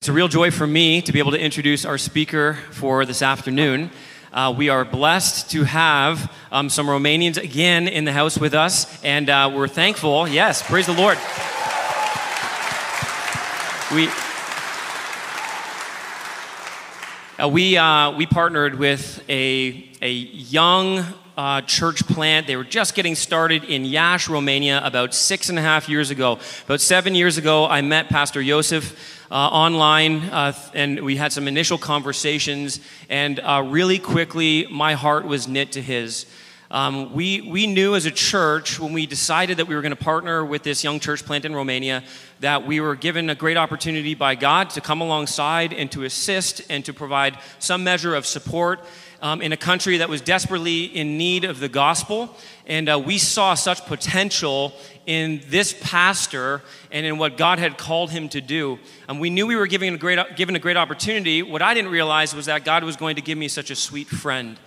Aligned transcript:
It's 0.00 0.08
a 0.08 0.14
real 0.14 0.28
joy 0.28 0.50
for 0.50 0.66
me 0.66 1.02
to 1.02 1.12
be 1.12 1.18
able 1.18 1.32
to 1.32 1.38
introduce 1.38 1.84
our 1.84 1.98
speaker 1.98 2.54
for 2.70 3.04
this 3.04 3.20
afternoon. 3.20 3.90
Uh, 4.32 4.54
we 4.56 4.70
are 4.70 4.82
blessed 4.82 5.50
to 5.50 5.64
have 5.64 6.32
um, 6.50 6.70
some 6.70 6.86
Romanians 6.86 7.36
again 7.36 7.86
in 7.86 8.06
the 8.06 8.12
house 8.12 8.38
with 8.38 8.54
us, 8.54 9.04
and 9.04 9.28
uh, 9.28 9.52
we're 9.54 9.68
thankful. 9.68 10.26
Yes, 10.26 10.62
praise 10.62 10.86
the 10.86 10.94
Lord. 10.94 11.18
We. 13.94 14.08
Uh, 17.38 17.48
we, 17.48 17.76
uh, 17.76 18.12
we 18.12 18.24
partnered 18.24 18.76
with 18.76 19.22
a, 19.28 19.86
a 20.00 20.10
young 20.10 21.04
uh, 21.36 21.60
church 21.62 22.06
plant. 22.06 22.46
They 22.46 22.56
were 22.56 22.64
just 22.64 22.94
getting 22.94 23.14
started 23.14 23.64
in 23.64 23.84
Iași, 23.84 24.30
Romania, 24.30 24.80
about 24.84 25.14
six 25.14 25.48
and 25.48 25.58
a 25.58 25.62
half 25.62 25.88
years 25.88 26.10
ago. 26.10 26.38
About 26.64 26.80
seven 26.80 27.14
years 27.14 27.38
ago, 27.38 27.66
I 27.66 27.80
met 27.80 28.08
Pastor 28.08 28.42
Joseph 28.42 29.26
uh, 29.30 29.34
online, 29.34 30.22
uh, 30.24 30.52
and 30.74 31.00
we 31.00 31.16
had 31.16 31.32
some 31.32 31.48
initial 31.48 31.78
conversations. 31.78 32.80
And 33.08 33.40
uh, 33.40 33.64
really 33.66 33.98
quickly, 33.98 34.66
my 34.70 34.94
heart 34.94 35.24
was 35.24 35.48
knit 35.48 35.72
to 35.72 35.82
his. 35.82 36.26
Um, 36.72 37.12
we, 37.14 37.40
we 37.40 37.66
knew 37.66 37.96
as 37.96 38.06
a 38.06 38.12
church 38.12 38.78
when 38.78 38.92
we 38.92 39.04
decided 39.04 39.56
that 39.56 39.66
we 39.66 39.74
were 39.74 39.82
going 39.82 39.90
to 39.90 39.96
partner 39.96 40.44
with 40.44 40.62
this 40.62 40.84
young 40.84 41.00
church 41.00 41.24
plant 41.24 41.44
in 41.44 41.52
Romania 41.52 42.04
that 42.38 42.64
we 42.64 42.78
were 42.78 42.94
given 42.94 43.28
a 43.28 43.34
great 43.34 43.56
opportunity 43.56 44.14
by 44.14 44.36
God 44.36 44.70
to 44.70 44.80
come 44.80 45.00
alongside 45.00 45.72
and 45.72 45.90
to 45.90 46.04
assist 46.04 46.62
and 46.70 46.84
to 46.84 46.94
provide 46.94 47.38
some 47.58 47.82
measure 47.82 48.14
of 48.14 48.24
support 48.24 48.84
um, 49.22 49.42
in 49.42 49.52
a 49.52 49.56
country 49.56 49.98
that 49.98 50.08
was 50.08 50.20
desperately 50.20 50.84
in 50.84 51.18
need 51.18 51.44
of 51.44 51.60
the 51.60 51.68
gospel. 51.68 52.34
And 52.66 52.88
uh, 52.88 52.98
we 52.98 53.18
saw 53.18 53.54
such 53.54 53.84
potential 53.86 54.72
in 55.06 55.42
this 55.48 55.74
pastor 55.80 56.62
and 56.90 57.04
in 57.04 57.18
what 57.18 57.36
God 57.36 57.58
had 57.58 57.76
called 57.76 58.10
him 58.10 58.28
to 58.30 58.40
do. 58.40 58.78
And 59.08 59.20
we 59.20 59.30
knew 59.30 59.46
we 59.46 59.56
were 59.56 59.66
giving 59.66 59.94
a 59.94 59.98
great, 59.98 60.36
given 60.36 60.56
a 60.56 60.60
great 60.60 60.76
opportunity. 60.76 61.42
What 61.42 61.62
I 61.62 61.74
didn't 61.74 61.90
realize 61.90 62.34
was 62.34 62.46
that 62.46 62.64
God 62.64 62.84
was 62.84 62.96
going 62.96 63.16
to 63.16 63.22
give 63.22 63.36
me 63.36 63.48
such 63.48 63.70
a 63.70 63.76
sweet 63.76 64.08
friend. 64.08 64.58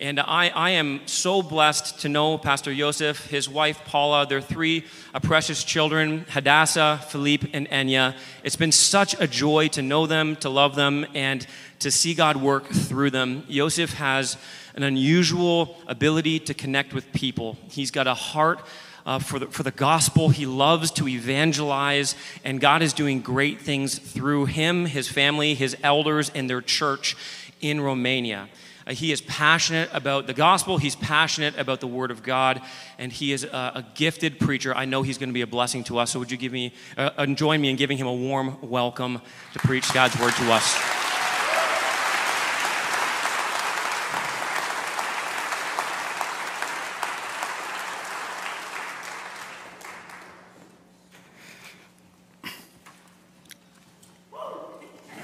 And 0.00 0.20
I, 0.20 0.50
I 0.50 0.70
am 0.70 1.00
so 1.06 1.42
blessed 1.42 2.02
to 2.02 2.08
know 2.08 2.38
Pastor 2.38 2.72
Joseph, 2.72 3.26
his 3.26 3.48
wife 3.48 3.84
Paula, 3.84 4.26
their 4.26 4.40
three 4.40 4.84
uh, 5.12 5.18
precious 5.18 5.64
children, 5.64 6.24
Hadassah, 6.28 7.00
Philippe, 7.08 7.48
and 7.52 7.68
Enya. 7.68 8.14
It's 8.44 8.54
been 8.54 8.70
such 8.70 9.20
a 9.20 9.26
joy 9.26 9.66
to 9.68 9.82
know 9.82 10.06
them, 10.06 10.36
to 10.36 10.50
love 10.50 10.76
them, 10.76 11.04
and 11.14 11.44
to 11.80 11.90
see 11.90 12.14
God 12.14 12.36
work 12.36 12.66
through 12.66 13.10
them. 13.10 13.44
Joseph 13.48 13.94
has 13.94 14.36
an 14.74 14.82
unusual 14.82 15.76
ability 15.86 16.40
to 16.40 16.54
connect 16.54 16.92
with 16.92 17.12
people. 17.12 17.56
He's 17.70 17.90
got 17.90 18.06
a 18.06 18.14
heart 18.14 18.60
uh, 19.06 19.18
for, 19.18 19.38
the, 19.38 19.46
for 19.46 19.62
the 19.62 19.70
gospel. 19.70 20.28
He 20.28 20.46
loves 20.46 20.90
to 20.92 21.08
evangelize, 21.08 22.14
and 22.44 22.60
God 22.60 22.82
is 22.82 22.92
doing 22.92 23.20
great 23.20 23.60
things 23.60 23.98
through 23.98 24.46
him, 24.46 24.86
his 24.86 25.08
family, 25.08 25.54
his 25.54 25.76
elders, 25.82 26.30
and 26.34 26.48
their 26.48 26.60
church 26.60 27.16
in 27.60 27.80
Romania. 27.80 28.48
Uh, 28.86 28.92
he 28.92 29.10
is 29.12 29.20
passionate 29.22 29.88
about 29.92 30.26
the 30.26 30.34
gospel. 30.34 30.78
He's 30.78 30.96
passionate 30.96 31.58
about 31.58 31.80
the 31.80 31.86
word 31.86 32.10
of 32.10 32.22
God, 32.22 32.60
and 32.98 33.12
he 33.12 33.32
is 33.32 33.44
a, 33.44 33.72
a 33.76 33.86
gifted 33.94 34.38
preacher. 34.38 34.74
I 34.74 34.84
know 34.84 35.02
he's 35.02 35.18
going 35.18 35.30
to 35.30 35.34
be 35.34 35.42
a 35.42 35.46
blessing 35.46 35.84
to 35.84 35.98
us. 35.98 36.10
So, 36.10 36.18
would 36.18 36.30
you 36.30 36.38
give 36.38 36.52
me, 36.52 36.72
uh, 36.96 37.10
uh 37.16 37.26
join 37.26 37.60
me 37.60 37.70
in 37.70 37.76
giving 37.76 37.98
him 37.98 38.06
a 38.06 38.14
warm 38.14 38.58
welcome 38.62 39.20
to 39.52 39.58
preach 39.58 39.92
God's 39.92 40.18
word 40.18 40.34
to 40.34 40.52
us? 40.52 40.97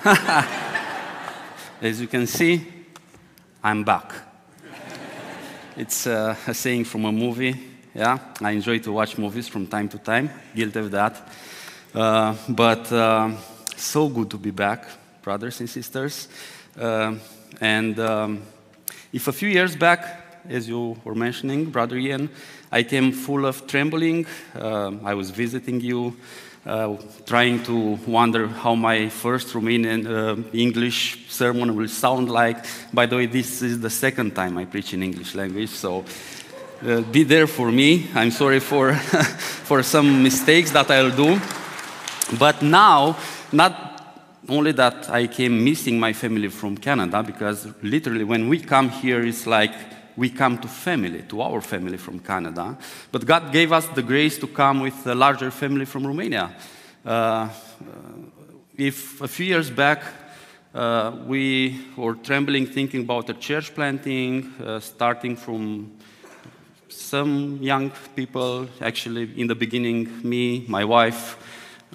As 1.80 1.98
you 1.98 2.06
can 2.06 2.26
see, 2.26 2.60
I'm 3.62 3.84
back. 3.84 4.12
it's 5.78 6.06
uh, 6.06 6.36
a 6.46 6.52
saying 6.52 6.84
from 6.84 7.06
a 7.06 7.12
movie. 7.12 7.58
Yeah, 7.94 8.18
I 8.42 8.50
enjoy 8.50 8.80
to 8.80 8.92
watch 8.92 9.16
movies 9.16 9.48
from 9.48 9.66
time 9.66 9.88
to 9.88 9.98
time. 9.98 10.28
Guilty 10.54 10.78
of 10.80 10.90
that. 10.90 11.26
Uh, 11.94 12.36
but 12.50 12.92
uh, 12.92 13.30
so 13.76 14.10
good 14.10 14.28
to 14.32 14.36
be 14.36 14.50
back, 14.50 14.86
brothers 15.22 15.60
and 15.60 15.70
sisters. 15.70 16.28
Uh, 16.78 17.14
and 17.58 17.98
um, 17.98 18.42
if 19.10 19.26
a 19.26 19.32
few 19.32 19.48
years 19.48 19.74
back, 19.74 20.42
as 20.50 20.68
you 20.68 21.00
were 21.02 21.14
mentioning, 21.14 21.70
Brother 21.70 21.96
Ian, 21.96 22.28
I 22.70 22.82
came 22.82 23.10
full 23.10 23.46
of 23.46 23.66
trembling. 23.66 24.26
Uh, 24.54 24.92
I 25.02 25.14
was 25.14 25.30
visiting 25.30 25.80
you 25.80 26.14
uh, 26.66 26.96
trying 27.26 27.62
to 27.64 27.98
wonder 28.06 28.46
how 28.46 28.74
my 28.74 29.08
first 29.08 29.48
Romanian 29.48 30.06
uh, 30.06 30.42
English 30.52 31.28
sermon 31.28 31.76
will 31.76 31.88
sound 31.88 32.30
like. 32.30 32.64
By 32.92 33.06
the 33.06 33.16
way, 33.16 33.26
this 33.26 33.62
is 33.62 33.80
the 33.80 33.90
second 33.90 34.34
time 34.34 34.56
I 34.56 34.64
preach 34.64 34.94
in 34.94 35.02
English 35.02 35.34
language, 35.34 35.70
so 35.70 36.04
uh, 36.86 37.00
be 37.02 37.22
there 37.22 37.46
for 37.46 37.70
me. 37.70 38.06
I'm 38.14 38.30
sorry 38.30 38.60
for, 38.60 38.94
for 39.64 39.82
some 39.82 40.22
mistakes 40.22 40.70
that 40.70 40.90
I'll 40.90 41.14
do. 41.14 41.40
But 42.38 42.62
now, 42.62 43.16
not 43.52 43.94
only 44.48 44.72
that 44.72 45.10
I 45.10 45.26
came 45.26 45.64
missing 45.64 45.98
my 45.98 46.12
family 46.12 46.48
from 46.48 46.76
Canada, 46.76 47.22
because 47.22 47.68
literally 47.82 48.24
when 48.24 48.48
we 48.48 48.58
come 48.58 48.88
here, 48.88 49.24
it's 49.24 49.46
like 49.46 49.72
we 50.16 50.30
come 50.30 50.58
to 50.58 50.68
family, 50.68 51.22
to 51.22 51.40
our 51.40 51.60
family 51.60 51.96
from 51.96 52.18
Canada. 52.20 52.76
But 53.10 53.26
God 53.26 53.52
gave 53.52 53.72
us 53.72 53.86
the 53.88 54.02
grace 54.02 54.38
to 54.38 54.46
come 54.46 54.80
with 54.80 55.06
a 55.06 55.14
larger 55.14 55.50
family 55.50 55.84
from 55.84 56.06
Romania. 56.06 56.54
Uh, 57.04 57.08
uh, 57.10 57.48
if 58.76 59.20
a 59.20 59.28
few 59.28 59.46
years 59.46 59.70
back 59.70 60.02
uh, 60.74 61.12
we 61.26 61.80
were 61.96 62.14
trembling 62.14 62.66
thinking 62.66 63.02
about 63.02 63.30
a 63.30 63.34
church 63.34 63.74
planting, 63.74 64.52
uh, 64.64 64.80
starting 64.80 65.36
from 65.36 65.92
some 66.88 67.58
young 67.60 67.92
people, 68.16 68.68
actually, 68.80 69.30
in 69.40 69.46
the 69.46 69.54
beginning, 69.54 70.08
me, 70.28 70.64
my 70.68 70.84
wife, 70.84 71.36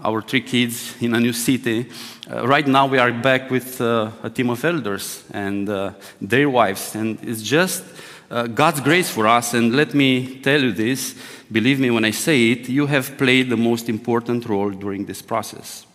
our 0.03 0.22
three 0.22 0.41
kids 0.41 0.96
in 1.01 1.13
a 1.13 1.19
new 1.19 1.34
city. 1.34 1.90
Uh, 2.30 2.47
right 2.47 2.68
now, 2.68 2.88
we 2.88 2.97
are 2.97 3.12
back 3.12 3.51
with 3.51 3.81
uh, 3.81 4.12
a 4.24 4.30
team 4.30 4.50
of 4.50 4.63
elders 4.63 5.24
and 5.31 5.69
uh, 5.69 5.91
their 6.22 6.50
wives, 6.50 6.96
and 6.96 7.19
it's 7.22 7.41
just 7.41 7.84
uh, 8.29 8.47
God's 8.47 8.81
grace 8.81 9.09
for 9.09 9.28
us. 9.28 9.53
And 9.53 9.75
let 9.75 9.94
me 9.94 10.40
tell 10.40 10.62
you 10.62 10.72
this 10.72 11.16
believe 11.51 11.79
me 11.79 11.90
when 11.90 12.06
I 12.06 12.12
say 12.12 12.51
it, 12.51 12.69
you 12.69 12.85
have 12.85 13.17
played 13.17 13.50
the 13.50 13.57
most 13.57 13.90
important 13.90 14.47
role 14.47 14.69
during 14.69 15.06
this 15.06 15.22
process. 15.22 15.85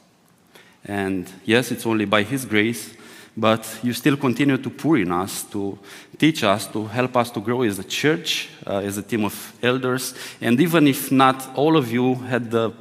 And 0.85 1.31
yes, 1.45 1.71
it's 1.71 1.87
only 1.87 2.05
by 2.05 2.25
His 2.25 2.45
grace, 2.45 2.93
but 3.37 3.79
you 3.83 3.93
still 3.93 4.17
continue 4.17 4.59
to 4.59 4.71
pour 4.71 4.99
in 4.99 5.13
us, 5.13 5.45
to 5.45 5.79
teach 6.19 6.45
us, 6.45 6.67
to 6.69 6.87
help 6.87 7.17
us 7.17 7.31
to 7.31 7.41
grow 7.41 7.63
as 7.63 7.79
a 7.79 7.85
church, 7.85 8.49
uh, 8.67 8.79
as 8.79 8.99
a 8.99 9.03
team 9.03 9.25
of 9.25 9.53
elders. 9.63 10.15
And 10.41 10.61
even 10.61 10.87
if 10.89 11.11
not 11.11 11.57
all 11.57 11.77
of 11.77 11.91
you 11.91 12.17
had 12.17 12.51
the 12.51 12.73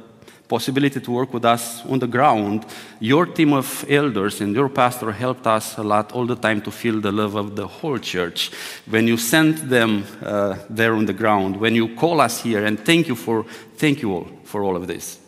possibility 0.48 1.00
to 1.00 1.10
work 1.10 1.32
with 1.32 1.44
us 1.44 1.84
on 1.86 1.98
the 1.98 2.06
ground, 2.06 2.66
your 3.00 3.26
team 3.26 3.52
of 3.52 3.84
elders 3.88 4.40
and 4.40 4.54
your 4.54 4.68
pastor 4.68 5.10
helped 5.12 5.46
us 5.46 5.78
a 5.78 5.82
lot 5.82 6.12
all 6.12 6.26
the 6.26 6.36
time 6.36 6.60
to 6.62 6.70
feel 6.70 7.00
the 7.00 7.12
love 7.12 7.34
of 7.34 7.56
the 7.56 7.66
whole 7.66 7.98
church. 7.98 8.50
When 8.86 9.08
you 9.08 9.16
sent 9.16 9.68
them 9.68 10.04
uh, 10.22 10.56
there 10.68 10.94
on 10.94 11.06
the 11.06 11.12
ground, 11.12 11.56
when 11.56 11.74
you 11.74 11.94
call 11.94 12.20
us 12.20 12.42
here, 12.42 12.64
and 12.64 12.78
thank 12.78 13.08
you 13.08 13.16
for 13.16 13.44
thank 13.76 14.02
you 14.02 14.12
all 14.12 14.28
for 14.44 14.62
all 14.62 14.76
of 14.76 14.86
this. 14.86 15.18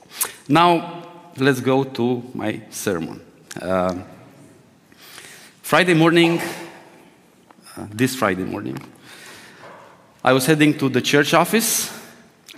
Now 0.49 1.03
let's 1.39 1.61
go 1.61 1.85
to 1.85 2.23
my 2.35 2.63
sermon. 2.71 3.21
Uh, 3.61 3.95
Friday 5.63 5.95
morning, 5.95 6.41
uh, 7.77 7.87
this 7.91 8.15
Friday 8.15 8.45
morning, 8.45 8.79
I 10.23 10.33
was 10.33 10.47
heading 10.47 10.77
to 10.79 10.89
the 10.89 11.01
church 11.01 11.35
office 11.35 11.91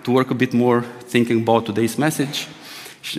to 0.04 0.10
work 0.10 0.30
a 0.30 0.34
bit 0.34 0.52
more 0.54 0.84
thinking 1.08 1.42
about 1.42 1.66
today's 1.66 1.98
message. 1.98 2.48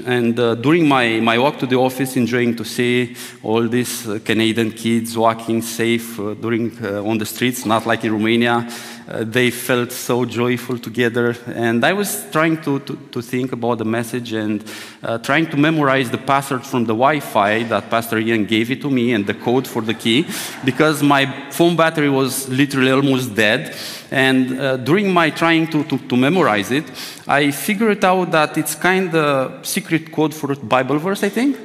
And 0.05 0.39
uh, 0.39 0.55
during 0.55 0.87
my, 0.87 1.19
my 1.19 1.37
walk 1.37 1.57
to 1.59 1.65
the 1.65 1.77
office, 1.77 2.15
enjoying 2.15 2.55
to 2.57 2.65
see 2.65 3.15
all 3.41 3.67
these 3.67 4.07
uh, 4.07 4.19
Canadian 4.23 4.71
kids 4.71 5.17
walking 5.17 5.61
safe 5.61 6.19
uh, 6.19 6.35
during, 6.35 6.71
uh, 6.83 7.01
on 7.03 7.17
the 7.17 7.25
streets, 7.25 7.65
not 7.65 7.85
like 7.85 8.03
in 8.03 8.11
Romania, 8.11 8.69
uh, 9.09 9.23
they 9.23 9.49
felt 9.49 9.91
so 9.91 10.23
joyful 10.23 10.77
together. 10.77 11.35
And 11.47 11.83
I 11.83 11.93
was 11.93 12.29
trying 12.31 12.61
to, 12.61 12.79
to, 12.79 12.95
to 13.11 13.21
think 13.21 13.51
about 13.51 13.79
the 13.79 13.85
message 13.85 14.33
and 14.33 14.63
uh, 15.01 15.17
trying 15.17 15.47
to 15.47 15.57
memorize 15.57 16.11
the 16.11 16.19
password 16.19 16.63
from 16.63 16.83
the 16.83 16.93
Wi 16.93 17.19
Fi 17.19 17.63
that 17.63 17.89
Pastor 17.89 18.19
Ian 18.19 18.45
gave 18.45 18.69
it 18.69 18.81
to 18.81 18.89
me 18.91 19.13
and 19.13 19.25
the 19.25 19.33
code 19.33 19.67
for 19.67 19.81
the 19.81 19.95
key 19.95 20.27
because 20.63 21.01
my 21.01 21.49
phone 21.49 21.75
battery 21.75 22.09
was 22.09 22.47
literally 22.49 22.91
almost 22.91 23.33
dead. 23.33 23.75
And 24.11 24.59
uh, 24.59 24.77
during 24.77 25.11
my 25.11 25.31
trying 25.31 25.67
to, 25.67 25.83
to, 25.85 25.97
to, 25.97 26.15
memorize 26.15 26.69
it, 26.69 26.85
I 27.27 27.51
figured 27.51 28.05
out 28.05 28.31
that 28.31 28.57
it's 28.57 28.75
kind 28.75 29.13
of 29.15 29.65
secret 29.65 30.11
code 30.11 30.35
for 30.35 30.53
Bible 30.55 30.99
verse, 30.99 31.23
I 31.23 31.29
think. 31.29 31.57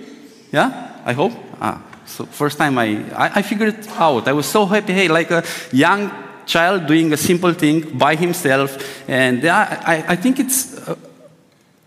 Yeah, 0.51 1.03
I 1.05 1.13
hope. 1.13 1.33
Ah, 1.61 1.83
so 2.07 2.25
first 2.27 2.59
time 2.59 2.79
I, 2.79 3.05
I, 3.15 3.33
I 3.37 3.43
figured 3.43 3.75
it 3.75 3.89
out. 3.89 4.29
I 4.29 4.33
was 4.33 4.47
so 4.47 4.67
happy. 4.67 4.93
Hey, 4.93 5.09
like 5.09 5.31
a 5.31 5.43
young 5.73 6.24
child 6.47 6.87
doing 6.87 7.13
a 7.13 7.17
simple 7.17 7.53
thing 7.53 7.97
by 7.97 8.17
himself. 8.17 9.09
And 9.09 9.45
I, 9.45 10.05
I 10.09 10.17
think 10.17 10.41
it's 10.41 10.77
a, 10.89 10.97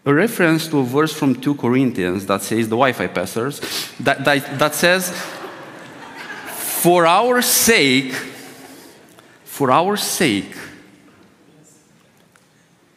a 0.05 0.13
reference 0.13 0.67
to 0.69 0.79
a 0.79 0.83
verse 0.83 1.13
from 1.13 1.35
2 1.35 1.55
Corinthians 1.55 2.25
that 2.25 2.41
says, 2.41 2.69
the 2.69 2.75
Wi 2.75 2.93
Fi 2.93 3.07
passers, 3.07 3.59
that, 3.99 4.23
that, 4.25 4.59
that 4.59 4.75
says, 4.75 5.09
For 6.47 7.05
our 7.05 7.41
sake, 7.41 8.13
for 9.43 9.71
our 9.71 9.97
sake, 9.97 10.55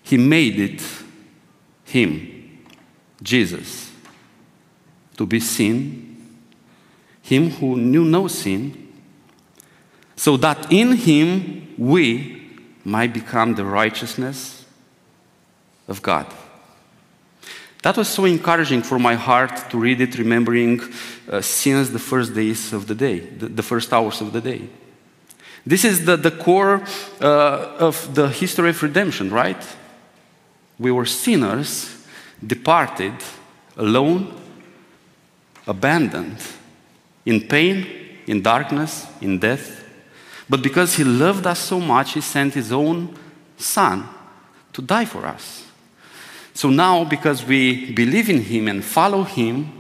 he 0.03 0.17
made 0.17 0.59
it 0.59 0.83
him, 1.85 2.65
Jesus, 3.23 3.91
to 5.17 5.27
be 5.27 5.41
sin, 5.41 6.41
him 7.23 7.51
who 7.51 7.77
knew 7.77 8.05
no 8.05 8.27
sin, 8.29 8.90
so 10.21 10.37
that 10.37 10.71
in 10.71 10.97
him 10.97 11.75
we 11.79 12.43
might 12.85 13.11
become 13.15 13.55
the 13.55 13.65
righteousness 13.65 14.67
of 15.89 16.03
God. 16.03 16.27
That 17.83 17.97
was 17.97 18.09
so 18.09 18.27
encouraging 18.27 18.83
for 18.83 18.99
my 18.99 19.15
heart 19.15 19.71
to 19.71 19.79
read 19.79 19.99
it, 20.03 20.19
remembering 20.19 20.83
uh, 21.27 21.41
since 21.41 21.89
the 21.89 21.99
first 21.99 22.35
days 22.35 22.75
of 22.75 22.87
the 22.87 22.95
day, 22.95 23.21
the, 23.21 23.49
the, 23.49 23.63
first 23.63 23.95
hours 23.95 24.21
of 24.21 24.35
the 24.35 24.43
day. 24.43 24.69
This 25.65 25.87
is 25.87 26.05
the, 26.05 26.19
the 26.19 26.33
core 26.33 26.83
uh, 27.23 27.79
of 27.79 28.15
the 28.15 28.29
history 28.29 28.69
of 28.69 28.83
redemption, 28.83 29.31
right? 29.31 29.65
We 30.79 30.91
were 30.91 31.07
sinners, 31.07 31.97
departed, 32.47 33.15
alone, 33.79 34.39
abandoned, 35.67 36.43
in 37.25 37.41
pain, 37.49 37.87
in 38.27 38.43
darkness, 38.43 39.07
in 39.23 39.39
death. 39.39 39.80
But 40.51 40.63
because 40.63 40.97
He 40.97 41.05
loved 41.05 41.47
us 41.47 41.61
so 41.61 41.79
much, 41.79 42.15
He 42.15 42.21
sent 42.21 42.55
His 42.55 42.73
own 42.73 43.17
Son 43.57 44.07
to 44.73 44.83
die 44.83 45.05
for 45.05 45.25
us. 45.25 45.65
So 46.53 46.69
now, 46.69 47.05
because 47.05 47.47
we 47.47 47.93
believe 47.93 48.29
in 48.29 48.43
Him 48.43 48.67
and 48.67 48.85
follow 48.85 49.23
Him, 49.23 49.73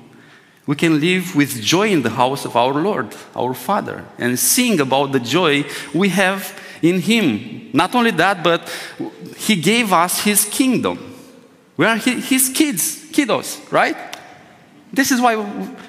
we 0.66 0.76
can 0.76 1.00
live 1.00 1.34
with 1.34 1.60
joy 1.60 1.88
in 1.88 2.02
the 2.02 2.10
house 2.10 2.44
of 2.44 2.54
our 2.54 2.72
Lord, 2.72 3.12
our 3.34 3.52
Father, 3.52 4.04
and 4.16 4.38
sing 4.38 4.78
about 4.78 5.10
the 5.10 5.18
joy 5.18 5.64
we 5.92 6.08
have 6.10 6.56
in 6.80 7.00
Him. 7.00 7.70
Not 7.72 7.92
only 7.96 8.12
that, 8.12 8.44
but 8.44 8.70
He 9.36 9.56
gave 9.56 9.92
us 9.92 10.22
His 10.22 10.44
kingdom. 10.44 10.98
We 11.76 11.84
are 11.84 11.96
His 11.96 12.48
kids, 12.48 13.10
kiddos, 13.10 13.72
right? 13.72 13.96
This 14.92 15.12
is 15.12 15.20
why 15.20 15.36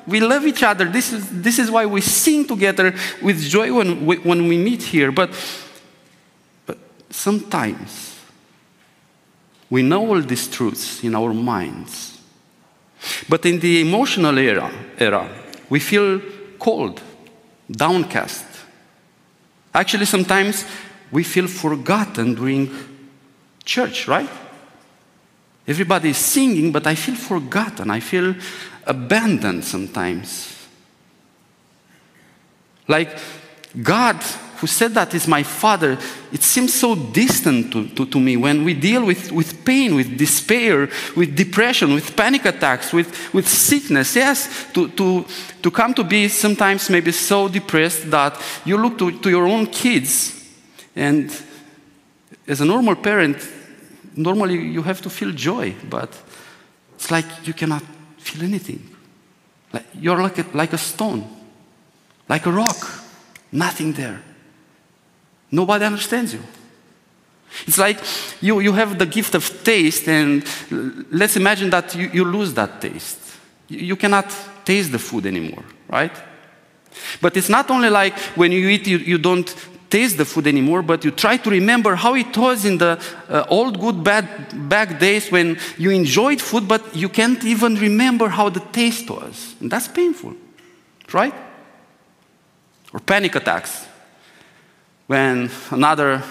we 0.06 0.20
love 0.20 0.46
each 0.46 0.64
other. 0.64 0.86
This 0.86 1.12
is, 1.12 1.42
this 1.42 1.58
is 1.58 1.72
why 1.72 1.86
we 1.86 2.02
sing 2.02 2.46
together 2.46 2.94
with 3.22 3.42
joy 3.42 3.74
when 3.74 4.06
we, 4.06 4.18
when 4.18 4.48
we 4.48 4.58
meet 4.58 4.84
here. 4.84 5.12
But, 5.12 5.32
but 6.66 6.78
sometimes 7.10 8.20
we 9.70 9.82
know 9.82 10.08
all 10.08 10.22
these 10.22 10.48
truths 10.48 11.04
in 11.04 11.16
our 11.16 11.34
minds. 11.34 12.20
But 13.28 13.46
in 13.46 13.60
the 13.60 13.82
emotional 13.82 14.38
era, 14.38 14.72
era 14.98 15.30
we 15.70 15.80
feel 15.80 16.22
cold, 16.60 17.02
downcast. 17.70 18.46
Actually, 19.74 20.06
sometimes 20.06 20.66
we 21.12 21.24
feel 21.24 21.48
forgotten 21.48 22.36
during 22.36 22.70
church, 23.64 24.08
right? 24.08 24.30
Everybody 25.68 26.10
is 26.10 26.18
singing, 26.18 26.72
but 26.72 26.86
I 26.86 26.96
feel 26.96 27.16
forgotten. 27.16 27.90
I 27.90 28.00
feel 28.00 28.36
abandoned 28.86 29.64
sometimes. 29.64 30.68
Like 32.88 33.18
God, 33.82 34.18
who 34.58 34.68
said 34.68 34.94
that 34.94 35.14
is 35.14 35.28
my 35.28 35.44
father, 35.44 35.98
it 36.32 36.44
seems 36.44 36.74
so 36.74 36.96
distant 36.96 37.72
to, 37.72 37.88
to, 37.90 38.06
to, 38.06 38.20
me 38.20 38.38
when 38.38 38.64
we 38.64 38.74
deal 38.74 39.06
with, 39.06 39.32
with 39.32 39.64
pain, 39.66 39.96
with 39.96 40.18
despair, 40.18 40.90
with 41.16 41.36
depression, 41.36 41.94
with 41.94 42.16
panic 42.16 42.46
attacks, 42.46 42.92
with, 42.94 43.34
with 43.34 43.48
sickness. 43.48 44.16
Yes, 44.16 44.72
to, 44.74 44.90
to, 44.90 45.26
to 45.62 45.72
come 45.72 45.94
to 45.94 46.04
be 46.04 46.28
sometimes 46.28 46.90
maybe 46.90 47.12
so 47.12 47.48
depressed 47.48 48.12
that 48.12 48.40
you 48.66 48.78
look 48.78 48.98
to, 49.00 49.20
to 49.20 49.30
your 49.30 49.48
own 49.48 49.68
kids 49.68 50.42
and 50.96 51.32
as 52.48 52.62
a 52.62 52.66
normal 52.66 52.96
parent, 52.96 53.38
normally 54.16 54.60
you 54.60 54.82
have 54.82 55.02
to 55.02 55.10
feel 55.10 55.32
joy, 55.32 55.74
but 55.90 56.10
it's 56.96 57.10
like 57.10 57.26
you 57.48 57.54
cannot 57.54 57.84
feel 58.22 58.44
anything. 58.44 58.96
Like 59.74 59.86
you're 59.94 60.22
like 60.22 60.38
a, 60.40 60.46
like 60.54 60.74
a 60.74 60.78
stone, 60.78 61.28
like 62.28 62.46
a 62.46 62.52
rock, 62.52 62.78
nothing 63.52 63.94
there. 63.94 64.22
Nobody 65.50 65.86
understands 65.86 66.34
you. 66.34 66.42
It's 67.68 67.78
like 67.78 68.00
you, 68.42 68.60
you 68.60 68.74
have 68.74 68.98
the 68.98 69.06
gift 69.06 69.36
of 69.36 69.64
taste, 69.64 70.08
and 70.08 70.44
let's 71.12 71.36
imagine 71.36 71.70
that 71.72 71.94
you, 71.96 72.10
you 72.14 72.24
lose 72.24 72.54
that 72.54 72.80
taste. 72.80 73.20
You, 73.68 73.80
you 73.80 73.96
cannot 73.96 74.34
taste 74.64 74.92
the 74.92 75.00
food 75.00 75.26
anymore, 75.26 75.64
right? 75.90 76.16
But 77.22 77.36
it's 77.38 77.50
not 77.50 77.70
only 77.70 77.90
like 77.90 78.18
when 78.36 78.52
you 78.52 78.70
eat, 78.70 78.88
you, 78.88 78.98
you 78.98 79.18
don't 79.18 79.54
taste 79.92 80.18
the 80.18 80.26
food 80.26 80.48
anymore, 80.48 80.82
but 80.82 81.04
you 81.06 81.12
try 81.12 81.38
to 81.38 81.50
remember 81.50 81.96
how 81.96 82.16
it 82.16 82.36
was 82.36 82.66
in 82.66 82.78
the 82.78 83.00
uh, 83.30 83.46
old 83.50 83.80
good 83.80 84.04
bad 84.04 84.26
back 84.70 85.00
days 85.00 85.30
when 85.30 85.60
you 85.78 85.92
enjoyed 85.92 86.42
food, 86.42 86.68
but 86.68 86.96
you 86.96 87.10
can't 87.10 87.44
even 87.44 87.76
remember 87.76 88.30
how 88.30 88.50
the 88.50 88.62
taste 88.72 89.10
was. 89.10 89.56
And 89.60 89.70
that's 89.70 89.88
painful, 89.88 90.34
right? 91.14 91.36
Or 92.94 93.00
panic 93.00 93.36
attacks. 93.36 93.86
When 95.08 95.52
another 95.70 96.24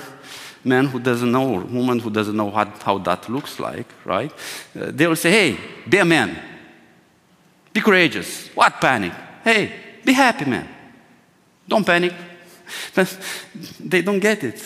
man 0.64 0.86
who 0.86 0.98
doesn't 0.98 1.30
know, 1.30 1.54
or 1.54 1.60
woman 1.60 1.98
who 1.98 2.10
doesn't 2.10 2.36
know 2.36 2.50
how, 2.50 2.64
how 2.82 2.98
that 2.98 3.28
looks 3.28 3.60
like, 3.60 3.86
right? 4.04 4.32
Uh, 4.74 4.90
they 4.90 5.06
will 5.06 5.16
say, 5.16 5.30
hey, 5.30 5.58
be 5.88 5.98
a 5.98 6.04
man. 6.04 6.36
Be 7.72 7.80
courageous. 7.80 8.48
What 8.54 8.80
panic? 8.80 9.12
Hey, 9.44 9.72
be 10.04 10.12
happy, 10.12 10.46
man. 10.46 10.66
Don't 11.68 11.86
panic. 11.86 12.12
But 12.94 13.18
they 13.80 14.02
don't 14.02 14.20
get 14.20 14.44
it. 14.44 14.62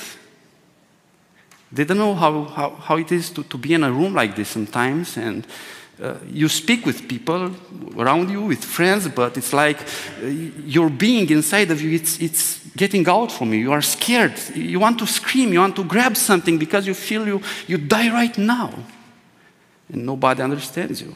They 1.72 1.84
don't 1.84 1.98
know 1.98 2.14
how, 2.14 2.44
how, 2.44 2.70
how 2.70 2.96
it 2.98 3.10
is 3.10 3.30
to, 3.30 3.42
to 3.42 3.58
be 3.58 3.74
in 3.74 3.82
a 3.82 3.90
room 3.90 4.14
like 4.14 4.36
this 4.36 4.48
sometimes. 4.48 5.16
And 5.16 5.46
uh, 6.00 6.14
you 6.28 6.48
speak 6.48 6.86
with 6.86 7.08
people 7.08 7.50
around 7.96 8.30
you, 8.30 8.42
with 8.42 8.64
friends, 8.64 9.08
but 9.08 9.36
it's 9.36 9.52
like 9.52 9.80
uh, 10.22 10.26
your 10.26 10.88
being 10.88 11.28
inside 11.30 11.70
of 11.70 11.80
you, 11.80 11.90
it's, 11.90 12.20
it's 12.20 12.60
getting 12.76 13.08
out 13.08 13.32
from 13.32 13.52
you. 13.52 13.60
You 13.60 13.72
are 13.72 13.82
scared. 13.82 14.34
You 14.54 14.78
want 14.78 14.98
to 15.00 15.06
scream. 15.06 15.52
You 15.52 15.60
want 15.60 15.76
to 15.76 15.84
grab 15.84 16.16
something 16.16 16.58
because 16.58 16.86
you 16.86 16.94
feel 16.94 17.26
you, 17.26 17.40
you 17.66 17.78
die 17.78 18.12
right 18.12 18.36
now. 18.38 18.72
And 19.88 20.06
nobody 20.06 20.42
understands 20.42 21.00
you. 21.00 21.14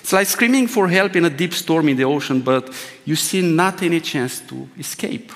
It's 0.00 0.12
like 0.12 0.26
screaming 0.26 0.68
for 0.68 0.88
help 0.88 1.16
in 1.16 1.24
a 1.24 1.30
deep 1.30 1.54
storm 1.54 1.88
in 1.88 1.96
the 1.96 2.04
ocean, 2.04 2.40
but 2.40 2.72
you 3.04 3.16
see 3.16 3.42
not 3.42 3.82
any 3.82 4.00
chance 4.00 4.40
to 4.40 4.68
escape. 4.78 5.32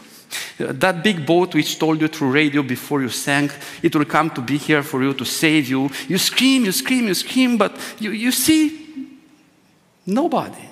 That 0.58 1.02
big 1.02 1.26
boat 1.26 1.54
which 1.54 1.78
told 1.78 2.00
you 2.00 2.08
through 2.08 2.32
radio 2.32 2.62
before 2.62 3.02
you 3.02 3.08
sank, 3.08 3.52
it 3.82 3.94
will 3.94 4.04
come 4.04 4.30
to 4.30 4.40
be 4.40 4.58
here 4.58 4.82
for 4.82 5.02
you 5.02 5.14
to 5.14 5.24
save 5.24 5.68
you. 5.68 5.90
You 6.08 6.18
scream, 6.18 6.64
you 6.64 6.72
scream, 6.72 7.06
you 7.08 7.14
scream, 7.14 7.58
but 7.58 7.76
you, 7.98 8.12
you 8.12 8.32
see 8.32 9.18
nobody. 10.06 10.68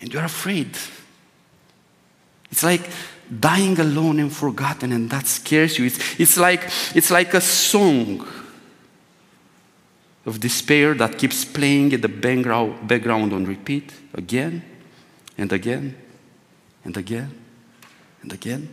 And 0.00 0.12
you're 0.12 0.24
afraid. 0.24 0.76
It's 2.50 2.62
like 2.62 2.88
dying 3.40 3.78
alone 3.78 4.20
and 4.20 4.32
forgotten, 4.32 4.92
and 4.92 5.08
that 5.10 5.26
scares 5.26 5.78
you. 5.78 5.86
It's, 5.86 6.20
it's, 6.20 6.36
like, 6.36 6.64
it's 6.94 7.10
like 7.10 7.34
a 7.34 7.40
song 7.40 8.26
of 10.24 10.38
despair 10.38 10.94
that 10.94 11.18
keeps 11.18 11.44
playing 11.44 11.92
in 11.92 12.00
the 12.00 12.08
background 12.08 13.32
on 13.32 13.44
repeat 13.44 13.92
again 14.14 14.62
and 15.36 15.52
again 15.52 15.96
and 16.84 16.96
again 16.96 17.41
and 18.22 18.32
again. 18.32 18.68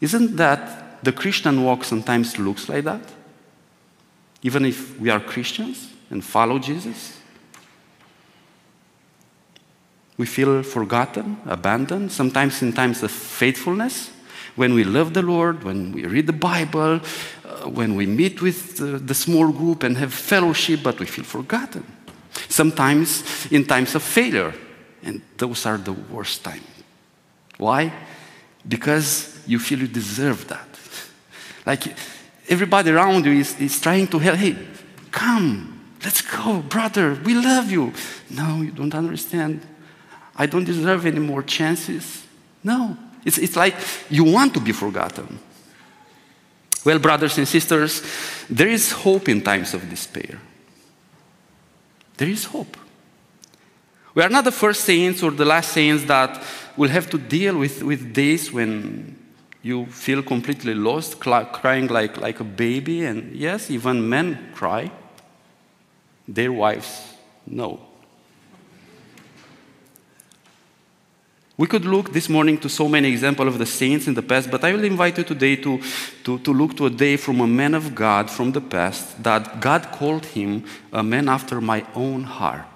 Isn't 0.00 0.36
that 0.36 1.04
the 1.04 1.12
Christian 1.12 1.64
walk 1.64 1.84
sometimes 1.84 2.38
looks 2.38 2.68
like 2.68 2.84
that? 2.84 3.02
Even 4.42 4.64
if 4.64 4.98
we 4.98 5.10
are 5.10 5.20
Christians 5.20 5.90
and 6.10 6.24
follow 6.24 6.58
Jesus? 6.58 7.18
We 10.16 10.26
feel 10.26 10.62
forgotten, 10.62 11.38
abandoned, 11.46 12.12
sometimes 12.12 12.62
in 12.62 12.72
times 12.72 13.02
of 13.02 13.10
faithfulness, 13.10 14.10
when 14.56 14.74
we 14.74 14.84
love 14.84 15.14
the 15.14 15.22
Lord, 15.22 15.64
when 15.64 15.92
we 15.92 16.04
read 16.04 16.26
the 16.26 16.32
Bible, 16.32 17.00
uh, 17.44 17.68
when 17.68 17.94
we 17.94 18.06
meet 18.06 18.42
with 18.42 18.80
uh, 18.80 18.98
the 18.98 19.14
small 19.14 19.50
group 19.50 19.82
and 19.82 19.96
have 19.96 20.12
fellowship, 20.12 20.80
but 20.82 20.98
we 20.98 21.06
feel 21.06 21.24
forgotten. 21.24 21.84
Sometimes 22.48 23.46
in 23.50 23.64
times 23.64 23.94
of 23.94 24.02
failure, 24.02 24.52
and 25.02 25.22
those 25.38 25.64
are 25.64 25.78
the 25.78 25.92
worst 25.92 26.44
times. 26.44 26.81
Why? 27.62 27.92
Because 28.66 29.38
you 29.46 29.60
feel 29.60 29.78
you 29.78 29.86
deserve 29.86 30.48
that. 30.48 30.68
Like 31.64 31.94
everybody 32.48 32.90
around 32.90 33.24
you 33.24 33.32
is, 33.32 33.58
is 33.60 33.80
trying 33.80 34.08
to 34.08 34.18
help. 34.18 34.36
Hey, 34.36 34.56
come, 35.12 35.80
let's 36.02 36.22
go, 36.22 36.58
brother, 36.58 37.14
we 37.24 37.34
love 37.34 37.70
you. 37.70 37.92
No, 38.30 38.62
you 38.62 38.72
don't 38.72 38.94
understand. 38.94 39.60
I 40.34 40.46
don't 40.46 40.64
deserve 40.64 41.06
any 41.06 41.20
more 41.20 41.44
chances. 41.44 42.26
No, 42.64 42.96
it's, 43.24 43.38
it's 43.38 43.54
like 43.54 43.76
you 44.10 44.24
want 44.24 44.54
to 44.54 44.60
be 44.60 44.72
forgotten. 44.72 45.38
Well, 46.84 46.98
brothers 46.98 47.38
and 47.38 47.46
sisters, 47.46 48.02
there 48.50 48.68
is 48.68 48.90
hope 48.90 49.28
in 49.28 49.40
times 49.40 49.72
of 49.72 49.88
despair. 49.88 50.40
There 52.16 52.28
is 52.28 52.44
hope. 52.44 52.76
We 54.14 54.22
are 54.22 54.28
not 54.28 54.42
the 54.42 54.52
first 54.52 54.80
saints 54.80 55.22
or 55.22 55.30
the 55.30 55.44
last 55.44 55.70
saints 55.70 56.04
that 56.04 56.42
will 56.76 56.90
have 56.90 57.08
to 57.10 57.18
deal 57.18 57.56
with, 57.56 57.82
with 57.82 58.12
days 58.12 58.52
when 58.52 59.18
you 59.62 59.86
feel 59.86 60.22
completely 60.22 60.74
lost, 60.74 61.20
crying 61.20 61.86
like, 61.88 62.16
like 62.16 62.40
a 62.40 62.44
baby. 62.44 63.04
And 63.04 63.34
yes, 63.34 63.70
even 63.70 64.08
men 64.08 64.50
cry. 64.54 64.90
Their 66.26 66.52
wives 66.52 67.14
no. 67.46 67.80
We 71.56 71.66
could 71.66 71.84
look 71.84 72.12
this 72.12 72.28
morning 72.28 72.58
to 72.58 72.68
so 72.68 72.88
many 72.88 73.08
examples 73.08 73.48
of 73.48 73.58
the 73.58 73.66
saints 73.66 74.08
in 74.08 74.14
the 74.14 74.22
past, 74.22 74.50
but 74.50 74.64
I 74.64 74.72
will 74.72 74.84
invite 74.84 75.18
you 75.18 75.24
today 75.24 75.56
to, 75.56 75.80
to, 76.24 76.38
to 76.38 76.52
look 76.52 76.76
to 76.78 76.86
a 76.86 76.90
day 76.90 77.16
from 77.16 77.40
a 77.40 77.46
man 77.46 77.74
of 77.74 77.94
God 77.94 78.30
from 78.30 78.52
the 78.52 78.60
past 78.60 79.22
that 79.22 79.60
God 79.60 79.92
called 79.92 80.26
him 80.26 80.64
a 80.92 81.02
man 81.02 81.28
after 81.28 81.60
my 81.60 81.84
own 81.94 82.24
heart. 82.24 82.66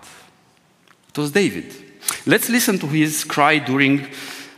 It 1.08 1.18
was 1.18 1.32
David. 1.32 1.85
Let's 2.26 2.48
listen 2.48 2.78
to 2.80 2.86
his 2.86 3.24
cry 3.24 3.58
during 3.58 4.06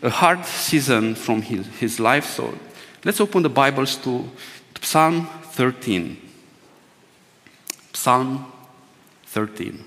a 0.03 0.11
hard 0.11 0.45
season 0.45 1.15
from 1.15 1.43
his, 1.43 1.67
his 1.79 2.01
life. 2.01 2.25
So 2.25 2.57
let's 3.05 3.21
open 3.21 3.43
the 3.43 3.49
Bibles 3.49 3.97
to, 3.97 4.29
to 4.75 4.87
Psalm 4.87 5.27
13. 5.53 6.17
Psalm 7.93 8.53
13. 9.27 9.85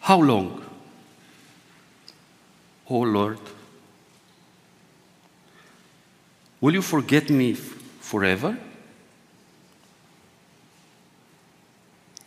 How 0.00 0.20
long? 0.20 0.62
O 2.90 2.96
oh 2.96 3.00
Lord, 3.02 3.38
will 6.62 6.72
you 6.72 6.80
forget 6.80 7.28
me 7.28 7.52
forever? 7.52 8.56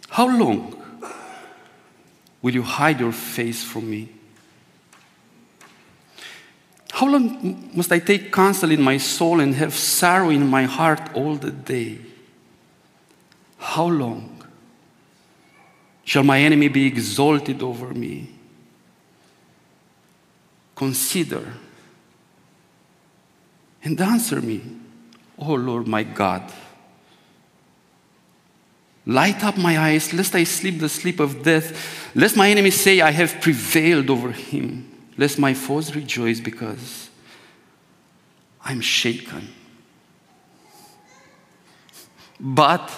How 0.09 0.27
long 0.27 0.75
will 2.41 2.53
you 2.53 2.61
hide 2.61 2.99
your 2.99 3.13
face 3.13 3.63
from 3.63 3.89
me? 3.89 4.09
How 6.91 7.07
long 7.07 7.71
must 7.73 7.91
I 7.91 7.99
take 7.99 8.31
counsel 8.31 8.71
in 8.71 8.81
my 8.81 8.97
soul 8.97 9.39
and 9.39 9.55
have 9.55 9.73
sorrow 9.73 10.29
in 10.29 10.47
my 10.47 10.63
heart 10.63 11.01
all 11.13 11.35
the 11.35 11.51
day? 11.51 11.99
How 13.57 13.87
long? 13.87 14.43
Shall 16.03 16.23
my 16.23 16.39
enemy 16.39 16.67
be 16.67 16.85
exalted 16.85 17.63
over 17.63 17.93
me? 17.93 18.29
Consider 20.75 21.53
and 23.85 24.01
answer 24.01 24.41
me, 24.41 24.61
O 25.37 25.51
oh 25.51 25.55
Lord 25.55 25.87
my 25.87 26.03
God. 26.03 26.51
Light 29.05 29.43
up 29.43 29.55
my 29.57 29.77
eyes, 29.77 30.11
lest 30.13 30.33
I 30.33 30.43
sleep 30.43 30.79
the 30.79 30.89
sleep 30.89 31.19
of 31.19 31.43
death, 31.43 32.11
lest 32.15 32.35
my 32.35 32.49
enemy 32.49 32.71
say, 32.71 32.99
I 32.99 33.11
have 33.11 33.39
prevailed 33.39 34.09
over 34.09 34.31
him, 34.31 34.91
lest 35.15 35.37
my 35.37 35.53
foes 35.53 35.95
rejoice 35.95 36.39
because 36.39 37.09
I'm 38.63 38.81
shaken. 38.81 39.47
But 42.39 42.91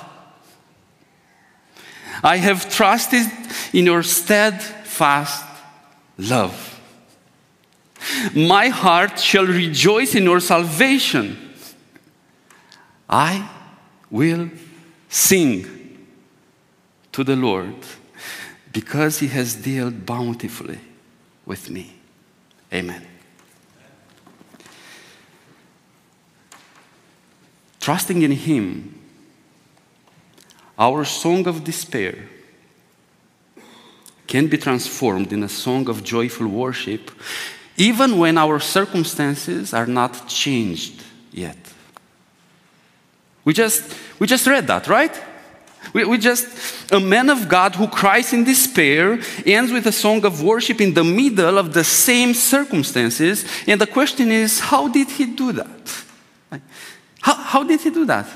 I 2.24 2.38
have 2.38 2.70
trusted 2.70 3.27
in 3.74 3.86
your 3.86 4.03
steadfast 4.03 5.46
love. 6.17 6.76
My 8.34 8.70
heart 8.70 9.20
shall 9.20 9.46
rejoice 9.46 10.16
in 10.16 10.24
your 10.24 10.40
salvation. 10.40 11.38
I 13.10 13.50
will 14.10 14.50
sing 15.10 16.08
to 17.12 17.24
the 17.24 17.36
Lord 17.36 17.76
because 18.72 19.20
he 19.20 19.28
has 19.28 19.56
dealt 19.56 20.06
bountifully 20.06 20.80
with 21.46 21.70
me. 21.70 21.94
Amen. 22.74 23.06
Trusting 27.80 28.22
in 28.22 28.32
him 28.32 29.00
our 30.78 31.06
song 31.06 31.48
of 31.48 31.64
despair 31.64 32.30
can 34.28 34.48
be 34.48 34.58
transformed 34.58 35.32
in 35.32 35.42
a 35.42 35.50
song 35.50 35.90
of 35.90 36.04
joyful 36.04 36.48
worship, 36.48 37.10
even 37.77 38.17
when 38.17 38.38
our 38.38 38.60
circumstances 38.60 39.74
are 39.74 39.86
not 39.86 40.27
changed 40.27 41.03
yet. 41.31 41.57
We 43.46 43.53
just, 43.53 43.96
we 44.19 44.27
just 44.27 44.46
read 44.48 44.67
that, 44.67 44.88
right? 44.88 45.15
We, 45.93 46.03
we 46.03 46.17
just, 46.17 46.91
a 46.91 47.00
man 47.00 47.29
of 47.29 47.48
God 47.48 47.75
who 47.75 47.88
cries 47.88 48.34
in 48.34 48.43
despair 48.43 49.19
ends 49.46 49.72
with 49.72 49.86
a 49.86 49.91
song 49.91 50.25
of 50.25 50.43
worship 50.43 50.81
in 50.81 50.93
the 50.93 51.03
middle 51.03 51.57
of 51.57 51.74
the 51.74 51.84
same 51.84 52.34
circumstances. 52.34 53.46
And 53.67 53.79
the 53.79 53.88
question 53.88 54.31
is, 54.31 54.60
how 54.60 54.88
did 54.88 55.10
he 55.10 55.25
do 55.27 55.53
that? 55.53 56.03
How, 57.22 57.34
how 57.34 57.63
did 57.63 57.81
he 57.81 57.89
do 57.89 58.05
that? 58.05 58.27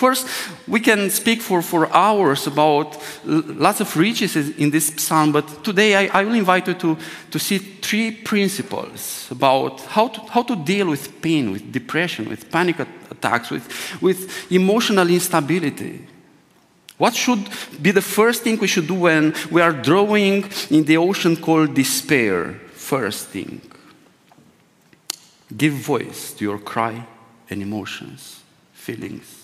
Course, 0.00 0.24
we 0.66 0.80
can 0.80 1.10
speak 1.10 1.42
for, 1.42 1.62
for 1.62 1.92
hours 1.92 2.46
about 2.46 2.96
lots 3.24 3.80
of 3.80 3.96
riches 3.96 4.34
in 4.36 4.70
this 4.70 4.86
psalm, 4.96 5.30
but 5.30 5.62
today 5.62 5.94
I, 5.94 6.20
I 6.20 6.24
will 6.24 6.34
invite 6.34 6.66
you 6.66 6.74
to, 6.74 6.96
to 7.30 7.38
see 7.38 7.58
three 7.58 8.10
principles 8.10 9.28
about 9.30 9.80
how 9.82 10.08
to, 10.08 10.20
how 10.22 10.42
to 10.42 10.56
deal 10.56 10.88
with 10.88 11.20
pain, 11.22 11.52
with 11.52 11.70
depression, 11.70 12.28
with 12.28 12.50
panic 12.50 12.80
attacks, 13.10 13.50
with, 13.50 14.02
with 14.02 14.50
emotional 14.50 15.08
instability. 15.08 16.06
What 16.96 17.14
should 17.14 17.48
be 17.80 17.92
the 17.92 18.02
first 18.02 18.42
thing 18.42 18.58
we 18.58 18.66
should 18.66 18.86
do 18.86 18.94
when 18.94 19.34
we 19.50 19.62
are 19.62 19.72
drawing 19.72 20.44
in 20.70 20.84
the 20.84 20.96
ocean 20.96 21.36
called 21.36 21.74
despair? 21.74 22.60
First 22.72 23.28
thing, 23.28 23.60
give 25.56 25.72
voice 25.74 26.32
to 26.34 26.44
your 26.44 26.58
cry 26.58 27.06
and 27.48 27.62
emotions, 27.62 28.40
feelings. 28.72 29.39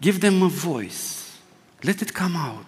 Give 0.00 0.20
them 0.20 0.42
a 0.42 0.48
voice. 0.48 1.38
Let 1.82 2.02
it 2.02 2.12
come 2.12 2.36
out. 2.36 2.66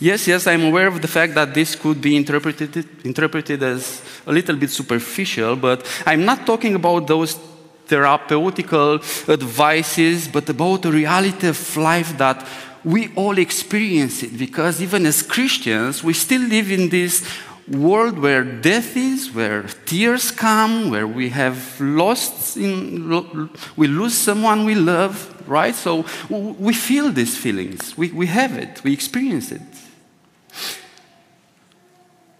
Yes, 0.00 0.26
yes, 0.26 0.46
I'm 0.46 0.64
aware 0.64 0.88
of 0.88 1.00
the 1.00 1.08
fact 1.08 1.34
that 1.34 1.54
this 1.54 1.74
could 1.74 2.00
be 2.00 2.16
interpreted, 2.16 2.84
interpreted 3.04 3.62
as 3.62 4.02
a 4.26 4.32
little 4.32 4.56
bit 4.56 4.70
superficial, 4.70 5.56
but 5.56 5.86
I'm 6.04 6.24
not 6.24 6.46
talking 6.46 6.74
about 6.74 7.06
those 7.06 7.38
therapeutical 7.86 9.00
advices, 9.28 10.28
but 10.28 10.48
about 10.48 10.82
the 10.82 10.92
reality 10.92 11.48
of 11.48 11.76
life 11.76 12.16
that 12.18 12.46
we 12.84 13.12
all 13.14 13.36
experience 13.38 14.22
it 14.22 14.38
because 14.38 14.80
even 14.80 15.04
as 15.06 15.22
Christians, 15.22 16.04
we 16.04 16.12
still 16.12 16.42
live 16.42 16.70
in 16.70 16.88
this 16.88 17.26
world 17.70 18.18
where 18.18 18.44
death 18.44 18.96
is, 18.96 19.32
where 19.32 19.64
tears 19.84 20.30
come, 20.30 20.90
where 20.90 21.06
we 21.06 21.28
have 21.30 21.80
lost, 21.80 22.56
in, 22.56 23.50
we 23.76 23.86
lose 23.86 24.14
someone 24.14 24.64
we 24.64 24.74
love, 24.74 25.34
right? 25.48 25.74
So 25.74 26.04
we 26.28 26.72
feel 26.72 27.10
these 27.10 27.36
feelings. 27.36 27.96
We, 27.96 28.10
we 28.10 28.26
have 28.26 28.56
it. 28.56 28.82
We 28.84 28.92
experience 28.92 29.52
it. 29.52 29.62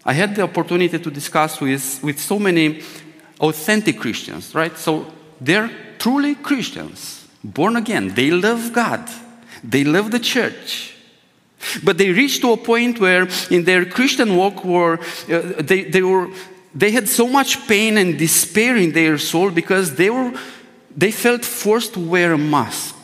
I 0.05 0.13
had 0.13 0.35
the 0.35 0.43
opportunity 0.43 0.97
to 0.97 1.11
discuss 1.11 1.61
with, 1.61 1.99
with 2.01 2.19
so 2.19 2.39
many 2.39 2.81
authentic 3.39 3.99
Christians, 3.99 4.55
right? 4.55 4.75
So 4.77 5.05
they're 5.39 5.69
truly 5.99 6.35
Christians, 6.35 7.27
born 7.43 7.75
again. 7.75 8.13
They 8.15 8.31
love 8.31 8.73
God. 8.73 9.07
They 9.63 9.83
love 9.83 10.11
the 10.11 10.19
church. 10.19 10.95
But 11.83 11.97
they 11.97 12.11
reached 12.11 12.41
to 12.41 12.53
a 12.53 12.57
point 12.57 12.99
where 12.99 13.27
in 13.49 13.63
their 13.63 13.85
Christian 13.85 14.35
walk 14.35 14.63
where 14.63 14.99
uh, 14.99 15.61
they, 15.61 15.83
they, 15.83 16.01
were, 16.01 16.29
they 16.73 16.91
had 16.91 17.07
so 17.07 17.27
much 17.27 17.67
pain 17.67 17.97
and 17.97 18.17
despair 18.17 18.77
in 18.77 18.91
their 18.91 19.17
soul 19.17 19.51
because 19.51 19.95
they, 19.95 20.09
were, 20.09 20.33
they 20.95 21.11
felt 21.11 21.43
forced 21.43 21.93
to 21.93 21.99
wear 21.99 22.33
a 22.33 22.37
mask 22.37 22.95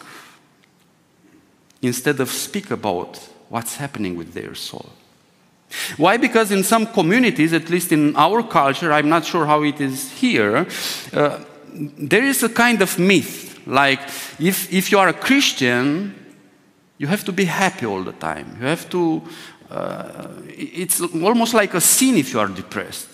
instead 1.82 2.20
of 2.20 2.30
speak 2.30 2.72
about 2.72 3.18
what's 3.50 3.76
happening 3.76 4.16
with 4.16 4.34
their 4.34 4.56
soul. 4.56 4.90
Why? 5.98 6.18
Because 6.18 6.52
in 6.52 6.64
some 6.64 6.86
communities, 6.88 7.52
at 7.54 7.70
least 7.70 7.92
in 7.92 8.16
our 8.16 8.42
culture, 8.44 8.94
I'm 8.94 9.10
not 9.10 9.26
sure 9.26 9.46
how 9.46 9.64
it 9.64 9.82
is 9.82 10.12
here, 10.12 10.68
uh, 11.14 11.40
there 11.74 12.24
is 12.24 12.42
a 12.44 12.50
kind 12.50 12.82
of 12.82 12.98
myth 12.98 13.46
like 13.66 14.00
if, 14.40 14.72
if 14.72 14.92
you 14.92 15.00
are 15.00 15.10
a 15.10 15.14
Christian, 15.14 16.25
you 16.98 17.08
have 17.08 17.24
to 17.26 17.32
be 17.32 17.46
happy 17.46 17.86
all 17.86 18.04
the 18.04 18.14
time. 18.14 18.58
You 18.60 18.68
have 18.68 18.90
to, 18.90 19.22
uh, 19.70 20.28
it's 20.48 21.02
almost 21.02 21.54
like 21.54 21.74
a 21.74 21.82
sin 21.82 22.16
if 22.16 22.34
you 22.34 22.40
are 22.40 22.48
depressed 22.48 23.10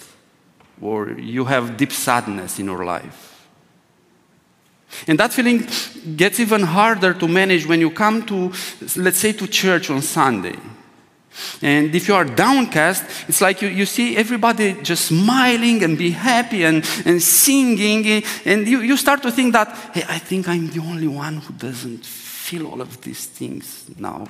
or 0.82 1.12
you 1.12 1.46
have 1.46 1.78
deep 1.78 1.92
sadness 1.92 2.60
in 2.60 2.66
your 2.66 2.86
life. 2.86 3.48
And 5.08 5.18
that 5.20 5.32
feeling 5.32 5.68
gets 6.16 6.40
even 6.40 6.64
harder 6.64 7.14
to 7.14 7.28
manage 7.28 7.66
when 7.66 7.80
you 7.80 7.92
come 7.92 8.26
to, 8.26 8.52
let's 8.98 9.18
say, 9.18 9.32
to 9.34 9.48
church 9.48 9.90
on 9.90 10.02
Sunday. 10.02 10.58
And 11.62 11.96
if 11.96 12.10
you 12.10 12.16
are 12.16 12.26
downcast, 12.26 13.06
it's 13.30 13.40
like 13.40 13.62
you, 13.62 13.70
you 13.70 13.86
see 13.86 14.18
everybody 14.18 14.74
just 14.82 15.06
smiling 15.06 15.82
and 15.82 15.98
be 15.98 16.12
happy 16.12 16.66
and, 16.66 16.86
and 17.06 17.24
singing. 17.24 18.24
And 18.44 18.68
you, 18.68 18.82
you 18.82 18.98
start 18.98 19.22
to 19.24 19.32
think 19.32 19.54
that, 19.54 19.70
hey, 19.94 20.04
I 20.10 20.20
think 20.20 20.50
I'm 20.50 20.68
the 20.68 20.82
only 20.82 21.08
one 21.08 21.38
who 21.38 21.54
doesn't 21.54 22.06
feel 22.42 22.68
all 22.68 22.82
of 22.82 23.00
these 23.02 23.28
things 23.28 23.86
now. 23.98 24.28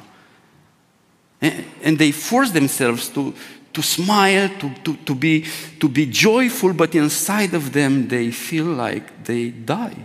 And, 1.41 1.65
and 1.81 1.97
they 1.97 2.11
force 2.11 2.51
themselves 2.51 3.09
to, 3.09 3.33
to 3.73 3.81
smile, 3.81 4.49
to, 4.59 4.73
to, 4.83 4.95
to, 4.97 5.15
be, 5.15 5.45
to 5.79 5.87
be 5.87 6.05
joyful, 6.05 6.73
but 6.73 6.93
inside 6.93 7.53
of 7.53 7.71
them 7.71 8.07
they 8.07 8.31
feel 8.31 8.65
like 8.65 9.23
they 9.23 9.49
die. 9.49 9.97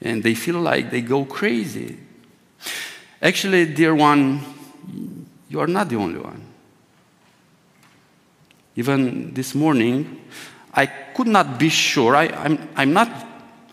And 0.00 0.22
they 0.22 0.34
feel 0.34 0.60
like 0.60 0.90
they 0.90 1.02
go 1.02 1.24
crazy. 1.24 1.98
Actually, 3.20 3.66
dear 3.66 3.94
one, 3.94 4.40
you 5.48 5.60
are 5.60 5.66
not 5.66 5.88
the 5.88 5.96
only 5.96 6.20
one. 6.20 6.46
Even 8.76 9.34
this 9.34 9.54
morning, 9.54 10.20
I 10.72 10.86
could 10.86 11.26
not 11.26 11.58
be 11.58 11.68
sure, 11.68 12.14
I, 12.16 12.28
I'm, 12.28 12.68
I'm 12.76 12.92
not 12.92 13.08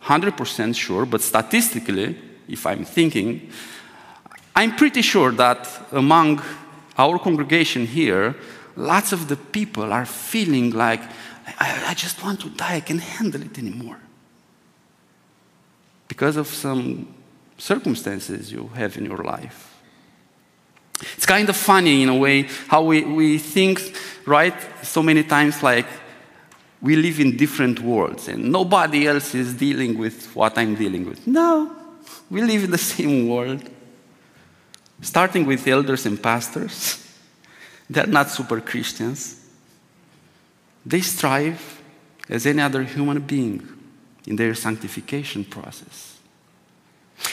100% 0.03 0.75
sure, 0.75 1.05
but 1.05 1.21
statistically, 1.21 2.17
if 2.47 2.65
I'm 2.65 2.85
thinking, 2.85 3.49
I'm 4.55 4.75
pretty 4.75 5.01
sure 5.01 5.31
that 5.33 5.69
among 5.91 6.41
our 6.97 7.19
congregation 7.19 7.85
here, 7.85 8.35
lots 8.75 9.11
of 9.11 9.27
the 9.27 9.35
people 9.35 9.93
are 9.93 10.05
feeling 10.05 10.71
like, 10.71 11.01
I, 11.59 11.83
I 11.87 11.93
just 11.93 12.23
want 12.23 12.41
to 12.41 12.49
die, 12.49 12.75
I 12.75 12.79
can't 12.79 13.01
handle 13.01 13.41
it 13.41 13.57
anymore. 13.57 13.99
Because 16.07 16.37
of 16.37 16.47
some 16.47 17.07
circumstances 17.57 18.51
you 18.51 18.67
have 18.75 18.97
in 18.97 19.05
your 19.05 19.17
life. 19.17 19.75
It's 21.15 21.25
kind 21.25 21.47
of 21.49 21.55
funny 21.55 22.01
in 22.01 22.09
a 22.09 22.15
way 22.15 22.43
how 22.67 22.83
we, 22.83 23.03
we 23.03 23.37
think, 23.37 23.95
right, 24.25 24.55
so 24.83 25.03
many 25.03 25.23
times 25.23 25.61
like 25.61 25.85
we 26.81 26.95
live 26.95 27.19
in 27.19 27.37
different 27.37 27.79
worlds 27.79 28.27
and 28.27 28.51
nobody 28.51 29.07
else 29.07 29.35
is 29.35 29.53
dealing 29.53 29.97
with 29.97 30.35
what 30.35 30.57
I'm 30.57 30.75
dealing 30.75 31.05
with. 31.05 31.25
No, 31.27 31.75
we 32.29 32.41
live 32.41 32.63
in 32.63 32.71
the 32.71 32.77
same 32.77 33.27
world. 33.27 33.63
Starting 35.01 35.45
with 35.45 35.67
elders 35.67 36.05
and 36.05 36.21
pastors, 36.21 37.05
they're 37.89 38.07
not 38.07 38.29
super 38.29 38.59
Christians. 38.59 39.45
They 40.85 41.01
strive 41.01 41.81
as 42.29 42.45
any 42.45 42.61
other 42.61 42.83
human 42.83 43.19
being 43.19 43.67
in 44.25 44.35
their 44.35 44.55
sanctification 44.55 45.45
process. 45.45 46.16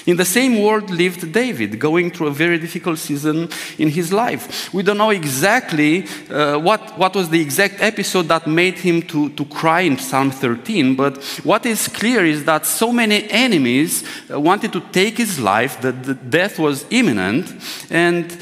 In 0.07 0.17
the 0.17 0.25
same 0.25 0.61
world 0.61 0.91
lived 0.91 1.33
David, 1.33 1.79
going 1.79 2.11
through 2.11 2.29
a 2.29 2.33
very 2.33 2.59
difficult 2.59 2.99
season 2.99 3.49
in 3.79 3.89
his 3.89 4.13
life. 4.13 4.73
We 4.73 4.83
don't 4.83 4.99
know 4.99 5.11
exactly 5.11 6.07
uh, 6.31 6.59
what, 6.59 6.99
what 6.99 7.15
was 7.15 7.31
the 7.31 7.41
exact 7.41 7.81
episode 7.81 8.29
that 8.29 8.47
made 8.47 8.79
him 8.79 9.03
to, 9.03 9.31
to 9.31 9.45
cry 9.47 9.81
in 9.81 9.99
Psalm 9.99 10.31
13, 10.31 10.95
but 10.95 11.23
what 11.43 11.65
is 11.65 11.89
clear 11.89 12.25
is 12.25 12.45
that 12.45 12.67
so 12.67 12.93
many 12.93 13.31
enemies 13.31 14.05
uh, 14.31 14.39
wanted 14.39 14.73
to 14.73 14.81
take 14.81 15.19
his 15.19 15.41
life, 15.41 15.81
that 15.81 16.03
the 16.05 16.15
death 16.15 16.59
was 16.59 16.85
imminent, 16.91 17.55
and 17.91 18.39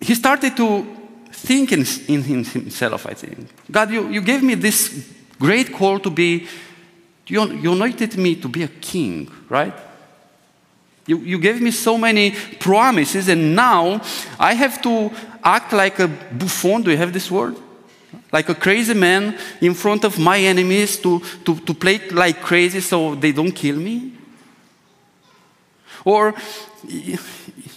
he 0.00 0.14
started 0.14 0.56
to 0.56 0.86
think 1.32 1.72
in, 1.72 1.84
in 2.08 2.44
himself, 2.44 3.06
I 3.06 3.14
think. 3.14 3.48
God, 3.70 3.90
you, 3.90 4.08
you 4.08 4.20
gave 4.20 4.42
me 4.42 4.54
this 4.54 5.08
great 5.38 5.72
call 5.72 5.98
to 6.00 6.10
be 6.10 6.46
you, 7.32 7.50
you 7.54 7.72
anointed 7.72 8.18
me 8.18 8.34
to 8.36 8.48
be 8.48 8.62
a 8.62 8.68
king, 8.68 9.30
right? 9.48 9.72
You, 11.06 11.16
you 11.18 11.38
gave 11.38 11.62
me 11.62 11.70
so 11.70 11.96
many 11.96 12.32
promises, 12.60 13.28
and 13.28 13.56
now 13.56 14.02
I 14.38 14.52
have 14.52 14.82
to 14.82 15.10
act 15.42 15.72
like 15.72 15.98
a 15.98 16.08
buffoon. 16.08 16.82
Do 16.82 16.90
you 16.90 16.98
have 16.98 17.14
this 17.14 17.30
word? 17.30 17.56
Like 18.30 18.50
a 18.50 18.54
crazy 18.54 18.92
man 18.92 19.38
in 19.62 19.72
front 19.72 20.04
of 20.04 20.18
my 20.18 20.38
enemies 20.38 20.98
to, 20.98 21.20
to, 21.44 21.56
to 21.56 21.72
play 21.72 22.00
like 22.10 22.42
crazy 22.42 22.80
so 22.80 23.14
they 23.14 23.32
don't 23.32 23.52
kill 23.52 23.76
me? 23.76 24.12
Or 26.04 26.34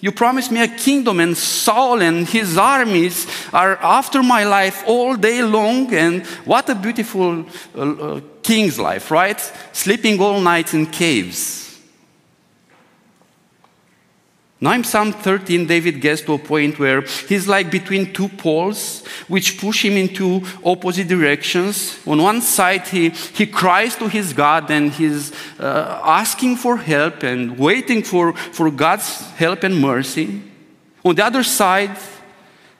you 0.02 0.12
promised 0.12 0.52
me 0.52 0.62
a 0.62 0.68
kingdom, 0.68 1.22
and 1.22 1.38
Saul 1.38 2.02
and 2.02 2.28
his 2.28 2.58
armies 2.58 3.26
are 3.54 3.78
after 3.78 4.22
my 4.22 4.44
life 4.44 4.84
all 4.86 5.16
day 5.16 5.42
long. 5.42 5.94
And 5.94 6.26
what 6.44 6.70
a 6.70 6.76
beautiful 6.76 7.46
uh, 7.74 7.80
uh, 7.80 8.22
king's 8.46 8.78
life, 8.78 9.10
right? 9.10 9.40
Sleeping 9.74 10.22
all 10.22 10.40
night 10.40 10.74
in 10.74 10.86
caves. 10.86 11.66
Now 14.62 14.72
in 14.74 14.84
Psalm 14.84 15.12
13, 15.12 15.66
David 15.66 16.00
gets 16.00 16.22
to 16.22 16.34
a 16.34 16.40
point 16.40 16.80
where 16.80 17.02
he's 17.28 17.48
like 17.48 17.70
between 17.70 18.14
two 18.14 18.30
poles, 18.30 19.06
which 19.28 19.60
push 19.60 19.84
him 19.84 19.98
into 19.98 20.42
opposite 20.64 21.08
directions. 21.08 22.00
On 22.08 22.22
one 22.22 22.42
side, 22.42 22.88
he, 22.88 23.10
he 23.10 23.46
cries 23.48 23.96
to 23.98 24.08
his 24.08 24.32
God 24.32 24.72
and 24.72 24.92
he's 24.92 25.34
uh, 25.60 26.00
asking 26.04 26.56
for 26.56 26.78
help 26.78 27.24
and 27.24 27.60
waiting 27.60 28.02
for, 28.02 28.34
for 28.34 28.72
God's 28.72 29.22
help 29.32 29.64
and 29.64 29.80
mercy. 29.80 30.42
On 31.04 31.14
the 31.14 31.26
other 31.26 31.44
side, 31.44 31.98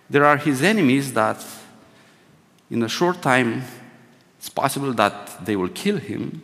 there 0.10 0.26
are 0.26 0.38
his 0.38 0.62
enemies 0.62 1.12
that 1.14 1.44
in 2.70 2.84
a 2.84 2.90
short 2.90 3.22
time, 3.22 3.64
it's 4.46 4.54
possible 4.54 4.94
that 4.94 5.44
they 5.44 5.56
will 5.56 5.70
kill 5.70 5.98
him. 5.98 6.44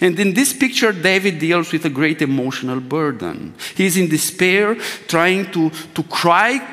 And 0.00 0.16
in 0.16 0.32
this 0.32 0.52
picture, 0.52 0.92
David 0.92 1.40
deals 1.40 1.72
with 1.72 1.84
a 1.84 1.90
great 1.90 2.22
emotional 2.22 2.78
burden. 2.78 3.54
He's 3.74 3.96
in 3.96 4.08
despair, 4.08 4.76
trying 5.08 5.50
to, 5.50 5.70
to 5.70 6.04
cry 6.04 6.64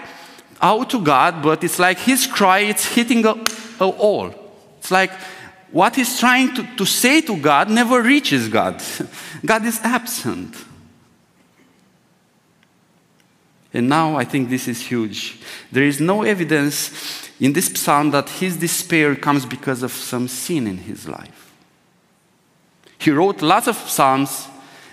out 0.61 0.91
to 0.91 1.01
God, 1.01 1.41
but 1.41 1.63
it's 1.63 1.79
like 1.79 1.97
his 1.97 2.27
cry 2.27 2.59
is 2.59 2.85
hitting 2.85 3.25
a, 3.25 3.33
a 3.79 3.89
wall. 3.89 4.31
It's 4.77 4.91
like 4.91 5.11
what 5.71 5.95
he's 5.95 6.19
trying 6.19 6.53
to, 6.53 6.75
to 6.75 6.85
say 6.85 7.21
to 7.21 7.35
God 7.35 7.71
never 7.71 8.03
reaches 8.03 8.47
God. 8.47 8.79
God 9.43 9.65
is 9.65 9.79
absent. 9.81 10.53
And 13.73 13.87
now 13.87 14.15
I 14.15 14.25
think 14.25 14.49
this 14.49 14.67
is 14.67 14.81
huge. 14.81 15.39
There 15.71 15.83
is 15.83 15.99
no 15.99 16.23
evidence 16.23 17.29
in 17.39 17.53
this 17.53 17.67
psalm 17.67 18.11
that 18.11 18.29
his 18.29 18.57
despair 18.57 19.15
comes 19.15 19.45
because 19.45 19.83
of 19.83 19.91
some 19.91 20.27
sin 20.27 20.67
in 20.67 20.77
his 20.77 21.07
life. 21.07 21.53
He 22.97 23.11
wrote 23.11 23.41
lots 23.41 23.67
of 23.67 23.77
psalms 23.77 24.47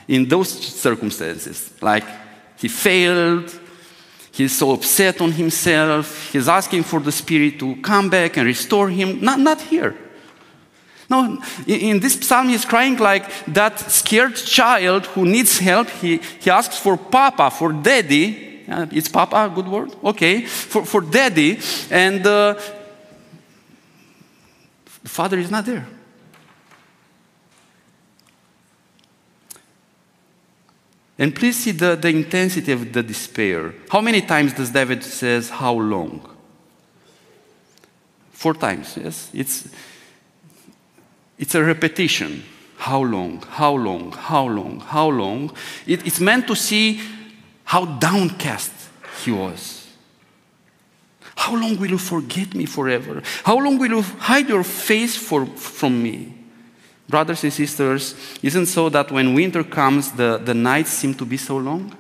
in 0.07 0.29
those 0.29 0.49
circumstances, 0.49 1.73
like 1.83 2.05
he 2.57 2.69
failed, 2.69 3.59
he's 4.31 4.57
so 4.57 4.73
upset 4.73 5.21
on 5.21 5.33
himself, 5.33 6.31
he's 6.33 6.49
asking 6.49 6.85
for 6.85 7.01
the 7.01 7.11
Spirit 7.11 7.59
to 7.59 7.75
come 7.77 8.09
back 8.09 8.37
and 8.37 8.47
restore 8.47 8.89
him. 8.89 9.21
Not, 9.21 9.41
not 9.41 9.61
here. 9.61 9.97
No, 11.09 11.41
in 11.67 12.01
this 12.01 12.15
psalm, 12.15 12.49
he's 12.49 12.65
crying 12.65 12.97
like 12.97 13.29
that 13.47 13.79
scared 13.79 14.37
child 14.37 15.07
who 15.07 15.25
needs 15.25 15.59
help. 15.59 15.89
He, 15.89 16.19
he 16.41 16.51
asks 16.51 16.79
for 16.79 16.97
papa, 16.97 17.51
for 17.51 17.73
daddy. 17.73 18.56
Uh, 18.69 18.87
it's 18.91 19.09
papa 19.09 19.51
good 19.55 19.69
word? 19.69 19.95
Okay. 20.03 20.43
For, 20.43 20.85
for 20.85 21.01
daddy. 21.01 21.59
And 21.91 22.27
uh, 22.27 22.55
the 25.03 25.09
father 25.09 25.39
is 25.39 25.51
not 25.51 25.65
there. 25.67 25.87
And 31.19 31.35
please 31.35 31.57
see 31.57 31.71
the, 31.71 31.97
the 31.97 32.09
intensity 32.09 32.73
of 32.73 32.93
the 32.93 33.03
despair. 33.03 33.75
How 33.91 34.01
many 34.01 34.21
times 34.21 34.53
does 34.53 34.71
David 34.71 35.03
says 35.03 35.49
how 35.49 35.75
long? 35.75 36.29
Four 38.33 38.55
times, 38.55 38.99
yes? 39.03 39.31
It's, 39.33 39.69
it's 41.39 41.55
a 41.55 41.65
repetition. 41.65 42.45
How 42.77 43.01
long, 43.01 43.43
how 43.49 43.75
long, 43.75 44.13
how 44.13 44.47
long, 44.47 44.81
how 44.81 45.09
long? 45.09 45.53
It, 45.87 46.07
it's 46.07 46.21
meant 46.21 46.47
to 46.49 46.55
see 46.55 47.01
how 47.67 47.85
downcast 47.85 48.73
he 49.25 49.33
was. 49.33 49.87
How 51.35 51.55
long 51.55 51.77
will 51.79 51.91
you 51.91 51.99
forget 51.99 52.55
me 52.55 52.65
forever? 52.65 53.23
How 53.45 53.59
long 53.59 53.77
will 53.79 53.91
you 53.91 54.03
hide 54.03 54.49
your 54.49 54.65
face 54.65 55.17
for, 55.17 55.45
from 55.47 56.03
me? 56.03 56.33
Brothers 57.09 57.45
and 57.45 57.53
sisters, 57.53 58.15
isn't 58.43 58.67
so 58.67 58.89
that 58.89 59.11
when 59.11 59.35
winter 59.35 59.63
comes, 59.63 60.13
the, 60.13 60.39
the 60.39 60.55
nights 60.55 60.91
seem 60.91 61.13
to 61.15 61.27
be 61.27 61.37
so 61.37 61.57
long? 61.57 61.95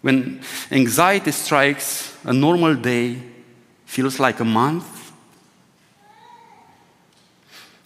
When 0.00 0.40
anxiety 0.70 1.32
strikes, 1.32 2.16
a 2.24 2.32
normal 2.32 2.74
day 2.76 3.18
feels 3.84 4.20
like 4.20 4.38
a 4.40 4.44
month. 4.44 5.03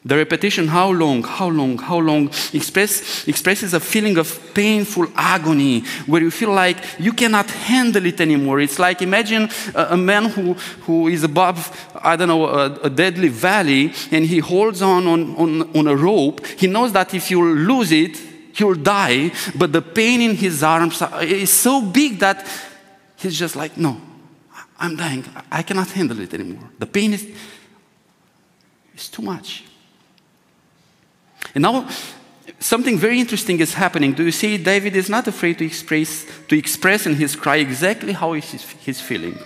The 0.09 0.17
repetition, 0.17 0.69
how 0.69 0.91
long, 0.91 1.23
how 1.23 1.49
long, 1.49 1.77
how 1.77 1.99
long, 1.99 2.29
express, 2.55 3.29
expresses 3.29 3.75
a 3.75 3.81
feeling 3.81 4.17
of 4.17 4.55
painful 4.55 5.07
agony 5.15 5.81
where 6.07 6.23
you 6.23 6.31
feel 6.31 6.51
like 6.51 6.79
you 6.99 7.13
cannot 7.13 7.51
handle 7.51 8.07
it 8.07 8.19
anymore. 8.19 8.59
It's 8.59 8.79
like 8.79 9.03
imagine 9.03 9.51
a, 9.75 9.89
a 9.91 9.97
man 9.99 10.31
who, 10.31 10.55
who 10.87 11.09
is 11.09 11.25
above, 11.25 11.59
I 11.95 12.17
don't 12.17 12.29
know, 12.29 12.47
a, 12.47 12.73
a, 12.85 12.89
deadly 12.89 13.29
valley 13.29 13.93
and 14.11 14.25
he 14.25 14.39
holds 14.39 14.81
on, 14.81 15.07
on 15.07 15.37
on 15.37 15.77
on 15.77 15.87
a 15.87 15.95
rope. 15.95 16.47
He 16.57 16.69
knows 16.69 16.91
that 16.93 17.13
if 17.13 17.31
you 17.31 17.45
lose 17.45 17.93
it, 17.93 18.17
he'll 18.55 18.77
die, 18.77 19.31
but 19.55 19.75
the 19.75 19.83
pain 19.83 20.23
in 20.23 20.35
his 20.37 20.63
arms 20.63 21.03
is 21.21 21.51
so 21.51 21.83
big 21.83 22.19
that 22.21 22.47
he's 23.19 23.39
just 23.39 23.57
like, 23.57 23.77
no, 23.77 24.01
I'm 24.81 24.97
dying. 24.97 25.27
I 25.53 25.63
cannot 25.63 25.91
handle 25.91 26.19
it 26.19 26.33
anymore. 26.33 26.71
The 26.79 26.87
pain 26.87 27.13
is, 27.13 27.29
is 28.97 29.11
too 29.11 29.21
much. 29.21 29.68
And 31.55 31.63
now 31.63 31.89
something 32.61 32.99
very 32.99 33.21
interesting 33.21 33.61
is 33.61 33.75
happening. 33.75 34.13
Do 34.13 34.25
you 34.25 34.33
see? 34.33 34.59
David 34.59 34.97
is 34.97 35.09
not 35.09 35.27
afraid 35.29 35.59
to 35.59 35.65
express, 35.67 36.27
to 36.49 36.57
express 36.57 37.07
in 37.07 37.15
his 37.15 37.37
cry 37.37 37.57
exactly 37.57 38.13
how 38.13 38.33
he's, 38.33 39.01
feeling. 39.01 39.39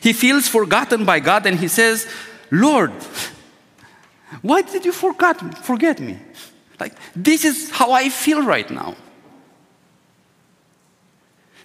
He 0.00 0.12
feels 0.12 0.48
forgotten 0.48 1.04
by 1.04 1.20
God 1.20 1.46
and 1.46 1.58
he 1.58 1.68
says, 1.68 2.06
Lord, 2.50 2.92
why 4.42 4.62
did 4.62 4.84
you 4.84 4.92
forget, 4.92 5.40
forget 5.64 6.00
me? 6.00 6.18
Like, 6.78 6.94
this 7.14 7.44
is 7.44 7.70
how 7.70 7.92
I 7.92 8.08
feel 8.08 8.44
right 8.44 8.70
now. 8.70 8.94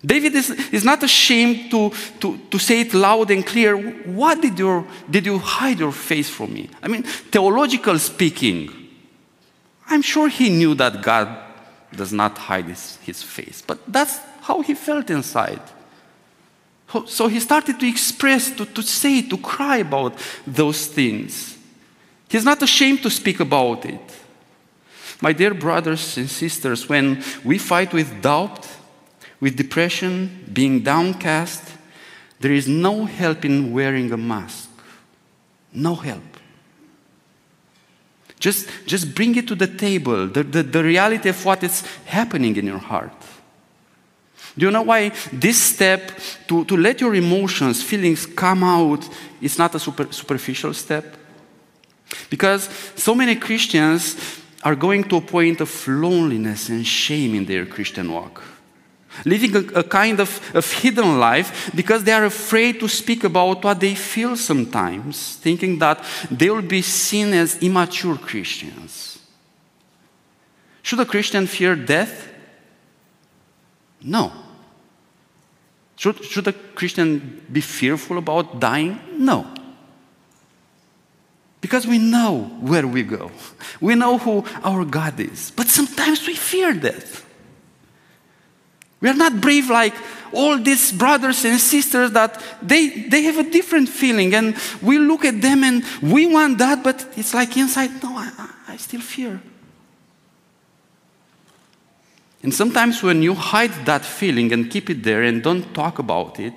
David 0.06 0.36
is, 0.36 0.50
is 0.74 0.84
not 0.84 1.02
ashamed 1.02 1.72
to, 1.72 1.92
to, 2.20 2.38
to 2.50 2.60
say 2.60 2.82
it 2.82 2.94
loud 2.94 3.32
and 3.32 3.46
clear. 3.46 3.78
What 3.78 4.42
did, 4.42 4.60
your, 4.60 4.86
did 5.10 5.26
you 5.26 5.40
hide 5.40 5.80
your 5.80 5.94
face 5.94 6.30
from 6.30 6.54
me? 6.54 6.70
I 6.82 6.90
mean, 6.90 7.04
theological 7.04 7.98
speaking, 8.00 8.83
I'm 9.88 10.02
sure 10.02 10.30
he 10.30 10.50
knew 10.50 10.76
that 10.76 11.02
God 11.02 11.38
does 11.92 12.12
not 12.12 12.38
hide 12.38 12.66
his, 12.66 12.98
his 12.98 13.22
face, 13.22 13.62
but 13.62 13.80
that's 13.88 14.20
how 14.42 14.62
he 14.62 14.74
felt 14.74 15.10
inside. 15.10 15.62
So 17.08 17.28
he 17.28 17.40
started 17.40 17.80
to 17.80 17.88
express, 17.88 18.52
to, 18.52 18.66
to 18.66 18.82
say, 18.84 19.22
to 19.24 19.38
cry 19.38 19.78
about 19.78 20.18
those 20.46 20.86
things. 20.88 21.58
He's 22.30 22.46
not 22.46 22.62
ashamed 22.62 23.02
to 23.04 23.10
speak 23.10 23.40
about 23.40 23.86
it. 23.86 24.02
My 25.22 25.34
dear 25.34 25.54
brothers 25.54 26.18
and 26.18 26.30
sisters, 26.30 26.90
when 26.90 27.24
we 27.44 27.58
fight 27.58 27.94
with 27.94 28.22
doubt, 28.22 28.68
with 29.40 29.56
depression, 29.56 30.46
being 30.52 30.82
downcast, 30.82 31.64
there 32.40 32.52
is 32.52 32.68
no 32.68 33.06
help 33.06 33.46
in 33.46 33.72
wearing 33.72 34.12
a 34.12 34.18
mask. 34.18 34.70
No 35.72 35.96
help. 35.96 36.33
Just, 38.44 38.68
just 38.86 39.16
bring 39.16 39.38
it 39.38 39.48
to 39.48 39.56
the 39.56 39.68
table, 39.68 40.28
the, 40.28 40.44
the, 40.44 40.64
the 40.64 40.84
reality 40.84 41.30
of 41.30 41.46
what 41.46 41.64
is 41.64 41.82
happening 42.04 42.58
in 42.58 42.66
your 42.66 42.78
heart. 42.78 43.16
Do 44.58 44.66
you 44.66 44.72
know 44.72 44.82
why 44.82 45.14
this 45.32 45.58
step 45.58 46.12
to, 46.50 46.66
to 46.66 46.76
let 46.76 47.00
your 47.00 47.16
emotions, 47.16 47.82
feelings 47.82 48.26
come 48.26 48.66
out 48.66 49.08
is 49.42 49.58
not 49.58 49.74
a 49.76 49.80
super, 49.80 50.12
superficial 50.12 50.74
step? 50.74 51.16
Because 52.30 52.66
so 52.98 53.16
many 53.16 53.38
Christians 53.38 54.42
are 54.62 54.76
going 54.76 55.06
to 55.06 55.16
a 55.16 55.22
point 55.22 55.62
of 55.62 55.88
loneliness 55.88 56.68
and 56.68 56.86
shame 56.86 57.36
in 57.36 57.46
their 57.46 57.66
Christian 57.66 58.12
walk 58.12 58.44
living 59.26 59.56
a, 59.56 59.80
a 59.80 59.84
kind 59.84 60.20
of, 60.20 60.56
of 60.56 60.72
hidden 60.72 61.20
life 61.20 61.72
because 61.76 62.04
they 62.04 62.12
are 62.12 62.26
afraid 62.26 62.80
to 62.80 62.88
speak 62.88 63.24
about 63.24 63.64
what 63.64 63.80
they 63.80 63.96
feel 63.96 64.36
sometimes, 64.36 65.36
thinking 65.36 65.80
that 65.80 66.04
they 66.30 66.50
will 66.50 66.62
be 66.62 66.82
seen 66.82 67.34
as 67.34 67.58
immature 67.62 68.18
Christians. 68.18 69.20
Should 70.82 71.00
a 71.00 71.06
Christian 71.06 71.48
fear 71.48 71.76
death? 71.76 72.30
No. 74.02 74.32
Should, 75.96 76.24
should 76.26 76.48
a 76.48 76.54
Christian 76.54 77.42
be 77.52 77.62
fearful 77.62 78.18
about 78.18 78.60
dying? 78.60 79.00
No. 79.18 79.48
Because 81.62 81.88
we 81.88 81.98
know 81.98 82.52
where 82.60 82.86
we 82.86 83.04
go. 83.04 83.32
We 83.80 83.96
know 83.96 84.18
who 84.18 84.44
our 84.66 84.84
God 84.84 85.18
is. 85.22 85.52
But 85.56 85.68
sometimes 85.68 86.28
we 86.28 86.36
fear 86.36 86.74
death. 86.74 87.23
We 89.04 89.10
are 89.10 89.14
not 89.16 89.42
brave 89.42 89.70
like 89.70 89.94
all 90.32 90.58
these 90.58 90.94
brothers 90.94 91.44
and 91.44 91.60
sisters 91.60 92.12
that 92.12 92.42
they, 92.62 92.88
they 92.88 93.24
have 93.24 93.38
a 93.38 93.44
different 93.44 93.90
feeling 93.90 94.34
and 94.34 94.56
we 94.82 94.98
look 94.98 95.26
at 95.26 95.42
them 95.42 95.62
and 95.66 95.84
we 96.02 96.26
want 96.26 96.58
that, 96.60 96.86
but 96.86 97.06
it's 97.18 97.34
like 97.34 97.58
inside, 97.58 98.02
no, 98.02 98.16
I, 98.16 98.50
I 98.70 98.78
still 98.78 99.02
fear. 99.02 99.42
And 102.42 102.54
sometimes 102.54 103.04
when 103.04 103.22
you 103.22 103.34
hide 103.34 103.86
that 103.86 104.06
feeling 104.06 104.54
and 104.54 104.72
keep 104.72 104.90
it 104.90 105.04
there 105.04 105.24
and 105.24 105.44
don't 105.44 105.74
talk 105.74 106.00
about 106.00 106.40
it, 106.40 106.54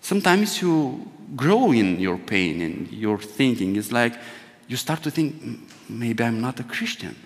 sometimes 0.00 0.62
you 0.62 1.10
grow 1.34 1.72
in 1.72 1.98
your 1.98 2.18
pain 2.18 2.60
and 2.60 2.88
your 2.92 3.18
thinking. 3.18 3.74
It's 3.74 3.90
like 3.90 4.14
you 4.68 4.76
start 4.76 5.02
to 5.02 5.10
think, 5.10 5.68
maybe 5.88 6.22
I'm 6.22 6.40
not 6.40 6.60
a 6.60 6.64
Christian. 6.64 7.16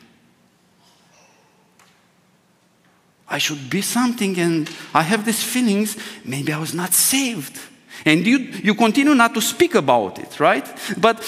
I 3.29 3.39
should 3.39 3.69
be 3.69 3.83
something, 3.83 4.39
and 4.39 4.71
I 4.95 5.03
have 5.03 5.25
these 5.25 5.43
feelings, 5.43 5.97
maybe 6.25 6.53
I 6.53 6.59
was 6.59 6.75
not 6.75 6.93
saved. 6.93 7.59
And 8.05 8.25
you, 8.25 8.39
you 8.39 8.75
continue 8.75 9.15
not 9.15 9.35
to 9.35 9.41
speak 9.41 9.75
about 9.75 10.19
it, 10.19 10.39
right? 10.39 10.67
But 10.97 11.19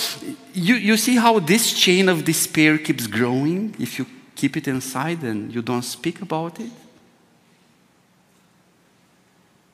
you, 0.55 0.77
you 0.77 0.97
see 0.97 1.17
how 1.17 1.41
this 1.41 1.73
chain 1.73 2.09
of 2.09 2.25
despair 2.25 2.79
keeps 2.79 3.07
growing 3.07 3.75
if 3.79 3.99
you 3.99 4.07
keep 4.37 4.57
it 4.57 4.69
inside 4.69 5.23
and 5.23 5.53
you 5.53 5.61
don't 5.63 5.83
speak 5.83 6.23
about 6.23 6.61
it? 6.61 6.71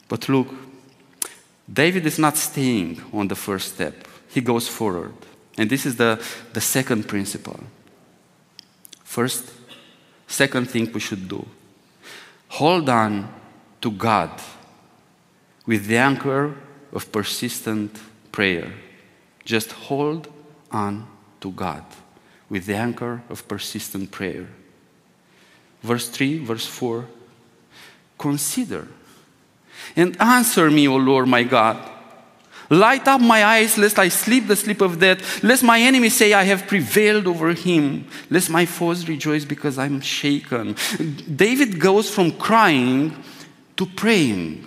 But 0.09 0.29
look, 0.29 0.55
David 1.71 2.07
is 2.07 2.19
not 2.19 2.37
staying 2.37 3.03
on 3.13 3.29
the 3.29 3.35
first 3.35 3.75
step, 3.75 4.09
he 4.29 4.41
goes 4.41 4.69
forward. 4.69 5.15
And 5.59 5.69
this 5.69 5.87
is 5.87 5.97
the, 5.97 6.23
the 6.53 6.61
second 6.61 7.07
principle. 7.07 7.61
First, 9.05 9.53
second 10.27 10.71
thing 10.71 10.91
we 10.93 11.01
should 11.01 11.29
do 11.29 11.47
Hold 12.55 12.89
on 12.89 13.29
to 13.81 13.91
God 13.91 14.31
with 15.67 15.87
the 15.87 15.97
anchor 15.97 16.55
of 16.93 17.11
persistent 17.11 17.99
prayer. 18.31 18.73
Just 19.45 19.73
hold 19.73 20.29
on 20.71 21.05
to 21.41 21.51
God 21.51 21.85
with 22.49 22.67
the 22.67 22.77
anchor 22.77 23.23
of 23.29 23.49
persistent 23.49 24.13
prayer. 24.13 24.47
Verse 25.83 26.09
3, 26.09 26.39
verse 26.45 26.67
4 26.67 27.07
Consider 28.19 28.87
and 29.97 30.17
answer 30.21 30.71
me, 30.71 30.87
O 30.87 30.95
Lord 30.95 31.27
my 31.27 31.43
God. 31.43 31.77
Light 32.71 33.07
up 33.09 33.21
my 33.21 33.45
eyes, 33.45 33.77
lest 33.77 33.99
I 33.99 34.09
sleep 34.09 34.47
the 34.47 34.57
sleep 34.57 34.81
of 34.81 34.99
death, 34.99 35.43
lest 35.43 35.63
my 35.63 35.81
enemy 35.81 36.09
say, 36.09 36.33
I 36.33 36.45
have 36.45 36.67
prevailed 36.67 37.27
over 37.27 37.53
him, 37.53 38.07
lest 38.31 38.51
my 38.51 38.67
foes 38.67 39.09
rejoice 39.09 39.45
because 39.45 39.79
I'm 39.79 40.01
shaken. 40.01 40.77
David 41.35 41.79
goes 41.79 42.11
from 42.11 42.33
crying 42.33 43.15
to 43.77 43.87
praying. 43.87 44.67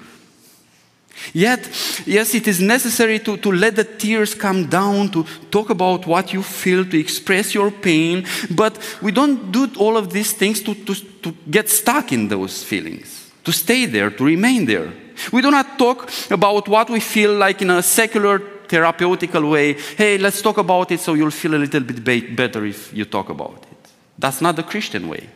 Yet, 1.33 1.67
yes, 2.05 2.35
it 2.35 2.47
is 2.47 2.61
necessary 2.61 3.19
to, 3.19 3.37
to 3.37 3.51
let 3.51 3.75
the 3.75 3.83
tears 3.83 4.35
come 4.35 4.67
down, 4.67 5.09
to 5.11 5.23
talk 5.49 5.69
about 5.69 6.05
what 6.05 6.31
you 6.31 6.43
feel, 6.43 6.85
to 6.85 6.99
express 6.99 7.53
your 7.53 7.71
pain, 7.71 8.25
but 8.51 8.77
we 9.01 9.11
don't 9.11 9.51
do 9.51 9.69
all 9.77 9.97
of 9.97 10.11
these 10.11 10.33
things 10.33 10.61
to, 10.61 10.75
to, 10.75 10.93
to 10.93 11.35
get 11.49 11.69
stuck 11.69 12.11
in 12.11 12.27
those 12.27 12.63
feelings, 12.63 13.31
to 13.43 13.51
stay 13.51 13.85
there, 13.85 14.11
to 14.11 14.23
remain 14.23 14.65
there. 14.65 14.93
We 15.31 15.41
do 15.41 15.51
not 15.51 15.77
talk 15.77 16.09
about 16.29 16.67
what 16.67 16.89
we 16.89 16.99
feel 16.99 17.35
like 17.35 17.61
in 17.61 17.69
a 17.69 17.81
secular 17.81 18.39
therapeutical 18.67 19.49
way. 19.49 19.73
Hey, 19.73 20.17
let's 20.17 20.41
talk 20.41 20.57
about 20.57 20.91
it 20.91 20.99
so 20.99 21.13
you'll 21.13 21.31
feel 21.31 21.55
a 21.55 21.57
little 21.57 21.81
bit 21.81 22.35
better 22.35 22.65
if 22.65 22.93
you 22.93 23.05
talk 23.05 23.29
about 23.29 23.65
it. 23.71 23.77
That's 24.17 24.41
not 24.41 24.55
the 24.55 24.63
Christian 24.63 25.07
way. 25.07 25.29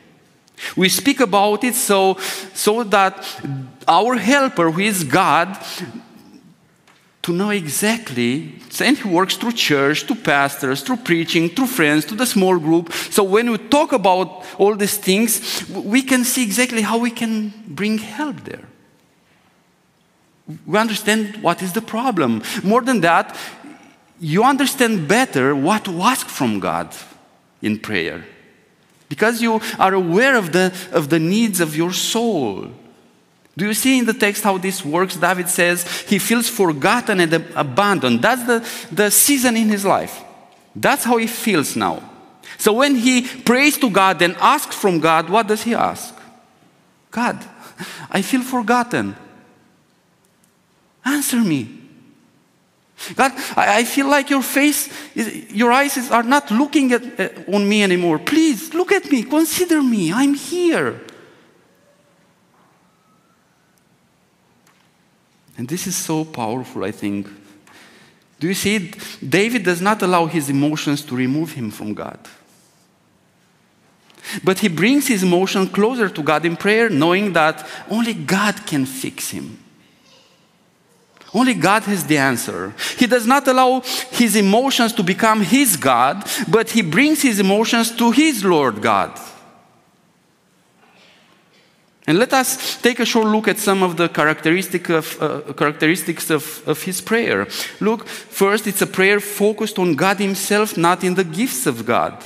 We 0.76 0.90
speak 0.90 1.20
about 1.20 1.64
it 1.64 1.76
so, 1.76 2.18
so 2.54 2.84
that 2.84 3.26
our 3.88 4.16
helper, 4.16 4.70
who 4.70 4.82
is 4.82 5.04
God, 5.04 5.58
to 7.24 7.34
know 7.34 7.50
exactly, 7.50 8.54
and 8.80 8.98
he 8.98 9.08
works 9.08 9.38
through 9.38 9.54
church, 9.54 10.04
through 10.04 10.18
pastors, 10.18 10.82
through 10.82 10.98
preaching, 10.98 11.50
through 11.50 11.68
friends, 11.68 12.06
to 12.06 12.16
the 12.16 12.26
small 12.26 12.58
group. 12.58 12.92
So 12.94 13.24
when 13.24 13.52
we 13.52 13.58
talk 13.58 13.92
about 13.92 14.46
all 14.58 14.76
these 14.76 14.98
things, 14.98 15.68
we 15.70 16.02
can 16.02 16.24
see 16.24 16.44
exactly 16.44 16.82
how 16.82 16.98
we 16.98 17.12
can 17.12 17.54
bring 17.68 17.98
help 17.98 18.44
there 18.44 18.71
we 20.66 20.78
understand 20.78 21.42
what 21.42 21.62
is 21.62 21.74
the 21.74 21.82
problem. 21.82 22.42
More 22.64 22.82
than 22.82 23.02
that, 23.02 23.38
you 24.20 24.44
understand 24.44 25.08
better 25.08 25.56
what 25.56 25.86
to 25.86 26.02
ask 26.02 26.28
from 26.28 26.60
God 26.60 26.96
in 27.62 27.80
prayer. 27.80 28.26
Because 29.10 29.42
you 29.42 29.60
are 29.78 29.94
aware 29.94 30.36
of 30.36 30.52
the, 30.52 30.74
of 30.92 31.10
the 31.10 31.20
needs 31.20 31.60
of 31.60 31.76
your 31.76 31.92
soul. 31.92 32.70
Do 33.58 33.66
you 33.66 33.74
see 33.74 34.00
in 34.00 34.06
the 34.06 34.14
text 34.14 34.44
how 34.44 34.58
this 34.58 34.86
works? 34.86 35.18
David 35.18 35.50
says 35.50 35.86
he 36.08 36.18
feels 36.20 36.48
forgotten 36.48 37.20
and 37.20 37.34
abandoned. 37.56 38.22
That's 38.22 38.44
the, 38.46 38.68
the 38.92 39.12
season 39.12 39.58
in 39.58 39.70
his 39.70 39.86
life. 39.86 40.24
That's 40.76 41.04
how 41.04 41.18
he 41.18 41.28
feels 41.28 41.76
now. 41.76 42.10
So 42.58 42.74
when 42.74 42.96
he 42.96 43.28
prays 43.28 43.78
to 43.80 43.90
God 43.90 44.22
and 44.22 44.36
asks 44.38 44.76
from 44.76 45.00
God, 45.00 45.30
what 45.30 45.48
does 45.48 45.64
he 45.64 45.74
ask? 45.74 46.16
God, 47.10 47.44
I 48.10 48.22
feel 48.22 48.42
forgotten. 48.42 49.16
Answer 51.04 51.42
me. 51.42 51.82
God, 53.16 53.32
I, 53.58 53.84
feel 53.84 54.08
like 54.08 54.30
your 54.30 54.44
face, 54.44 54.90
your 55.16 55.72
eyes 55.72 56.12
are 56.12 56.24
not 56.24 56.52
looking 56.52 56.92
at, 56.92 57.20
uh, 57.20 57.30
on 57.52 57.68
me 57.68 57.82
anymore. 57.82 58.20
Please 58.20 58.74
look 58.74 58.92
at 58.92 59.12
me, 59.12 59.24
consider 59.24 59.82
me. 59.82 60.14
I'm 60.14 60.36
here. 60.36 61.02
And 65.58 65.68
this 65.68 65.88
is 65.88 65.96
so 65.96 66.26
powerful, 66.26 66.84
I 66.84 66.92
think. 66.92 67.28
Do 68.40 68.48
you 68.48 68.54
see? 68.54 68.92
David 69.28 69.64
does 69.64 69.82
not 69.82 70.02
allow 70.02 70.26
his 70.26 70.50
emotions 70.50 71.04
to 71.06 71.16
remove 71.16 71.54
him 71.54 71.72
from 71.72 71.94
God. 71.94 72.20
But 74.44 74.60
he 74.60 74.68
brings 74.68 75.08
his 75.08 75.24
emotion 75.24 75.68
closer 75.68 76.10
to 76.10 76.24
God 76.24 76.46
in 76.46 76.56
prayer, 76.56 76.90
knowing 76.90 77.34
that 77.34 77.68
only 77.90 78.14
God 78.14 78.66
can 78.66 78.86
fix 78.86 79.30
him. 79.30 79.61
Only 81.34 81.54
God 81.54 81.84
has 81.84 82.06
the 82.06 82.18
answer. 82.18 82.74
He 82.98 83.08
does 83.08 83.26
not 83.26 83.48
allow 83.48 83.82
his 84.12 84.36
emotions 84.36 84.92
to 84.94 85.04
become 85.04 85.42
his 85.42 85.78
God, 85.78 86.30
but 86.48 86.72
he 86.72 86.82
brings 86.82 87.22
his 87.22 87.40
emotions 87.40 87.96
to 87.96 88.12
his 88.12 88.44
Lord 88.44 88.82
God. 88.82 89.18
And 92.08 92.18
let 92.18 92.34
us 92.34 92.82
take 92.82 93.00
a 93.00 93.06
short 93.06 93.28
look 93.28 93.48
at 93.48 93.60
some 93.60 93.84
of 93.84 93.96
the 93.96 94.10
characteristic 94.10 94.90
of, 94.90 95.22
uh, 95.22 95.54
characteristics 95.54 96.30
of, 96.30 96.62
of 96.68 96.82
his 96.84 97.00
prayer. 97.00 97.48
Look, 97.80 98.08
first, 98.08 98.68
it's 98.68 98.82
a 98.82 98.88
prayer 98.88 99.20
focused 99.20 99.80
on 99.80 99.96
God 99.96 100.18
himself, 100.18 100.76
not 100.76 101.04
in 101.04 101.14
the 101.14 101.24
gifts 101.24 101.68
of 101.68 101.86
God. 101.86 102.22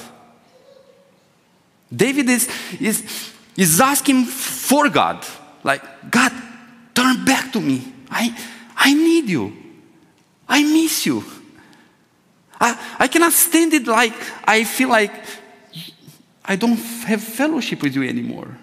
David 1.96 2.30
is, 2.30 2.50
is, 2.80 3.34
is 3.56 3.80
asking 3.80 4.26
for 4.26 4.90
God, 4.90 5.24
like, 5.64 5.84
God, 6.10 6.32
turn 6.96 7.24
back 7.24 7.52
to 7.54 7.62
me. 7.62 7.94
I, 8.10 8.36
I 8.76 8.94
need 8.94 9.30
you. 9.30 9.56
I 10.48 10.64
miss 10.64 11.06
you. 11.06 11.24
I, 12.60 12.96
I 13.00 13.08
cannot 13.08 13.34
stand 13.34 13.74
it 13.74 13.88
like 13.88 14.14
I 14.46 14.64
feel 14.64 14.90
like 14.90 15.14
I 16.44 16.56
don't 16.56 16.78
have 16.78 17.22
fellowship 17.22 17.82
with 17.82 17.96
you 17.96 18.04
anymore. 18.04 18.58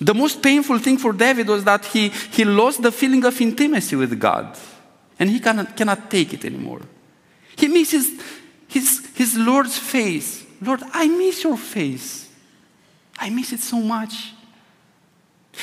The 0.00 0.14
most 0.14 0.42
painful 0.42 0.78
thing 0.78 0.98
for 0.98 1.12
David 1.12 1.48
was 1.48 1.64
that 1.64 1.84
he, 1.86 2.08
he 2.08 2.44
lost 2.44 2.82
the 2.82 2.92
feeling 2.92 3.24
of 3.24 3.40
intimacy 3.40 3.96
with 3.96 4.18
God 4.20 4.56
and 5.18 5.30
he 5.30 5.40
cannot, 5.40 5.76
cannot 5.76 6.10
take 6.10 6.34
it 6.34 6.44
anymore. 6.44 6.82
He 7.56 7.68
misses 7.68 8.20
his, 8.68 9.08
his 9.14 9.36
Lord's 9.36 9.78
face. 9.78 10.44
Lord, 10.60 10.82
I 10.92 11.08
miss 11.08 11.42
your 11.44 11.56
face. 11.56 12.28
I 13.18 13.30
miss 13.30 13.52
it 13.52 13.60
so 13.60 13.80
much. 13.80 14.34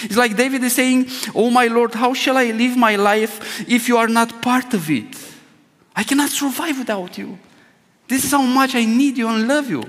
It's 0.02 0.18
like 0.18 0.36
David 0.36 0.64
is 0.64 0.74
saying, 0.74 1.08
Oh 1.36 1.50
my 1.50 1.68
Lord, 1.68 1.94
how 1.94 2.14
shall 2.14 2.38
I 2.38 2.52
live 2.52 2.76
my 2.78 2.96
life 2.96 3.68
if 3.70 3.88
you 3.88 3.98
are 3.98 4.08
not 4.08 4.42
part 4.42 4.74
of 4.74 4.90
it? 4.90 5.18
I 5.96 6.04
cannot 6.04 6.30
survive 6.30 6.80
without 6.80 7.18
you. 7.18 7.38
This 8.08 8.26
is 8.26 8.32
how 8.32 8.42
much 8.42 8.76
I 8.76 8.86
need 8.86 9.18
you 9.18 9.28
and 9.28 9.48
love 9.48 9.70
you. 9.70 9.84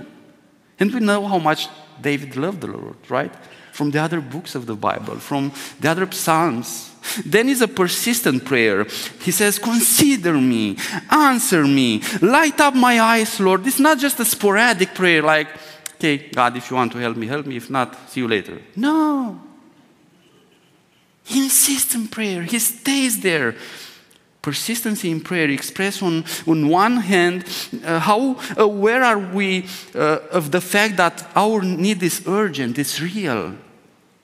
And 0.78 0.92
we 0.92 1.00
know 1.00 1.26
how 1.26 1.38
much 1.38 1.68
David 2.00 2.36
loved 2.36 2.60
the 2.60 2.66
Lord, 2.68 2.96
right? 3.08 3.32
From 3.72 3.90
the 3.90 4.00
other 4.00 4.20
books 4.20 4.54
of 4.54 4.66
the 4.66 4.76
Bible, 4.76 5.16
from 5.16 5.52
the 5.80 5.90
other 5.90 6.10
Psalms. 6.12 6.90
Then 7.24 7.48
is 7.48 7.60
a 7.60 7.68
persistent 7.68 8.44
prayer. 8.44 8.84
He 9.20 9.30
says, 9.30 9.58
Consider 9.58 10.34
me, 10.34 10.76
answer 11.10 11.64
me, 11.64 12.02
light 12.22 12.60
up 12.60 12.74
my 12.74 13.00
eyes, 13.00 13.40
Lord. 13.40 13.64
This 13.64 13.74
is 13.74 13.80
not 13.80 13.98
just 13.98 14.20
a 14.20 14.24
sporadic 14.24 14.94
prayer 14.94 15.22
like, 15.22 15.48
Okay, 15.96 16.28
God, 16.28 16.56
if 16.56 16.70
you 16.70 16.76
want 16.76 16.92
to 16.92 16.98
help 16.98 17.16
me, 17.16 17.26
help 17.26 17.46
me. 17.46 17.56
If 17.56 17.70
not, 17.70 18.10
see 18.10 18.20
you 18.20 18.28
later. 18.28 18.60
No. 18.76 19.40
He 21.24 21.42
insists 21.42 21.94
in 21.94 22.08
prayer, 22.08 22.42
he 22.42 22.58
stays 22.58 23.20
there. 23.20 23.56
Persistency 24.42 25.10
in 25.10 25.22
prayer 25.22 25.48
expressed 25.48 26.02
on, 26.02 26.22
on 26.46 26.68
one 26.68 26.98
hand, 26.98 27.46
uh, 27.82 27.98
how 27.98 28.38
aware 28.58 29.02
are 29.02 29.18
we 29.18 29.66
uh, 29.94 30.18
of 30.30 30.50
the 30.50 30.60
fact 30.60 30.98
that 30.98 31.26
our 31.34 31.62
need 31.62 32.02
is 32.02 32.22
urgent, 32.26 32.78
it's 32.78 33.00
real. 33.00 33.54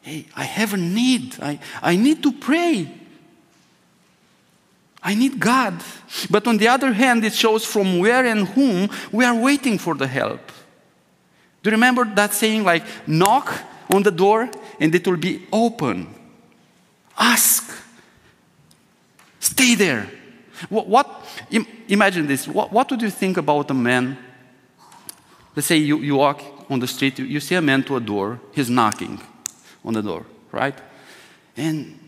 Hey, 0.02 0.26
I 0.36 0.44
have 0.44 0.74
a 0.74 0.76
need. 0.76 1.36
I, 1.40 1.58
I 1.82 1.96
need 1.96 2.22
to 2.22 2.32
pray. 2.32 2.92
I 5.02 5.14
need 5.14 5.40
God. 5.40 5.82
But 6.28 6.46
on 6.46 6.58
the 6.58 6.68
other 6.68 6.92
hand, 6.92 7.24
it 7.24 7.32
shows 7.32 7.64
from 7.64 7.98
where 7.98 8.26
and 8.26 8.46
whom 8.48 8.90
we 9.10 9.24
are 9.24 9.34
waiting 9.34 9.78
for 9.78 9.94
the 9.94 10.06
help. 10.06 10.40
Do 11.62 11.70
you 11.70 11.72
remember 11.72 12.04
that 12.04 12.34
saying, 12.34 12.64
like, 12.64 12.84
knock 13.06 13.52
on 13.90 14.02
the 14.02 14.10
door 14.10 14.50
and 14.78 14.94
it 14.94 15.06
will 15.06 15.16
be 15.16 15.46
open? 15.50 16.14
Ask. 17.20 17.70
Stay 19.38 19.74
there. 19.74 20.10
What, 20.68 20.88
what 20.88 21.24
imagine 21.88 22.26
this. 22.26 22.48
What, 22.48 22.72
what 22.72 22.90
would 22.90 23.02
you 23.02 23.10
think 23.10 23.36
about 23.36 23.70
a 23.70 23.74
man? 23.74 24.18
Let's 25.54 25.66
say 25.66 25.76
you, 25.76 25.98
you 25.98 26.16
walk 26.16 26.42
on 26.70 26.78
the 26.80 26.86
street, 26.86 27.18
you, 27.18 27.24
you 27.24 27.40
see 27.40 27.56
a 27.56 27.62
man 27.62 27.82
to 27.84 27.96
a 27.96 28.00
door, 28.00 28.40
he's 28.52 28.70
knocking 28.70 29.20
on 29.84 29.94
the 29.94 30.02
door, 30.02 30.24
right? 30.52 30.78
And 31.56 31.98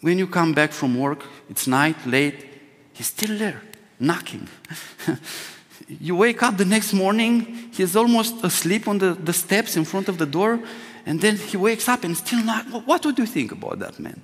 when 0.00 0.18
you 0.18 0.26
come 0.26 0.52
back 0.52 0.72
from 0.72 0.98
work, 0.98 1.24
it's 1.48 1.66
night, 1.66 2.04
late, 2.04 2.46
he's 2.92 3.06
still 3.06 3.38
there, 3.38 3.62
knocking. 4.00 4.48
you 5.88 6.16
wake 6.16 6.42
up 6.42 6.56
the 6.56 6.64
next 6.64 6.92
morning, 6.92 7.70
he's 7.72 7.94
almost 7.94 8.42
asleep 8.42 8.88
on 8.88 8.98
the, 8.98 9.14
the 9.14 9.32
steps 9.32 9.76
in 9.76 9.84
front 9.84 10.08
of 10.08 10.18
the 10.18 10.26
door, 10.26 10.60
and 11.06 11.20
then 11.20 11.36
he 11.36 11.56
wakes 11.56 11.88
up 11.88 12.02
and 12.02 12.16
still 12.16 12.42
not. 12.42 12.66
What 12.86 13.04
would 13.04 13.18
you 13.18 13.26
think 13.26 13.52
about 13.52 13.78
that 13.78 14.00
man? 14.00 14.20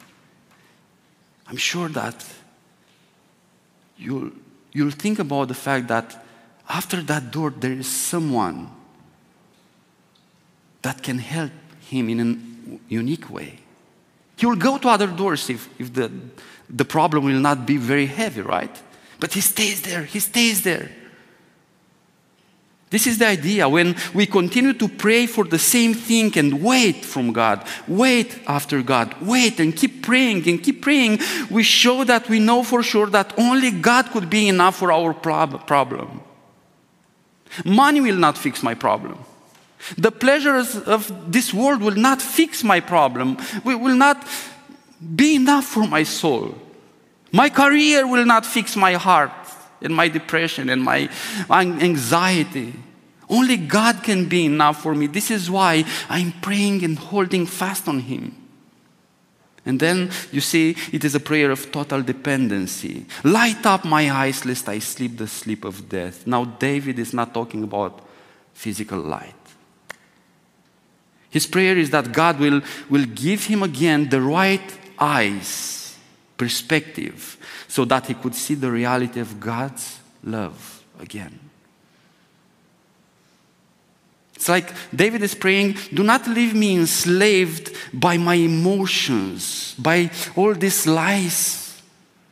I'm 1.51 1.57
sure 1.57 1.89
that 1.89 2.25
you'll, 3.97 4.31
you'll 4.73 4.93
think 4.93 5.19
about 5.19 5.49
the 5.49 5.55
fact 5.55 5.89
that 5.89 6.25
after 6.69 7.03
that 7.03 7.33
door, 7.33 7.51
there 7.51 7.73
is 7.73 7.89
someone 7.89 8.71
that 10.83 11.03
can 11.03 11.19
help 11.19 11.51
him 11.89 12.09
in 12.09 12.21
a 12.21 12.93
unique 12.93 13.29
way. 13.29 13.59
He 14.37 14.47
will 14.47 14.57
go 14.57 14.79
to 14.79 14.89
other 14.89 15.09
doors 15.09 15.51
if, 15.51 15.69
if 15.79 15.93
the, 15.93 16.11
the 16.69 16.85
problem 16.85 17.25
will 17.25 17.41
not 17.41 17.67
be 17.67 17.77
very 17.77 18.07
heavy, 18.07 18.43
right? 18.43 18.75
But 19.19 19.35
he 19.35 19.41
stays 19.41 19.83
there, 19.83 20.05
he 20.05 20.21
stays 20.21 20.63
there. 20.63 20.91
This 22.91 23.07
is 23.07 23.19
the 23.19 23.29
idea. 23.29 23.69
When 23.69 23.95
we 24.13 24.27
continue 24.27 24.73
to 24.73 24.89
pray 24.89 25.27
for 25.27 25.45
the 25.45 25.61
same 25.61 25.95
thing 25.95 26.37
and 26.37 26.61
wait 26.61 27.05
from 27.05 27.33
God, 27.33 27.65
wait 27.87 28.41
after 28.49 28.83
God, 28.83 29.15
wait 29.23 29.61
and 29.61 29.75
keep 29.75 30.03
praying 30.03 30.49
and 30.49 30.61
keep 30.61 30.83
praying, 30.83 31.21
we 31.51 31.63
show 31.63 32.03
that 32.03 32.29
we 32.29 32.41
know 32.41 32.65
for 32.65 32.83
sure 32.83 33.07
that 33.07 33.33
only 33.39 33.71
God 33.71 34.11
could 34.11 34.29
be 34.29 34.49
enough 34.49 34.77
for 34.77 34.91
our 34.91 35.15
problem. 35.15 36.21
Money 37.65 38.01
will 38.01 38.17
not 38.17 38.37
fix 38.37 38.61
my 38.61 38.75
problem. 38.75 39.19
The 39.97 40.11
pleasures 40.11 40.77
of 40.77 41.33
this 41.33 41.55
world 41.55 41.81
will 41.81 41.95
not 41.95 42.21
fix 42.21 42.65
my 42.65 42.81
problem, 42.81 43.39
we 43.65 43.77
will 43.77 43.97
not 43.97 44.27
be 45.15 45.37
enough 45.37 45.65
for 45.65 45.87
my 45.87 46.03
soul. 46.03 46.59
My 47.33 47.49
career 47.49 48.07
will 48.07 48.27
not 48.27 48.45
fix 48.45 48.77
my 48.77 48.95
heart 48.95 49.31
and 49.83 49.95
my 49.95 50.09
depression 50.09 50.69
and 50.69 50.83
my 50.83 51.09
anxiety. 51.51 52.75
Only 53.29 53.57
God 53.57 54.03
can 54.03 54.29
be 54.29 54.47
enough 54.47 54.83
for 54.83 54.95
me. 54.95 55.07
This 55.07 55.31
is 55.31 55.51
why 55.51 55.85
I'm 56.09 56.33
praying 56.41 56.85
and 56.85 56.99
holding 56.99 57.47
fast 57.47 57.87
on 57.87 58.01
Him. 58.01 58.37
And 59.65 59.79
then 59.79 60.11
you 60.33 60.41
see, 60.41 60.75
it 60.93 61.05
is 61.05 61.15
a 61.15 61.21
prayer 61.21 61.51
of 61.51 61.71
total 61.71 62.03
dependency. 62.03 63.07
Light 63.23 63.65
up 63.67 63.85
my 63.85 64.11
eyes 64.11 64.45
lest 64.45 64.69
I 64.69 64.79
sleep 64.79 65.19
the 65.19 65.29
sleep 65.29 65.65
of 65.65 65.89
death. 65.89 66.27
Now, 66.27 66.45
David 66.45 66.99
is 66.99 67.13
not 67.13 67.35
talking 67.35 67.63
about 67.63 68.01
physical 68.55 68.99
light. 68.99 69.35
His 71.31 71.47
prayer 71.47 71.79
is 71.79 71.91
that 71.91 72.13
God 72.13 72.41
will, 72.41 72.63
will 72.89 73.05
give 73.05 73.45
him 73.45 73.63
again 73.63 74.09
the 74.09 74.21
right 74.21 74.79
eyes, 74.99 75.97
perspective, 76.37 77.37
so 77.71 77.85
that 77.85 78.05
he 78.07 78.15
could 78.15 78.35
see 78.35 78.55
the 78.55 78.69
reality 78.69 79.21
of 79.21 79.39
God's 79.39 80.01
love 80.25 80.83
again. 80.99 81.39
It's 84.35 84.49
like 84.49 84.73
David 84.93 85.23
is 85.23 85.37
praying, 85.37 85.77
do 85.95 86.03
not 86.03 86.27
leave 86.27 86.53
me 86.53 86.77
enslaved 86.77 87.71
by 87.93 88.17
my 88.17 88.35
emotions, 88.35 89.77
by 89.79 90.11
all 90.35 90.53
these 90.53 90.85
lies, 90.89 91.81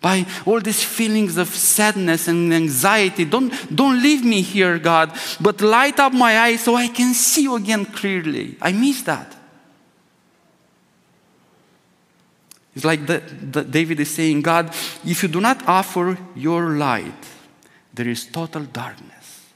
by 0.00 0.26
all 0.44 0.60
these 0.60 0.82
feelings 0.82 1.36
of 1.36 1.48
sadness 1.48 2.26
and 2.26 2.52
anxiety. 2.52 3.24
Don't, 3.24 3.52
don't 3.72 4.02
leave 4.02 4.24
me 4.24 4.42
here, 4.42 4.76
God, 4.80 5.16
but 5.40 5.60
light 5.60 6.00
up 6.00 6.12
my 6.12 6.36
eyes 6.36 6.64
so 6.64 6.74
I 6.74 6.88
can 6.88 7.14
see 7.14 7.42
you 7.42 7.54
again 7.54 7.84
clearly. 7.84 8.56
I 8.60 8.72
miss 8.72 9.02
that. 9.02 9.37
It's 12.78 12.84
like 12.84 13.06
the, 13.06 13.18
the 13.18 13.64
David 13.64 13.98
is 13.98 14.08
saying, 14.08 14.42
God, 14.42 14.72
if 15.04 15.24
you 15.24 15.28
do 15.28 15.40
not 15.40 15.66
offer 15.66 16.16
your 16.36 16.76
light, 16.76 17.26
there 17.92 18.06
is 18.06 18.24
total 18.26 18.62
darkness. 18.62 19.46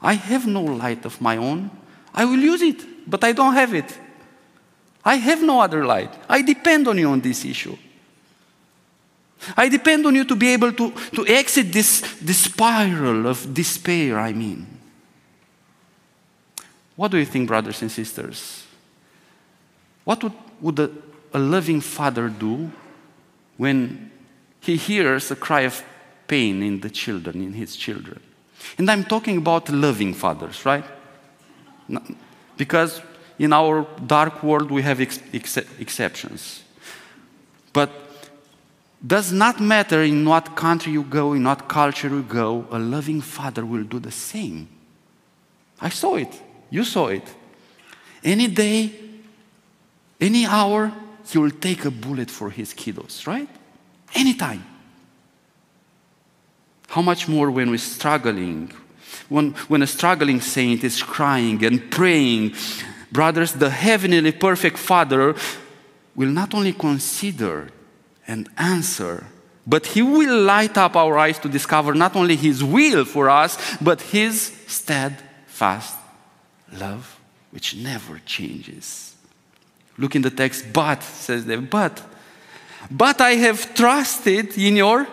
I 0.00 0.12
have 0.12 0.46
no 0.46 0.62
light 0.62 1.04
of 1.04 1.20
my 1.20 1.36
own. 1.36 1.72
I 2.14 2.26
will 2.26 2.38
use 2.38 2.62
it, 2.62 3.10
but 3.10 3.24
I 3.24 3.32
don't 3.32 3.54
have 3.54 3.74
it. 3.74 3.98
I 5.04 5.16
have 5.16 5.42
no 5.42 5.62
other 5.62 5.84
light. 5.84 6.14
I 6.28 6.42
depend 6.42 6.86
on 6.86 6.96
you 6.96 7.08
on 7.08 7.20
this 7.20 7.44
issue. 7.44 7.76
I 9.56 9.68
depend 9.68 10.06
on 10.06 10.14
you 10.14 10.24
to 10.26 10.36
be 10.36 10.52
able 10.52 10.72
to, 10.74 10.92
to 10.92 11.26
exit 11.26 11.72
this, 11.72 12.02
this 12.22 12.38
spiral 12.38 13.26
of 13.26 13.52
despair, 13.52 14.20
I 14.20 14.32
mean. 14.32 14.64
What 16.94 17.10
do 17.10 17.16
you 17.16 17.26
think, 17.26 17.48
brothers 17.48 17.82
and 17.82 17.90
sisters? 17.90 18.64
What 20.04 20.22
would, 20.22 20.32
would 20.60 20.78
a, 20.78 20.90
a 21.34 21.38
loving 21.38 21.80
father 21.80 22.28
do 22.28 22.70
when 23.56 24.10
he 24.60 24.76
hears 24.76 25.30
a 25.30 25.36
cry 25.36 25.62
of 25.62 25.82
pain 26.26 26.62
in 26.62 26.80
the 26.80 26.88
children, 26.88 27.42
in 27.42 27.52
his 27.52 27.76
children? 27.76 28.20
And 28.78 28.90
I'm 28.90 29.04
talking 29.04 29.36
about 29.36 29.68
loving 29.68 30.14
fathers, 30.14 30.64
right? 30.64 30.84
Because 32.56 33.02
in 33.38 33.52
our 33.52 33.86
dark 34.06 34.42
world 34.42 34.70
we 34.70 34.82
have 34.82 35.00
ex- 35.00 35.20
ex- 35.32 35.56
exceptions. 35.78 36.62
But 37.72 37.90
does 39.06 39.32
not 39.32 39.60
matter 39.60 40.02
in 40.02 40.24
what 40.24 40.56
country 40.56 40.92
you 40.92 41.02
go, 41.02 41.34
in 41.34 41.44
what 41.44 41.68
culture 41.68 42.08
you 42.08 42.22
go, 42.22 42.66
a 42.70 42.78
loving 42.78 43.20
father 43.20 43.66
will 43.66 43.82
do 43.82 43.98
the 43.98 44.10
same. 44.10 44.68
I 45.80 45.90
saw 45.90 46.14
it. 46.14 46.40
You 46.70 46.84
saw 46.84 47.08
it. 47.08 47.22
Any 48.22 48.46
day, 48.48 48.92
any 50.20 50.46
hour, 50.46 50.92
he 51.26 51.38
will 51.38 51.50
take 51.50 51.84
a 51.84 51.90
bullet 51.90 52.30
for 52.30 52.50
his 52.50 52.74
kiddos, 52.74 53.26
right? 53.26 53.48
Anytime. 54.14 54.64
How 56.88 57.02
much 57.02 57.28
more 57.28 57.50
when 57.50 57.70
we're 57.70 57.78
struggling? 57.78 58.72
When, 59.28 59.52
when 59.68 59.82
a 59.82 59.86
struggling 59.86 60.40
saint 60.40 60.84
is 60.84 61.02
crying 61.02 61.64
and 61.64 61.90
praying, 61.90 62.54
brothers, 63.10 63.52
the 63.52 63.70
heavenly 63.70 64.32
perfect 64.32 64.78
Father 64.78 65.34
will 66.14 66.28
not 66.28 66.54
only 66.54 66.72
consider 66.72 67.68
and 68.26 68.48
answer. 68.56 69.26
But 69.66 69.86
He 69.86 70.02
will 70.02 70.42
light 70.42 70.76
up 70.76 70.94
our 70.94 71.18
eyes 71.18 71.38
to 71.40 71.48
discover 71.48 71.94
not 71.94 72.16
only 72.16 72.36
His 72.36 72.62
will 72.62 73.04
for 73.04 73.30
us, 73.30 73.58
but 73.80 74.00
His 74.00 74.52
steadfast 74.66 75.96
love, 76.72 77.18
which 77.50 77.74
never 77.74 78.20
changes. 78.26 79.13
Look 79.96 80.16
in 80.16 80.22
the 80.22 80.30
text, 80.30 80.72
but, 80.72 81.02
says 81.02 81.44
there, 81.46 81.60
but, 81.60 82.02
but 82.90 83.20
I 83.20 83.32
have 83.32 83.74
trusted 83.74 84.58
in 84.58 84.76
your 84.76 85.06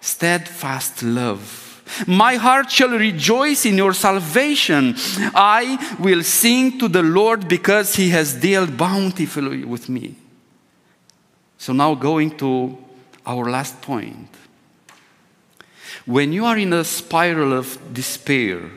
steadfast 0.00 1.02
love. 1.02 1.64
My 2.06 2.34
heart 2.34 2.70
shall 2.70 2.90
rejoice 2.90 3.64
in 3.64 3.76
your 3.76 3.94
salvation. 3.94 4.94
I 5.34 5.96
will 5.98 6.22
sing 6.22 6.78
to 6.78 6.88
the 6.88 7.02
Lord 7.02 7.48
because 7.48 7.94
he 7.94 8.10
has 8.10 8.34
dealt 8.34 8.76
bountifully 8.76 9.64
with 9.64 9.88
me. 9.88 10.16
So, 11.58 11.72
now 11.72 11.94
going 11.94 12.36
to 12.38 12.76
our 13.24 13.50
last 13.50 13.80
point. 13.80 14.28
When 16.04 16.32
you 16.32 16.44
are 16.44 16.58
in 16.58 16.72
a 16.72 16.84
spiral 16.84 17.52
of 17.52 17.78
despair, 17.92 18.70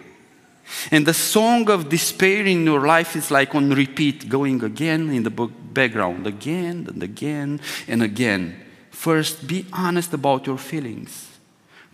and 0.91 1.05
the 1.05 1.13
song 1.13 1.69
of 1.69 1.89
despair 1.89 2.45
in 2.45 2.65
your 2.65 2.85
life 2.85 3.15
is 3.15 3.31
like 3.31 3.55
on 3.55 3.69
repeat, 3.71 4.29
going 4.29 4.63
again 4.63 5.09
in 5.09 5.23
the 5.23 5.29
background, 5.29 6.27
again 6.27 6.87
and 6.89 7.01
again 7.03 7.59
and 7.87 8.03
again. 8.03 8.59
First, 8.91 9.47
be 9.47 9.65
honest 9.73 10.13
about 10.13 10.45
your 10.45 10.57
feelings. 10.57 11.27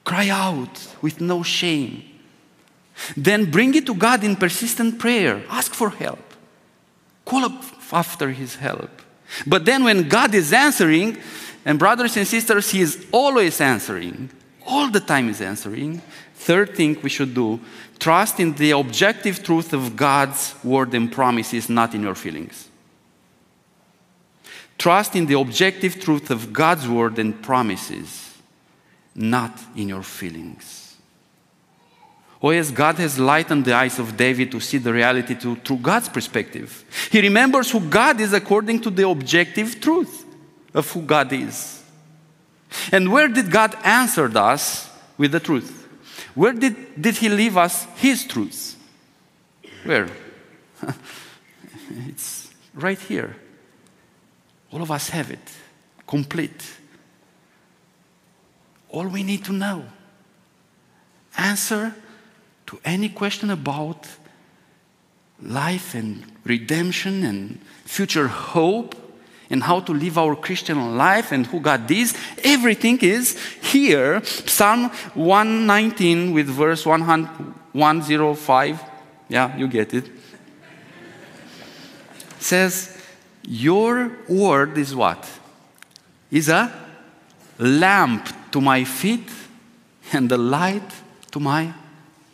Cry 0.03 0.29
out 0.29 0.95
with 1.01 1.21
no 1.21 1.43
shame. 1.43 2.03
Then 3.17 3.51
bring 3.51 3.75
it 3.75 3.85
to 3.88 3.93
God 3.93 4.23
in 4.23 4.35
persistent 4.35 4.99
prayer. 4.99 5.43
Ask 5.49 5.73
for 5.73 5.89
help. 5.89 6.33
Call 7.25 7.45
up 7.45 7.63
after 7.91 8.31
His 8.31 8.55
help. 8.55 8.89
But 9.45 9.65
then 9.65 9.83
when 9.83 10.07
God 10.07 10.33
is 10.33 10.53
answering, 10.53 11.17
and 11.65 11.79
brothers 11.79 12.15
and 12.15 12.27
sisters, 12.27 12.69
He 12.69 12.81
is 12.81 13.05
always 13.11 13.59
answering, 13.59 14.29
all 14.65 14.89
the 14.89 14.99
time 14.99 15.29
is 15.29 15.41
answering. 15.41 16.01
Third 16.35 16.75
thing 16.75 16.99
we 17.01 17.09
should 17.09 17.33
do 17.33 17.59
trust 17.97 18.39
in 18.39 18.53
the 18.53 18.71
objective 18.71 19.41
truth 19.43 19.73
of 19.73 19.95
God's 19.95 20.53
word 20.63 20.93
and 20.93 21.11
promises, 21.11 21.69
not 21.69 21.95
in 21.95 22.03
your 22.03 22.15
feelings. 22.15 22.69
Trust 24.77 25.15
in 25.15 25.25
the 25.25 25.39
objective 25.39 25.99
truth 25.99 26.29
of 26.29 26.51
God's 26.51 26.87
word 26.87 27.17
and 27.17 27.41
promises, 27.41 28.37
not 29.15 29.57
in 29.75 29.89
your 29.89 30.03
feelings. 30.03 30.97
Oh, 32.43 32.51
yes, 32.51 32.69
God 32.69 32.95
has 32.95 33.17
lightened 33.17 33.65
the 33.65 33.73
eyes 33.73 33.97
of 33.97 34.17
David 34.17 34.51
to 34.51 34.59
see 34.59 34.77
the 34.77 34.93
reality 34.93 35.33
to, 35.35 35.55
through 35.55 35.77
God's 35.77 36.09
perspective. 36.09 36.83
He 37.09 37.21
remembers 37.21 37.71
who 37.71 37.79
God 37.79 38.19
is 38.19 38.33
according 38.33 38.81
to 38.81 38.89
the 38.89 39.07
objective 39.07 39.79
truth 39.79 40.25
of 40.73 40.91
who 40.91 41.01
God 41.01 41.31
is. 41.31 41.81
And 42.91 43.11
where 43.11 43.29
did 43.29 43.49
God 43.49 43.75
answer 43.83 44.29
us 44.37 44.89
with 45.17 45.31
the 45.31 45.39
truth? 45.39 45.84
Where 46.35 46.53
did, 46.53 47.01
did 47.01 47.15
He 47.17 47.29
leave 47.29 47.57
us 47.57 47.87
His 47.95 48.25
truths? 48.25 48.75
Where? 49.83 50.09
it's 52.07 52.51
right 52.73 52.99
here. 52.99 53.35
All 54.71 54.81
of 54.81 54.91
us 54.91 55.09
have 55.09 55.31
it, 55.31 55.51
complete. 56.05 56.63
All 58.89 59.07
we 59.07 59.23
need 59.23 59.45
to 59.45 59.53
know. 59.53 59.85
Answer 61.37 61.95
to 62.67 62.79
any 62.83 63.09
question 63.09 63.49
about 63.49 64.07
life 65.41 65.95
and 65.95 66.25
redemption 66.43 67.23
and 67.23 67.59
future 67.85 68.27
hope 68.27 69.04
and 69.49 69.63
how 69.63 69.79
to 69.81 69.93
live 69.93 70.17
our 70.17 70.36
Christian 70.36 70.97
life 70.97 71.31
and 71.31 71.45
who 71.47 71.60
God 71.60 71.89
is, 71.91 72.15
everything 72.43 72.97
is 72.99 73.38
here. 73.62 74.23
Psalm 74.23 74.89
119 75.13 76.34
with 76.34 76.47
verse 76.47 76.86
105. 76.86 78.84
Yeah, 79.27 79.58
you 79.58 79.67
get 79.67 79.93
it. 79.93 80.10
says, 82.39 82.97
Your 83.43 84.12
word 84.27 84.77
is 84.77 84.95
what? 84.95 85.27
Is 86.31 86.49
a 86.49 86.71
lamp 87.58 88.51
to 88.51 88.62
my 88.62 88.84
feet 88.84 89.29
and 90.13 90.31
a 90.31 90.38
light 90.38 90.91
to 91.31 91.39
my 91.39 91.73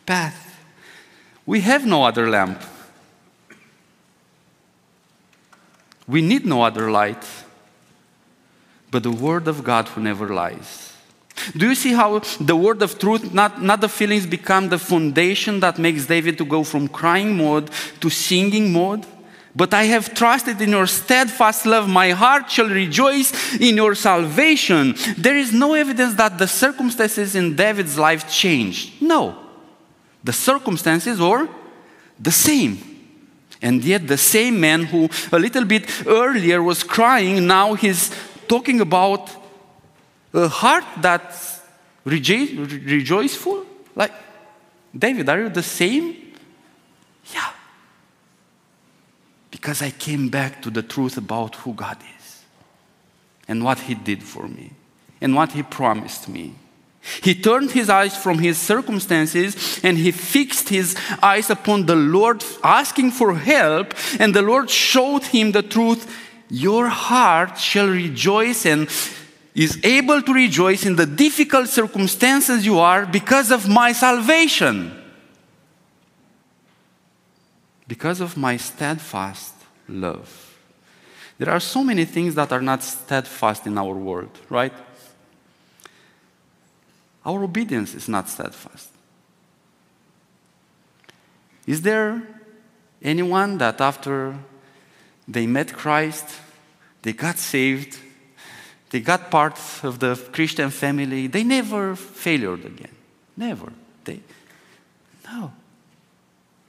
path. 0.06 0.60
We 1.46 1.62
have 1.62 1.86
no 1.86 2.04
other 2.04 2.30
lamp. 2.30 2.62
We 6.12 6.22
need 6.22 6.46
no 6.46 6.62
other 6.62 6.92
light 6.92 7.24
but 8.92 9.04
the 9.04 9.12
Word 9.12 9.48
of 9.48 9.64
God 9.64 9.88
who 9.88 10.02
never 10.02 10.28
lies. 10.28 10.94
Do 11.56 11.70
you 11.70 11.76
see 11.76 11.94
how 11.94 12.20
the 12.42 12.56
word 12.56 12.82
of 12.82 13.00
truth, 13.00 13.34
not, 13.34 13.64
not 13.64 13.80
the 13.80 13.88
feelings, 13.88 14.28
become 14.28 14.68
the 14.68 14.78
foundation 14.78 15.62
that 15.62 15.80
makes 15.80 16.06
David 16.06 16.38
to 16.38 16.46
go 16.46 16.64
from 16.64 16.88
crying 16.90 17.36
mode 17.38 17.72
to 18.02 18.10
singing 18.10 18.72
mode? 18.72 19.06
But 19.56 19.74
I 19.74 19.86
have 19.86 20.14
trusted 20.14 20.62
in 20.62 20.70
your 20.70 20.88
steadfast 20.88 21.66
love. 21.66 21.88
My 21.88 22.12
heart 22.12 22.52
shall 22.52 22.68
rejoice 22.70 23.56
in 23.56 23.78
your 23.78 23.96
salvation. 23.96 24.94
There 25.18 25.38
is 25.38 25.52
no 25.54 25.74
evidence 25.74 26.16
that 26.16 26.38
the 26.38 26.48
circumstances 26.48 27.34
in 27.34 27.56
David's 27.56 27.98
life 27.98 28.30
changed. 28.30 29.02
No 29.02 29.42
the 30.24 30.34
circumstances 30.34 31.20
were 31.20 31.48
the 32.20 32.32
same. 32.32 32.91
And 33.62 33.84
yet, 33.84 34.08
the 34.08 34.18
same 34.18 34.60
man 34.60 34.86
who 34.86 35.10
a 35.32 35.38
little 35.38 35.66
bit 35.66 36.08
earlier 36.08 36.64
was 36.64 36.84
crying, 36.84 37.46
now 37.46 37.76
he's 37.76 38.12
talking 38.48 38.82
about 38.82 39.30
a 40.34 40.48
heart 40.48 40.84
that's 41.00 41.62
rejo- 42.06 42.88
rejoiceful. 42.90 43.66
Like, 43.96 44.14
David, 44.98 45.30
are 45.30 45.44
you 45.44 45.50
the 45.50 45.64
same? 45.64 46.34
Yeah. 47.34 47.52
Because 49.52 49.82
I 49.82 49.92
came 49.92 50.30
back 50.30 50.62
to 50.64 50.70
the 50.70 50.82
truth 50.82 51.18
about 51.18 51.56
who 51.58 51.74
God 51.74 51.98
is 52.20 52.44
and 53.48 53.64
what 53.64 53.80
He 53.80 53.94
did 53.94 54.24
for 54.24 54.48
me 54.48 54.72
and 55.22 55.36
what 55.36 55.52
He 55.52 55.64
promised 55.64 56.28
me. 56.28 56.56
He 57.02 57.34
turned 57.34 57.72
his 57.72 57.90
eyes 57.90 58.16
from 58.16 58.40
his 58.40 58.58
circumstances 58.58 59.80
and 59.84 59.98
he 59.98 60.12
fixed 60.12 60.70
his 60.70 60.96
eyes 61.22 61.50
upon 61.50 61.88
the 61.88 61.96
Lord, 61.96 62.44
asking 62.64 63.12
for 63.12 63.36
help. 63.36 63.94
And 64.20 64.34
the 64.34 64.44
Lord 64.44 64.70
showed 64.70 65.24
him 65.24 65.52
the 65.52 65.64
truth 65.64 66.08
Your 66.50 66.88
heart 66.88 67.58
shall 67.58 67.88
rejoice 67.88 68.66
and 68.66 68.88
is 69.56 69.80
able 69.84 70.22
to 70.22 70.34
rejoice 70.34 70.86
in 70.86 70.96
the 70.96 71.06
difficult 71.06 71.70
circumstances 71.70 72.66
you 72.66 72.80
are 72.80 73.06
because 73.06 73.52
of 73.52 73.68
my 73.68 73.92
salvation. 73.92 74.98
Because 77.88 78.22
of 78.22 78.38
my 78.38 78.58
steadfast 78.58 79.54
love. 79.90 80.58
There 81.38 81.50
are 81.50 81.60
so 81.60 81.84
many 81.84 82.06
things 82.06 82.36
that 82.36 82.52
are 82.52 82.62
not 82.62 82.84
steadfast 82.84 83.66
in 83.66 83.78
our 83.78 83.96
world, 83.96 84.30
right? 84.50 84.74
Our 87.26 87.44
obedience 87.44 87.94
is 87.94 88.08
not 88.08 88.30
steadfast. 88.30 88.90
Is 91.68 91.82
there 91.84 92.22
anyone 93.02 93.58
that 93.60 93.80
after 93.80 94.36
they 95.28 95.46
met 95.46 95.74
Christ, 95.74 96.26
they 97.04 97.14
got 97.14 97.38
saved, 97.38 98.00
they 98.90 99.00
got 99.00 99.30
part 99.30 99.60
of 99.84 100.00
the 100.00 100.16
Christian 100.32 100.70
family, 100.72 101.28
they 101.28 101.44
never 101.44 101.96
failed 101.96 102.66
again? 102.66 102.96
Never. 103.38 103.72
They, 104.04 104.20
no. 105.26 105.54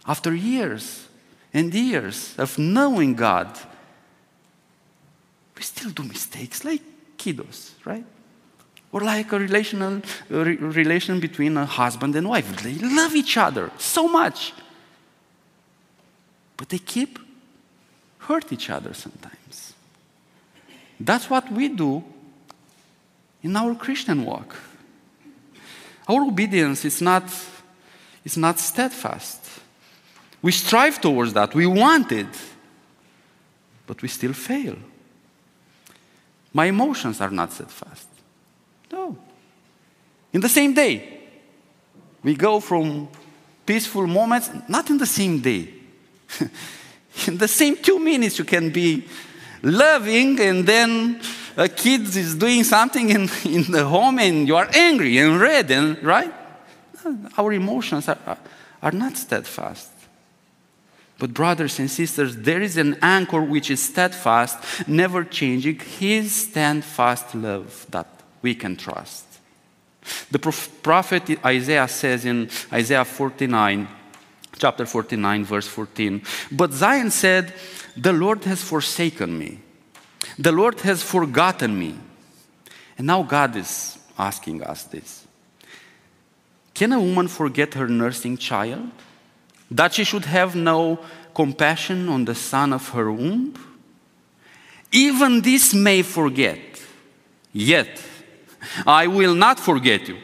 After 0.06 0.34
years 0.34 1.08
and 1.54 1.72
years 1.72 2.34
of 2.38 2.58
knowing 2.58 3.14
God, 3.14 3.58
we 5.56 5.62
still 5.62 5.90
do 5.90 6.02
mistakes 6.02 6.64
like 6.64 6.82
kiddos, 7.16 7.70
right? 7.84 8.04
Or 8.92 9.00
like 9.00 9.32
a 9.32 9.38
relational 9.38 10.02
a 10.30 10.44
re- 10.44 10.56
relation 10.56 11.18
between 11.18 11.56
a 11.56 11.64
husband 11.64 12.14
and 12.14 12.28
wife. 12.28 12.62
They 12.62 12.74
love 12.74 13.14
each 13.16 13.36
other 13.36 13.70
so 13.78 14.06
much. 14.06 14.52
But 16.56 16.68
they 16.68 16.78
keep 16.78 17.18
hurt 18.18 18.52
each 18.52 18.70
other 18.70 18.94
sometimes. 18.94 19.74
That's 21.00 21.28
what 21.28 21.50
we 21.50 21.68
do 21.68 22.04
in 23.42 23.56
our 23.56 23.74
Christian 23.74 24.24
walk. 24.24 24.56
Our 26.08 26.22
obedience 26.22 26.84
is 26.84 27.00
not, 27.00 27.24
is 28.24 28.36
not 28.36 28.58
steadfast. 28.58 29.40
We 30.40 30.52
strive 30.52 31.00
towards 31.00 31.32
that, 31.32 31.54
we 31.54 31.66
want 31.66 32.12
it, 32.12 32.26
but 33.86 34.02
we 34.02 34.08
still 34.08 34.32
fail. 34.32 34.76
My 36.52 36.66
emotions 36.66 37.20
are 37.20 37.30
not 37.30 37.52
steadfast. 37.52 38.08
No. 38.92 39.16
In 40.32 40.40
the 40.40 40.48
same 40.48 40.74
day, 40.74 41.20
we 42.22 42.34
go 42.34 42.60
from 42.60 43.08
peaceful 43.64 44.06
moments, 44.06 44.50
not 44.68 44.88
in 44.90 44.98
the 44.98 45.06
same 45.06 45.40
day. 45.40 45.68
in 47.26 47.38
the 47.38 47.48
same 47.48 47.76
two 47.76 47.98
minutes, 47.98 48.38
you 48.38 48.44
can 48.44 48.70
be 48.70 49.04
loving, 49.62 50.38
and 50.40 50.66
then 50.66 51.20
a 51.56 51.68
kid 51.68 52.02
is 52.02 52.34
doing 52.34 52.64
something 52.64 53.08
in, 53.08 53.30
in 53.44 53.70
the 53.70 53.84
home, 53.84 54.18
and 54.18 54.46
you 54.46 54.56
are 54.56 54.68
angry 54.72 55.18
and 55.18 55.40
red, 55.40 55.70
and 55.70 56.02
right? 56.02 56.32
Our 57.36 57.52
emotions 57.52 58.08
are, 58.08 58.18
are, 58.26 58.38
are 58.82 58.92
not 58.92 59.16
steadfast. 59.16 59.90
But, 61.18 61.34
brothers 61.34 61.78
and 61.78 61.90
sisters, 61.90 62.36
there 62.36 62.60
is 62.60 62.76
an 62.76 62.98
anchor 63.00 63.40
which 63.40 63.70
is 63.70 63.80
steadfast, 63.82 64.88
never 64.88 65.24
changing, 65.24 65.78
His 65.78 66.34
steadfast 66.34 67.34
love 67.34 67.86
that 67.90 68.21
we 68.42 68.54
can 68.54 68.76
trust. 68.76 69.24
The 70.30 70.38
prophet 70.82 71.44
Isaiah 71.44 71.88
says 71.88 72.24
in 72.24 72.50
Isaiah 72.72 73.04
49, 73.04 73.88
chapter 74.58 74.84
49, 74.84 75.44
verse 75.44 75.68
14, 75.68 76.22
But 76.50 76.72
Zion 76.72 77.10
said, 77.10 77.54
The 77.96 78.12
Lord 78.12 78.44
has 78.44 78.62
forsaken 78.62 79.38
me, 79.38 79.60
the 80.38 80.52
Lord 80.52 80.80
has 80.80 81.02
forgotten 81.02 81.78
me. 81.78 81.96
And 82.98 83.06
now 83.06 83.22
God 83.22 83.56
is 83.56 83.98
asking 84.18 84.62
us 84.62 84.84
this 84.84 85.26
Can 86.74 86.92
a 86.92 87.00
woman 87.00 87.28
forget 87.28 87.74
her 87.74 87.88
nursing 87.88 88.36
child? 88.36 88.90
That 89.70 89.94
she 89.94 90.04
should 90.04 90.26
have 90.26 90.54
no 90.54 90.98
compassion 91.34 92.08
on 92.08 92.26
the 92.26 92.34
son 92.34 92.72
of 92.72 92.90
her 92.90 93.10
womb? 93.10 93.54
Even 94.90 95.40
this 95.40 95.72
may 95.72 96.02
forget, 96.02 96.58
yet 97.52 97.88
I 98.86 99.06
will 99.06 99.34
not 99.34 99.58
forget 99.58 100.08
you. 100.08 100.18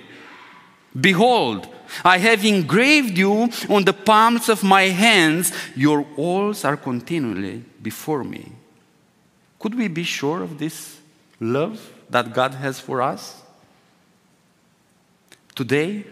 Behold, 0.98 1.68
I 2.04 2.18
have 2.18 2.44
engraved 2.44 3.16
you 3.16 3.48
on 3.68 3.84
the 3.84 3.92
palms 3.92 4.48
of 4.48 4.62
my 4.62 4.84
hands. 4.84 5.52
Your 5.74 6.02
walls 6.02 6.64
are 6.64 6.76
continually 6.76 7.64
before 7.82 8.24
me. 8.24 8.52
Could 9.58 9.74
we 9.74 9.88
be 9.88 10.04
sure 10.04 10.42
of 10.42 10.58
this 10.58 10.98
love 11.40 11.92
that 12.10 12.32
God 12.32 12.54
has 12.54 12.78
for 12.78 13.02
us? 13.02 13.42
Today, 15.54 16.04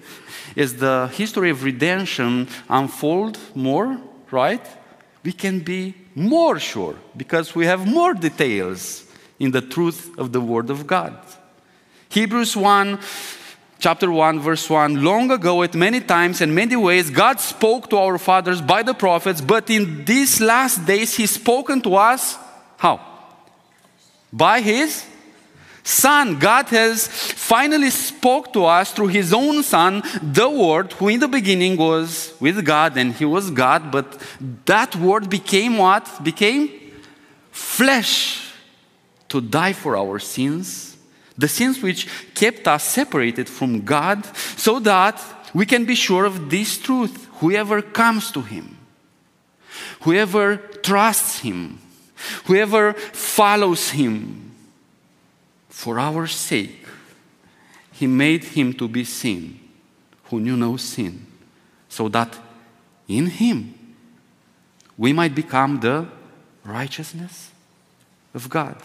as 0.56 0.74
the 0.74 1.08
history 1.14 1.50
of 1.50 1.62
redemption 1.62 2.48
unfold 2.68 3.38
more, 3.54 4.00
right? 4.30 4.66
We 5.22 5.32
can 5.32 5.60
be 5.60 5.94
more 6.14 6.58
sure 6.58 6.96
because 7.16 7.54
we 7.54 7.66
have 7.66 7.86
more 7.86 8.14
details 8.14 9.04
in 9.38 9.52
the 9.52 9.60
truth 9.60 10.10
of 10.18 10.32
the 10.32 10.40
Word 10.40 10.70
of 10.70 10.86
God. 10.86 11.16
Hebrews 12.08 12.56
1, 12.56 12.98
chapter 13.78 14.10
1, 14.10 14.40
verse 14.40 14.68
1 14.68 15.02
Long 15.02 15.30
ago, 15.30 15.62
at 15.62 15.74
many 15.74 16.00
times 16.00 16.40
and 16.40 16.54
many 16.54 16.76
ways, 16.76 17.10
God 17.10 17.40
spoke 17.40 17.90
to 17.90 17.96
our 17.96 18.18
fathers 18.18 18.60
by 18.60 18.82
the 18.82 18.94
prophets, 18.94 19.40
but 19.40 19.68
in 19.70 20.04
these 20.04 20.40
last 20.40 20.86
days, 20.86 21.16
He's 21.16 21.32
spoken 21.32 21.80
to 21.82 21.96
us 21.96 22.36
how? 22.76 23.00
By 24.32 24.60
His 24.60 25.04
Son. 25.82 26.38
God 26.38 26.66
has 26.70 27.06
finally 27.06 27.90
spoke 27.90 28.52
to 28.52 28.64
us 28.64 28.92
through 28.92 29.08
His 29.08 29.32
own 29.32 29.62
Son, 29.62 30.02
the 30.22 30.48
Word, 30.48 30.92
who 30.94 31.08
in 31.08 31.20
the 31.20 31.28
beginning 31.28 31.76
was 31.76 32.34
with 32.40 32.64
God 32.64 32.96
and 32.96 33.12
He 33.12 33.24
was 33.24 33.50
God, 33.50 33.90
but 33.90 34.20
that 34.66 34.94
Word 34.96 35.30
became 35.30 35.78
what? 35.78 36.22
Became 36.22 36.70
flesh 37.50 38.52
to 39.28 39.40
die 39.40 39.72
for 39.72 39.96
our 39.96 40.18
sins 40.18 40.85
the 41.38 41.48
sins 41.48 41.82
which 41.82 42.08
kept 42.34 42.66
us 42.66 42.84
separated 42.84 43.48
from 43.48 43.84
God, 43.84 44.24
so 44.56 44.78
that 44.80 45.22
we 45.54 45.66
can 45.66 45.84
be 45.84 45.94
sure 45.94 46.24
of 46.24 46.50
this 46.50 46.78
truth. 46.78 47.28
Whoever 47.40 47.82
comes 47.82 48.30
to 48.32 48.40
Him, 48.40 48.78
whoever 50.00 50.56
trusts 50.56 51.40
Him, 51.40 51.78
whoever 52.44 52.94
follows 52.94 53.90
Him, 53.90 54.52
for 55.68 55.98
our 55.98 56.26
sake, 56.26 56.86
He 57.92 58.06
made 58.06 58.44
Him 58.44 58.72
to 58.74 58.88
be 58.88 59.04
sin, 59.04 59.60
who 60.24 60.40
knew 60.40 60.56
no 60.56 60.76
sin, 60.78 61.26
so 61.88 62.08
that 62.08 62.34
in 63.08 63.26
Him 63.26 63.74
we 64.96 65.12
might 65.12 65.34
become 65.34 65.80
the 65.80 66.06
righteousness 66.64 67.50
of 68.34 68.48
God. 68.48 68.76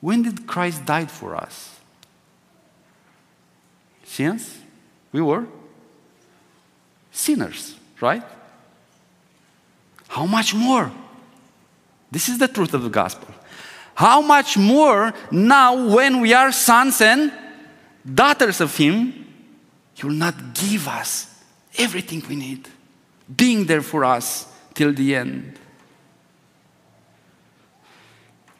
When 0.00 0.22
did 0.22 0.46
Christ 0.46 0.84
die 0.84 1.06
for 1.06 1.34
us? 1.34 1.77
Since 4.08 4.58
we 5.12 5.20
were 5.20 5.46
sinners, 7.12 7.76
right? 8.00 8.22
How 10.08 10.24
much 10.24 10.54
more? 10.54 10.90
This 12.10 12.30
is 12.30 12.38
the 12.38 12.48
truth 12.48 12.72
of 12.72 12.82
the 12.82 12.88
gospel. 12.88 13.28
How 13.94 14.22
much 14.22 14.56
more 14.56 15.12
now, 15.30 15.94
when 15.94 16.20
we 16.20 16.32
are 16.32 16.52
sons 16.52 17.02
and 17.02 17.30
daughters 18.02 18.62
of 18.62 18.74
Him, 18.74 19.26
He 19.92 20.06
will 20.06 20.14
not 20.14 20.54
give 20.54 20.88
us 20.88 21.26
everything 21.76 22.22
we 22.28 22.36
need, 22.36 22.66
being 23.36 23.66
there 23.66 23.82
for 23.82 24.04
us 24.04 24.46
till 24.72 24.94
the 24.94 25.16
end. 25.16 25.58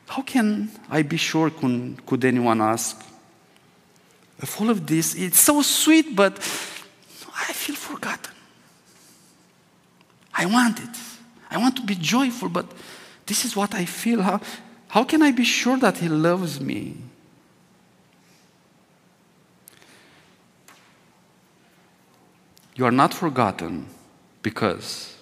How 0.09 0.23
can 0.23 0.71
I 0.91 1.03
be 1.03 1.17
sure, 1.17 1.49
could, 1.49 2.05
could 2.05 2.25
anyone 2.25 2.61
ask? 2.61 3.08
Of 4.41 4.61
all 4.61 4.71
of 4.71 4.87
this, 4.87 5.15
it's 5.15 5.41
so 5.41 5.63
sweet, 5.63 6.15
but 6.15 6.39
I 6.39 7.53
feel 7.53 7.75
forgotten. 7.75 8.35
I 10.33 10.47
want 10.47 10.79
it. 10.79 10.97
I 11.51 11.59
want 11.59 11.77
to 11.77 11.83
be 11.83 11.97
joyful, 11.97 12.49
but 12.49 12.67
this 13.27 13.45
is 13.45 13.57
what 13.57 13.75
I 13.75 13.85
feel. 13.85 14.23
How, 14.23 14.41
how 14.89 15.05
can 15.05 15.23
I 15.23 15.33
be 15.33 15.45
sure 15.45 15.77
that 15.79 15.99
He 15.99 16.09
loves 16.09 16.61
me? 16.61 16.97
You 22.77 22.85
are 22.85 22.93
not 22.93 23.13
forgotten 23.13 23.89
because, 24.41 25.17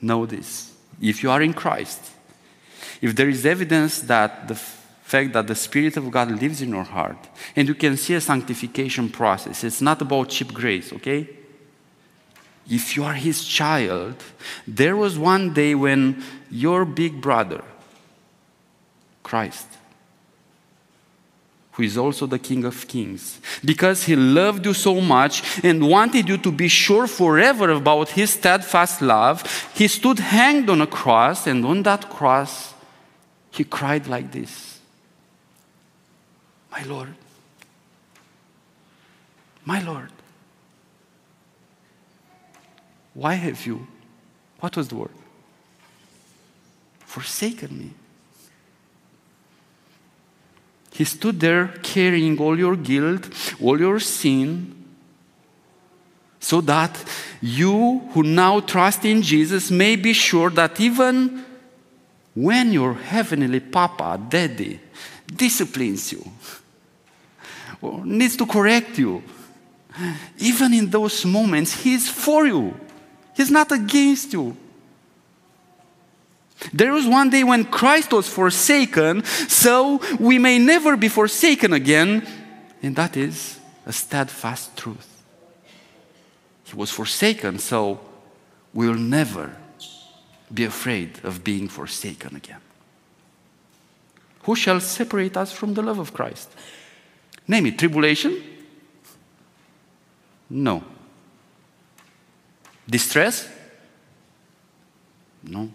know 0.00 0.24
this, 0.24 0.72
if 1.00 1.24
you 1.24 1.30
are 1.32 1.42
in 1.42 1.52
Christ, 1.52 2.12
if 3.02 3.16
there 3.16 3.28
is 3.28 3.44
evidence 3.44 4.02
that 4.02 4.46
the 4.46 4.54
fact 5.10 5.32
that 5.32 5.48
the 5.48 5.56
Spirit 5.56 5.96
of 5.96 6.08
God 6.08 6.30
lives 6.30 6.62
in 6.62 6.70
your 6.70 6.84
heart, 6.84 7.18
and 7.56 7.66
you 7.66 7.74
can 7.74 7.96
see 7.96 8.14
a 8.14 8.20
sanctification 8.20 9.08
process, 9.08 9.64
it's 9.64 9.80
not 9.80 10.00
about 10.00 10.28
cheap 10.28 10.54
grace, 10.54 10.92
okay? 10.92 11.28
If 12.68 12.96
you 12.96 13.02
are 13.02 13.14
His 13.14 13.44
child, 13.44 14.14
there 14.68 14.96
was 14.96 15.18
one 15.18 15.52
day 15.52 15.74
when 15.74 16.22
your 16.48 16.84
big 16.84 17.20
brother, 17.20 17.64
Christ, 19.24 19.66
who 21.72 21.82
is 21.82 21.98
also 21.98 22.26
the 22.26 22.38
King 22.38 22.64
of 22.64 22.86
Kings, 22.86 23.40
because 23.64 24.04
He 24.04 24.14
loved 24.14 24.64
you 24.64 24.74
so 24.74 25.00
much 25.00 25.42
and 25.64 25.88
wanted 25.88 26.28
you 26.28 26.38
to 26.38 26.52
be 26.52 26.68
sure 26.68 27.08
forever 27.08 27.70
about 27.70 28.10
His 28.10 28.30
steadfast 28.30 29.02
love, 29.02 29.42
He 29.74 29.88
stood 29.88 30.20
hanged 30.20 30.70
on 30.70 30.80
a 30.80 30.86
cross, 30.86 31.48
and 31.48 31.66
on 31.66 31.82
that 31.82 32.08
cross, 32.08 32.74
He 33.50 33.64
cried 33.64 34.06
like 34.06 34.30
this 34.30 34.69
My 36.70 36.82
Lord, 36.84 37.14
my 39.64 39.82
Lord, 39.82 40.10
why 43.14 43.34
have 43.34 43.66
you 43.66 43.86
What 44.60 44.76
was 44.76 44.88
the 44.88 44.96
word? 44.96 45.10
Forsaken 47.00 47.76
me. 47.76 47.90
He 50.92 51.04
stood 51.04 51.40
there 51.40 51.68
carrying 51.82 52.38
all 52.38 52.58
your 52.58 52.76
guilt, 52.76 53.28
all 53.60 53.80
your 53.80 53.98
sin, 54.00 54.76
so 56.38 56.60
that 56.60 57.02
you 57.40 58.00
who 58.12 58.22
now 58.22 58.60
trust 58.60 59.04
in 59.04 59.22
Jesus 59.22 59.70
may 59.70 59.96
be 59.96 60.12
sure 60.12 60.50
that 60.50 60.78
even 60.78 61.44
when 62.34 62.72
your 62.72 62.94
heavenly 62.94 63.60
Papa, 63.60 64.20
Daddy, 64.28 64.78
disciplines 65.26 66.12
you 66.12 66.24
needs 67.82 68.36
to 68.36 68.46
correct 68.46 68.98
you, 68.98 69.22
even 70.38 70.74
in 70.74 70.90
those 70.90 71.24
moments, 71.24 71.82
He's 71.82 72.08
for 72.08 72.46
you. 72.46 72.74
He's 73.36 73.50
not 73.50 73.72
against 73.72 74.32
you. 74.32 74.56
There 76.72 76.92
was 76.92 77.06
one 77.06 77.30
day 77.30 77.42
when 77.42 77.64
Christ 77.64 78.12
was 78.12 78.28
forsaken, 78.28 79.24
so 79.24 80.00
we 80.18 80.38
may 80.38 80.58
never 80.58 80.96
be 80.96 81.08
forsaken 81.08 81.72
again, 81.72 82.26
and 82.82 82.94
that 82.96 83.16
is 83.16 83.58
a 83.86 83.92
steadfast 83.92 84.76
truth. 84.76 85.22
He 86.64 86.76
was 86.76 86.90
forsaken, 86.90 87.58
so 87.58 88.00
we 88.74 88.88
will 88.88 88.94
never 88.94 89.56
be 90.52 90.64
afraid 90.64 91.18
of 91.24 91.42
being 91.42 91.68
forsaken 91.68 92.36
again. 92.36 92.60
Who 94.42 94.54
shall 94.54 94.80
separate 94.80 95.36
us 95.36 95.52
from 95.52 95.74
the 95.74 95.82
love 95.82 95.98
of 95.98 96.12
Christ? 96.12 96.50
Name 97.46 97.66
it 97.66 97.78
tribulation? 97.78 98.42
No. 100.48 100.82
Distress? 102.88 103.48
No. 105.42 105.70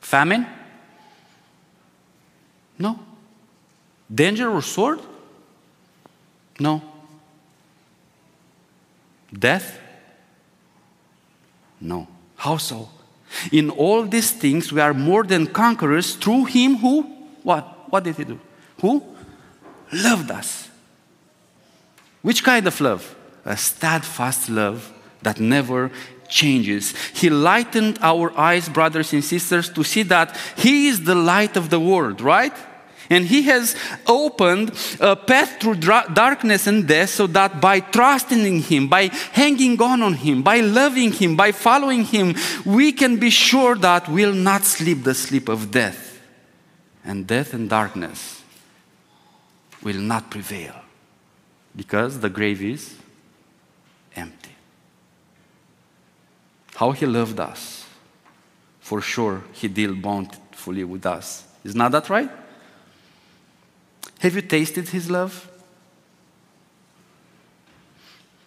Famine? 0.00 0.46
No. 2.78 2.98
Danger 4.12 4.50
or 4.50 4.62
sword? 4.62 5.00
No. 6.58 6.82
Death? 9.36 9.78
No. 11.80 12.06
How 12.36 12.56
so? 12.56 12.88
In 13.52 13.70
all 13.70 14.04
these 14.04 14.30
things, 14.30 14.72
we 14.72 14.80
are 14.80 14.94
more 14.94 15.22
than 15.24 15.46
conquerors 15.46 16.14
through 16.16 16.46
Him 16.46 16.76
who, 16.76 17.02
what? 17.42 17.90
What 17.90 18.04
did 18.04 18.16
He 18.16 18.24
do? 18.24 18.40
Who? 18.80 19.02
Loved 19.92 20.30
us. 20.30 20.68
Which 22.22 22.44
kind 22.44 22.66
of 22.66 22.80
love? 22.80 23.14
A 23.44 23.56
steadfast 23.56 24.48
love 24.48 24.92
that 25.22 25.40
never 25.40 25.90
changes. 26.28 26.94
He 27.14 27.30
lightened 27.30 27.98
our 28.02 28.36
eyes, 28.38 28.68
brothers 28.68 29.12
and 29.12 29.24
sisters, 29.24 29.70
to 29.70 29.82
see 29.82 30.02
that 30.04 30.36
He 30.56 30.88
is 30.88 31.04
the 31.04 31.14
light 31.14 31.56
of 31.56 31.70
the 31.70 31.80
world, 31.80 32.20
right? 32.20 32.52
And 33.08 33.24
He 33.24 33.42
has 33.42 33.74
opened 34.06 34.72
a 35.00 35.16
path 35.16 35.60
through 35.60 35.76
darkness 35.76 36.66
and 36.66 36.86
death 36.86 37.10
so 37.10 37.26
that 37.28 37.60
by 37.60 37.80
trusting 37.80 38.44
in 38.44 38.60
Him, 38.60 38.88
by 38.88 39.08
hanging 39.32 39.80
on 39.80 40.02
on 40.02 40.14
Him, 40.14 40.42
by 40.42 40.60
loving 40.60 41.12
Him, 41.12 41.34
by 41.34 41.52
following 41.52 42.04
Him, 42.04 42.34
we 42.66 42.92
can 42.92 43.16
be 43.16 43.30
sure 43.30 43.76
that 43.76 44.08
we'll 44.08 44.34
not 44.34 44.64
sleep 44.64 45.04
the 45.04 45.14
sleep 45.14 45.48
of 45.48 45.70
death. 45.70 46.20
And 47.04 47.26
death 47.26 47.54
and 47.54 47.70
darkness 47.70 48.37
will 49.82 49.98
not 49.98 50.30
prevail 50.30 50.74
because 51.74 52.20
the 52.20 52.28
grave 52.28 52.62
is 52.62 52.96
empty. 54.16 54.54
How 56.74 56.92
He 56.92 57.06
loved 57.06 57.40
us. 57.40 57.86
For 58.80 59.00
sure, 59.00 59.42
He 59.52 59.68
dealt 59.68 60.00
bountifully 60.00 60.84
with 60.84 61.04
us. 61.06 61.44
Is 61.64 61.74
not 61.74 61.92
that 61.92 62.08
right? 62.08 62.30
Have 64.20 64.34
you 64.34 64.42
tasted 64.42 64.88
His 64.88 65.10
love? 65.10 65.48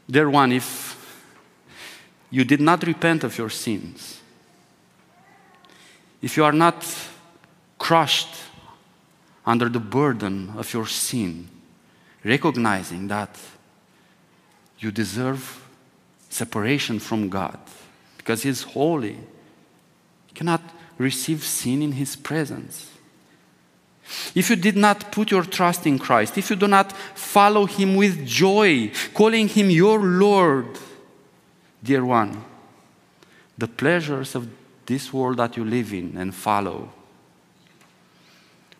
Dear 0.10 0.30
one, 0.30 0.52
if 0.52 0.98
you 2.30 2.44
did 2.44 2.60
not 2.60 2.84
repent 2.84 3.24
of 3.24 3.38
your 3.38 3.50
sins, 3.50 4.20
if 6.22 6.36
you 6.36 6.44
are 6.44 6.52
not 6.52 6.86
crushed 7.78 8.51
under 9.46 9.70
the 9.70 9.80
burden 9.80 10.54
of 10.58 10.72
your 10.74 10.86
sin, 10.86 11.48
recognizing 12.24 13.08
that 13.08 13.38
you 14.80 14.92
deserve 14.92 15.64
separation 16.30 17.00
from 17.00 17.30
God 17.30 17.60
because 18.18 18.44
He 18.44 18.50
is 18.50 18.64
holy, 18.64 19.14
you 19.14 20.34
cannot 20.34 20.62
receive 20.98 21.44
sin 21.44 21.82
in 21.82 21.94
His 21.94 22.16
presence. 22.16 22.92
If 24.36 24.50
you 24.50 24.56
did 24.56 24.76
not 24.76 25.12
put 25.12 25.32
your 25.32 25.44
trust 25.44 25.88
in 25.88 25.98
Christ, 25.98 26.38
if 26.38 26.50
you 26.50 26.56
do 26.56 26.68
not 26.68 26.92
follow 26.92 27.66
Him 27.66 27.96
with 27.96 28.26
joy, 28.26 28.92
calling 29.14 29.48
Him 29.48 29.70
your 29.70 30.00
Lord, 30.00 30.78
dear 31.82 32.06
one, 32.06 32.44
the 33.58 33.68
pleasures 33.68 34.36
of 34.36 34.48
this 34.86 35.12
world 35.12 35.38
that 35.38 35.58
you 35.58 35.66
live 35.66 35.94
in 35.94 36.18
and 36.18 36.34
follow 36.34 36.90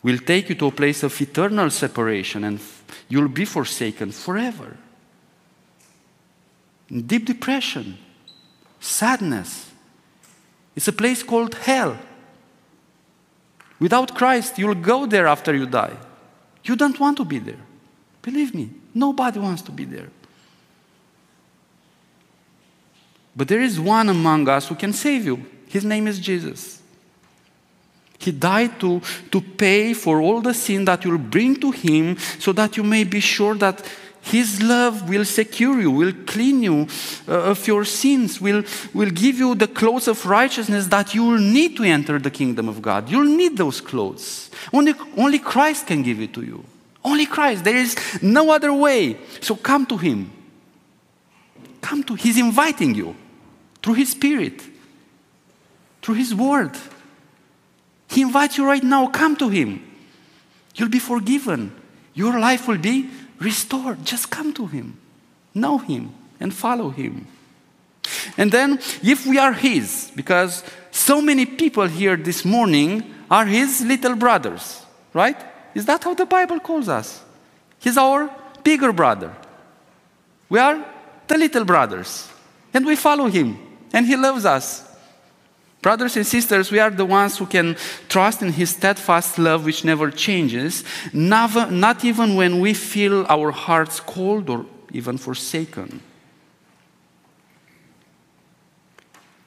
will 0.04 0.18
take 0.18 0.50
you 0.50 0.56
to 0.56 0.68
a 0.68 0.72
place 0.72 1.04
of 1.04 1.22
eternal 1.22 1.70
separation 1.70 2.44
and 2.44 2.60
you'll 3.08 3.28
be 3.28 3.46
forsaken 3.46 4.12
forever. 4.12 4.78
Deep 6.90 7.26
depression, 7.26 7.98
sadness. 8.80 9.72
It's 10.76 10.88
a 10.88 10.94
place 10.94 11.24
called 11.24 11.56
hell. 11.56 11.98
Without 13.80 14.16
Christ, 14.16 14.58
you'll 14.58 14.76
go 14.76 15.06
there 15.06 15.28
after 15.28 15.56
you 15.56 15.66
die. 15.66 15.96
You 16.64 16.76
don't 16.76 17.00
want 17.00 17.18
to 17.18 17.26
be 17.26 17.40
there. 17.40 17.60
Believe 18.22 18.54
me, 18.54 18.70
nobody 18.94 19.40
wants 19.40 19.62
to 19.64 19.72
be 19.72 19.86
there. 19.86 20.10
But 23.36 23.48
there 23.48 23.62
is 23.62 23.80
one 23.80 24.10
among 24.10 24.48
us 24.50 24.68
who 24.68 24.76
can 24.76 24.94
save 24.94 25.26
you. 25.26 25.46
His 25.68 25.86
name 25.86 26.08
is 26.08 26.20
Jesus. 26.20 26.81
He 28.22 28.32
died 28.32 28.80
to, 28.80 29.02
to 29.32 29.42
pay 29.42 29.94
for 29.94 30.22
all 30.22 30.42
the 30.42 30.54
sin 30.54 30.86
that 30.86 31.04
you'll 31.04 31.18
bring 31.18 31.56
to 31.60 31.72
Him 31.72 32.18
so 32.40 32.54
that 32.54 32.78
you 32.78 32.84
may 32.84 33.04
be 33.04 33.20
sure 33.20 33.56
that 33.56 33.84
his 34.22 34.62
love 34.62 35.10
will 35.10 35.26
secure 35.26 35.82
you, 35.82 35.90
will 35.90 36.14
clean 36.28 36.62
you 36.62 36.88
uh, 37.28 37.50
of 37.50 37.68
your 37.68 37.84
sins, 37.84 38.40
will, 38.40 38.64
will 38.94 39.10
give 39.10 39.40
you 39.40 39.56
the 39.56 39.68
clothes 39.68 40.08
of 40.08 40.24
righteousness 40.26 40.88
that 40.88 41.16
you 41.16 41.24
will 41.24 41.40
need 41.40 41.76
to 41.78 41.84
enter 41.84 42.20
the 42.20 42.30
kingdom 42.30 42.70
of 42.70 42.82
God. 42.82 43.10
You'll 43.10 43.24
need 43.24 43.58
those 43.58 43.82
clothes. 43.82 44.52
Only, 44.72 44.94
only 45.18 45.40
Christ 45.40 45.88
can 45.88 46.04
give 46.04 46.22
it 46.22 46.34
to 46.36 46.44
you. 46.44 46.64
Only 47.04 47.26
Christ. 47.26 47.64
There 47.64 47.76
is 47.76 48.22
no 48.22 48.52
other 48.52 48.72
way. 48.72 49.18
So 49.42 49.56
come 49.56 49.88
to 49.88 49.98
Him. 49.98 50.32
Come 51.82 52.04
to 52.04 52.14
He's 52.14 52.38
inviting 52.38 52.94
you 52.94 53.16
through 53.82 53.96
His 53.96 54.12
Spirit, 54.12 54.62
through 56.04 56.16
His 56.16 56.36
Word. 56.36 56.78
He 58.12 58.22
invites 58.22 58.58
you 58.58 58.66
right 58.66 58.84
now. 58.84 59.08
Come 59.08 59.38
to 59.38 59.48
Him. 59.48 59.82
You'll 60.76 60.90
be 60.90 61.00
forgiven. 61.00 61.72
Your 62.14 62.40
life 62.40 62.68
will 62.68 62.78
be 62.78 63.10
restored. 63.40 64.04
Just 64.06 64.30
come 64.30 64.54
to 64.54 64.68
Him, 64.68 65.00
know 65.56 65.78
Him, 65.78 66.14
and 66.40 66.54
follow 66.54 66.90
Him. 66.90 67.26
And 68.38 68.52
then, 68.52 68.80
if 69.02 69.26
we 69.26 69.38
are 69.38 69.54
His, 69.54 70.12
because 70.14 70.64
so 70.92 71.22
many 71.22 71.46
people 71.46 71.88
here 71.88 72.18
this 72.18 72.44
morning 72.44 73.14
are 73.30 73.46
His 73.46 73.82
little 73.82 74.16
brothers, 74.16 74.84
right? 75.14 75.38
Is 75.74 75.86
that 75.86 76.04
how 76.04 76.14
the 76.14 76.26
Bible 76.26 76.60
calls 76.60 76.90
us? 76.90 77.24
He's 77.80 77.98
our 77.98 78.30
bigger 78.62 78.92
brother. 78.92 79.34
We 80.50 80.60
are 80.60 80.86
the 81.28 81.38
little 81.38 81.64
brothers, 81.64 82.28
and 82.74 82.86
we 82.86 82.98
follow 82.98 83.28
Him, 83.28 83.58
and 83.94 84.06
He 84.06 84.18
loves 84.18 84.46
us. 84.46 84.84
Brothers 85.82 86.16
and 86.16 86.28
sisters, 86.28 86.72
we 86.72 86.80
are 86.80 86.92
the 86.92 87.06
ones 87.06 87.38
who 87.38 87.48
can 87.48 87.76
trust 88.08 88.42
in 88.44 88.54
His 88.54 88.70
steadfast 88.70 89.40
love, 89.40 89.66
which 89.66 89.84
never 89.84 90.12
changes, 90.12 90.84
not 91.12 92.06
even 92.06 92.36
when 92.36 92.60
we 92.60 92.74
feel 92.74 93.26
our 93.28 93.52
hearts 93.52 94.00
cold 94.00 94.50
or 94.50 94.66
even 94.94 95.18
forsaken. 95.18 96.02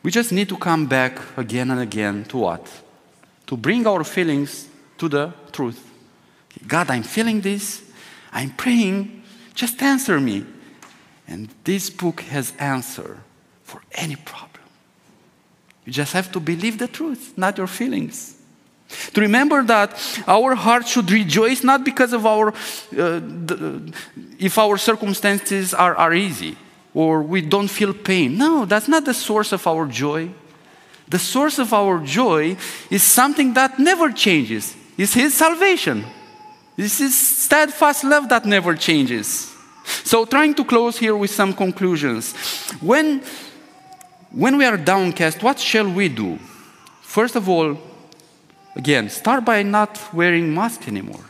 We 0.03 0.11
just 0.11 0.33
need 0.33 0.49
to 0.49 0.57
come 0.57 0.87
back 0.87 1.19
again 1.37 1.71
and 1.71 1.81
again 1.81 2.25
to 2.25 2.39
what? 2.39 2.69
To 3.47 3.57
bring 3.57 3.87
our 3.87 4.05
feelings 4.05 4.69
to 4.99 5.09
the 5.09 5.33
truth. 5.53 5.81
God, 6.67 6.91
I'm 6.91 7.05
feeling 7.05 7.41
this. 7.41 7.83
I'm 8.33 8.51
praying. 8.51 9.23
Just 9.55 9.81
answer 9.83 10.21
me. 10.21 10.45
And 11.27 11.49
this 11.63 11.91
book 11.91 12.21
has 12.23 12.53
answer 12.59 13.21
for 13.63 13.81
any 13.93 14.17
problem. 14.17 14.54
You 15.85 15.93
just 15.93 16.13
have 16.13 16.33
to 16.33 16.41
believe 16.41 16.79
the 16.79 16.89
truth, 16.89 17.35
not 17.37 17.59
your 17.59 17.67
feelings. 17.67 18.37
To 19.15 19.21
remember 19.21 19.63
that 19.65 19.97
our 20.27 20.55
heart 20.55 20.87
should 20.87 21.11
rejoice 21.11 21.65
not 21.65 21.85
because 21.85 22.13
of 22.13 22.27
our, 22.27 22.49
uh, 22.49 22.53
the, 22.93 23.93
if 24.39 24.59
our 24.59 24.77
circumstances 24.77 25.75
are, 25.75 25.97
are 25.97 26.15
easy 26.15 26.57
or 26.93 27.23
we 27.23 27.41
don't 27.41 27.69
feel 27.69 27.93
pain. 27.93 28.39
No, 28.39 28.65
that's 28.65 28.89
not 28.89 29.05
the 29.05 29.15
source 29.15 29.53
of 29.53 29.67
our 29.67 29.87
joy. 29.87 30.31
The 31.09 31.19
source 31.19 31.59
of 31.59 31.73
our 31.73 31.99
joy 32.01 32.57
is 32.91 33.03
something 33.03 33.55
that 33.55 33.79
never 33.79 34.11
changes. 34.11 34.75
It's 34.97 35.15
His 35.15 35.35
salvation. 35.35 36.05
This 36.77 37.01
is 37.01 37.17
steadfast 37.17 38.05
love 38.05 38.29
that 38.31 38.47
never 38.47 38.75
changes. 38.75 39.51
So, 40.03 40.25
trying 40.25 40.55
to 40.55 40.65
close 40.65 40.97
here 40.97 41.15
with 41.15 41.31
some 41.31 41.53
conclusions. 41.53 42.33
When, 42.81 43.23
when 44.35 44.59
we 44.59 44.65
are 44.65 44.77
downcast, 44.77 45.43
what 45.43 45.59
shall 45.59 45.89
we 45.89 46.09
do? 46.09 46.39
First 47.03 47.37
of 47.37 47.49
all, 47.49 47.79
again, 48.75 49.09
start 49.09 49.45
by 49.45 49.63
not 49.63 50.13
wearing 50.13 50.53
mask 50.53 50.89
anymore. 50.89 51.25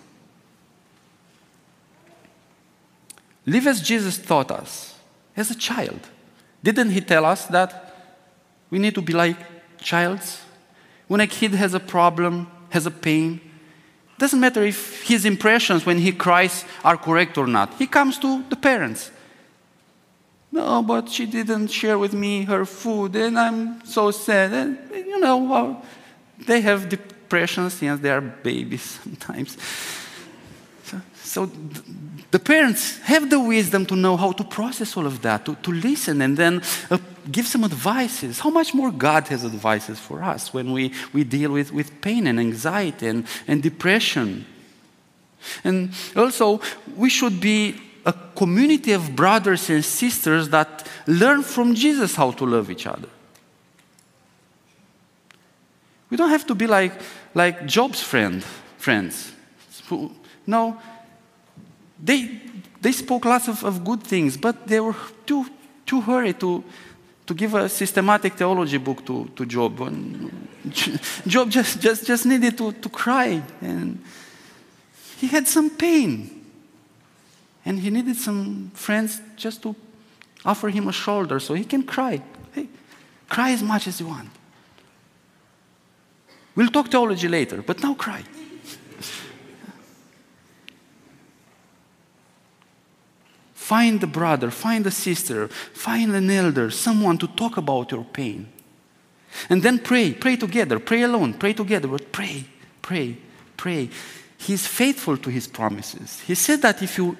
Live 3.47 3.67
as 3.67 3.83
Jesus 3.83 4.17
taught 4.17 4.51
us, 4.51 4.99
as 5.37 5.51
a 5.51 5.55
child. 5.55 6.01
Didn't 6.63 6.91
he 6.91 7.03
tell 7.03 7.27
us 7.27 7.45
that 7.47 7.95
we 8.71 8.79
need 8.79 8.95
to 8.95 9.03
be 9.03 9.13
like 9.13 9.37
childs? 9.79 10.41
When 11.07 11.21
a 11.21 11.27
kid 11.27 11.53
has 11.53 11.75
a 11.75 11.81
problem, 11.81 12.47
has 12.71 12.87
a 12.87 12.91
pain, 12.91 13.41
doesn't 14.17 14.41
matter 14.41 14.65
if 14.65 15.03
his 15.03 15.27
impressions 15.27 15.85
when 15.85 15.99
he 15.99 16.13
cries 16.13 16.65
are 16.83 16.97
correct 16.97 17.37
or 17.37 17.47
not. 17.47 17.75
He 17.75 17.87
comes 17.87 18.19
to 18.21 18.43
the 18.49 18.57
parents. 18.57 19.11
No, 20.55 20.83
but 20.83 21.11
she 21.11 21.27
didn't 21.27 21.67
share 21.67 21.99
with 21.99 22.13
me 22.13 22.45
her 22.45 22.65
food, 22.65 23.17
and 23.17 23.37
I'm 23.37 23.85
so 23.85 24.13
sad. 24.13 24.53
And 24.53 24.79
you 24.95 25.19
know, 25.19 25.83
they 26.47 26.61
have 26.61 26.89
depression 26.89 27.69
since 27.71 28.01
they 28.01 28.11
are 28.11 28.21
babies 28.21 29.01
sometimes. 29.03 29.59
So, 30.85 31.01
so 31.17 31.51
the 32.31 32.39
parents 32.39 32.99
have 32.99 33.31
the 33.31 33.41
wisdom 33.41 33.85
to 33.87 33.97
know 33.97 34.17
how 34.17 34.31
to 34.31 34.45
process 34.45 34.97
all 34.97 35.07
of 35.07 35.23
that, 35.23 35.45
to, 35.47 35.57
to 35.57 35.73
listen 35.73 36.23
and 36.23 36.37
then 36.37 36.63
uh, 36.89 36.99
give 37.33 37.49
some 37.49 37.65
advices. 37.65 38.39
How 38.39 38.51
much 38.51 38.75
more 38.75 38.93
God 38.93 39.27
has 39.29 39.45
advices 39.45 39.99
for 39.99 40.23
us 40.23 40.55
when 40.55 40.71
we, 40.71 40.93
we 41.13 41.25
deal 41.25 41.51
with, 41.51 41.73
with 41.73 42.01
pain 42.01 42.29
and 42.29 42.39
anxiety 42.39 43.09
and, 43.09 43.27
and 43.49 43.61
depression. 43.61 44.47
And 45.65 45.91
also, 46.15 46.61
we 46.97 47.11
should 47.11 47.41
be 47.41 47.81
a 48.05 48.13
community 48.35 48.93
of 48.93 49.17
brothers 49.17 49.71
and 49.71 49.85
sisters 49.85 50.49
that 50.51 50.87
learn 51.07 51.43
from 51.43 51.75
Jesus 51.75 52.15
how 52.15 52.31
to 52.33 52.45
love 52.45 52.71
each 52.71 52.87
other. 52.87 53.09
We 56.11 56.17
don't 56.17 56.31
have 56.31 56.47
to 56.47 56.55
be 56.55 56.67
like, 56.67 56.93
like 57.35 57.67
Job's 57.67 58.01
friend, 58.01 58.45
friends. 58.79 59.33
No, 60.47 60.81
they, 62.03 62.41
they 62.81 62.93
spoke 62.93 63.25
lots 63.25 63.49
of, 63.49 63.65
of 63.65 63.85
good 63.85 64.03
things, 64.03 64.37
but 64.37 64.67
they 64.67 64.81
were 64.81 64.95
too, 65.27 65.47
too 65.87 66.01
hurried 66.03 66.39
to, 66.41 66.63
to 67.27 67.35
give 67.35 67.55
a 67.55 67.69
systematic 67.69 68.35
theology 68.35 68.79
book 68.79 69.05
to, 69.07 69.31
to 69.35 69.47
Job. 69.47 69.81
And 69.81 70.49
Job 71.27 71.51
just, 71.51 71.81
just, 71.81 72.07
just 72.07 72.27
needed 72.27 72.59
to, 72.59 72.73
to 72.73 72.89
cry. 72.89 73.43
And 73.63 74.03
he 75.17 75.27
had 75.27 75.49
some 75.49 75.71
pain. 75.71 76.44
And 77.65 77.81
he 77.81 77.91
needed 77.91 78.17
some 78.17 78.71
friends 78.75 79.21
just 79.37 79.63
to 79.63 79.75
offer 80.45 80.69
him 80.69 80.89
a 80.89 80.93
shoulder 80.93 81.41
so 81.41 81.55
he 81.55 81.65
can 81.65 81.83
cry. 81.83 82.23
Hey, 82.53 82.69
cry 83.29 83.53
as 83.53 83.63
much 83.63 83.87
as 83.87 84.01
you 84.01 84.07
want. 84.07 84.29
We'll 86.55 86.69
talk 86.69 86.91
theology 86.91 87.29
later, 87.29 87.63
but 87.63 87.83
now 87.83 87.95
cry. 87.95 88.23
Find 93.55 94.03
a 94.03 94.07
brother, 94.07 94.51
find 94.51 94.87
a 94.87 94.91
sister, 94.91 95.49
find 95.49 96.15
an 96.15 96.31
elder, 96.31 96.71
someone 96.71 97.17
to 97.19 97.27
talk 97.27 97.57
about 97.57 97.91
your 97.91 98.05
pain. 98.05 98.49
And 99.49 99.63
then 99.63 99.79
pray, 99.79 100.13
pray 100.13 100.37
together, 100.37 100.79
pray 100.79 101.03
alone, 101.03 101.35
pray 101.35 101.55
together, 101.55 101.89
but 101.89 102.13
pray, 102.13 102.45
pray, 102.83 103.17
pray. 103.57 103.91
He's 104.39 104.67
faithful 104.67 105.17
to 105.17 105.31
his 105.31 105.49
promises. 105.49 106.21
He 106.21 106.35
said 106.35 106.63
that 106.63 106.83
if 106.83 106.99
you 106.99 107.17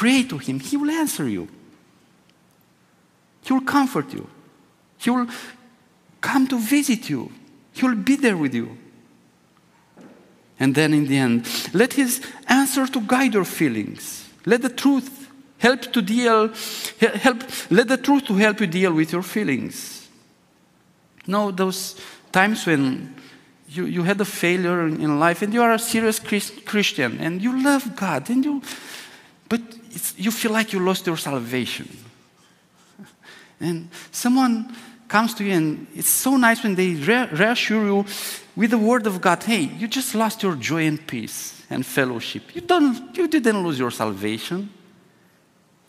pray 0.00 0.22
to 0.22 0.38
him, 0.38 0.58
he 0.58 0.76
will 0.76 0.90
answer 0.90 1.28
you. 1.28 1.46
He 3.42 3.52
will 3.52 3.66
comfort 3.66 4.12
you. 4.14 4.26
He 4.96 5.10
will 5.10 5.26
come 6.20 6.46
to 6.48 6.58
visit 6.58 7.10
you. 7.10 7.30
He 7.72 7.86
will 7.86 7.96
be 7.96 8.16
there 8.16 8.36
with 8.36 8.54
you. 8.54 8.78
And 10.58 10.74
then 10.74 10.94
in 10.94 11.06
the 11.06 11.18
end, 11.18 11.46
let 11.74 11.92
his 11.92 12.20
answer 12.46 12.86
to 12.86 13.00
guide 13.00 13.34
your 13.34 13.44
feelings. 13.44 14.28
Let 14.46 14.62
the 14.62 14.70
truth 14.70 15.20
Help 15.60 15.92
to 15.92 16.00
deal, 16.00 16.48
help, 17.20 17.42
let 17.70 17.86
the 17.86 17.98
truth 17.98 18.24
to 18.28 18.34
help 18.34 18.60
you 18.60 18.66
deal 18.66 18.94
with 18.94 19.12
your 19.12 19.22
feelings. 19.22 20.08
No, 21.26 21.50
those 21.50 22.00
times 22.32 22.64
when 22.64 23.14
you, 23.68 23.84
you 23.84 24.02
had 24.02 24.18
a 24.22 24.24
failure 24.24 24.86
in 24.86 25.20
life 25.20 25.42
and 25.42 25.52
you 25.52 25.60
are 25.60 25.74
a 25.74 25.78
serious 25.78 26.18
Christian 26.18 27.20
and 27.20 27.42
you 27.42 27.62
love 27.62 27.94
God 27.94 28.30
and 28.30 28.42
you, 28.42 28.62
but 29.50 29.60
you 30.16 30.30
feel 30.30 30.52
like 30.52 30.72
you 30.72 30.80
lost 30.80 31.06
your 31.06 31.16
salvation. 31.16 31.88
And 33.60 33.90
someone 34.10 34.74
comes 35.08 35.34
to 35.34 35.44
you 35.44 35.52
and 35.52 35.86
it's 35.94 36.08
so 36.08 36.36
nice 36.36 36.62
when 36.62 36.74
they 36.74 36.94
reassure 36.94 37.84
you 37.84 38.04
with 38.56 38.70
the 38.70 38.78
word 38.78 39.06
of 39.06 39.20
God, 39.20 39.42
hey, 39.42 39.62
you 39.62 39.88
just 39.88 40.14
lost 40.14 40.42
your 40.42 40.54
joy 40.54 40.86
and 40.86 41.04
peace 41.06 41.62
and 41.68 41.84
fellowship. 41.84 42.54
You, 42.54 42.60
don't, 42.60 43.16
you 43.16 43.26
didn't 43.26 43.62
lose 43.64 43.78
your 43.78 43.90
salvation. 43.90 44.70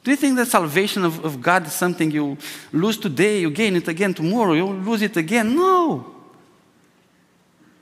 Do 0.03 0.11
you 0.11 0.17
think 0.17 0.35
that 0.37 0.47
salvation 0.47 1.05
of, 1.05 1.23
of 1.23 1.41
God 1.41 1.67
is 1.67 1.73
something 1.73 2.09
you 2.09 2.37
lose 2.73 2.97
today, 2.97 3.41
you 3.41 3.51
gain 3.51 3.75
it 3.75 3.87
again 3.87 4.13
tomorrow, 4.13 4.53
you 4.53 4.65
lose 4.65 5.03
it 5.03 5.15
again? 5.15 5.55
No. 5.55 6.15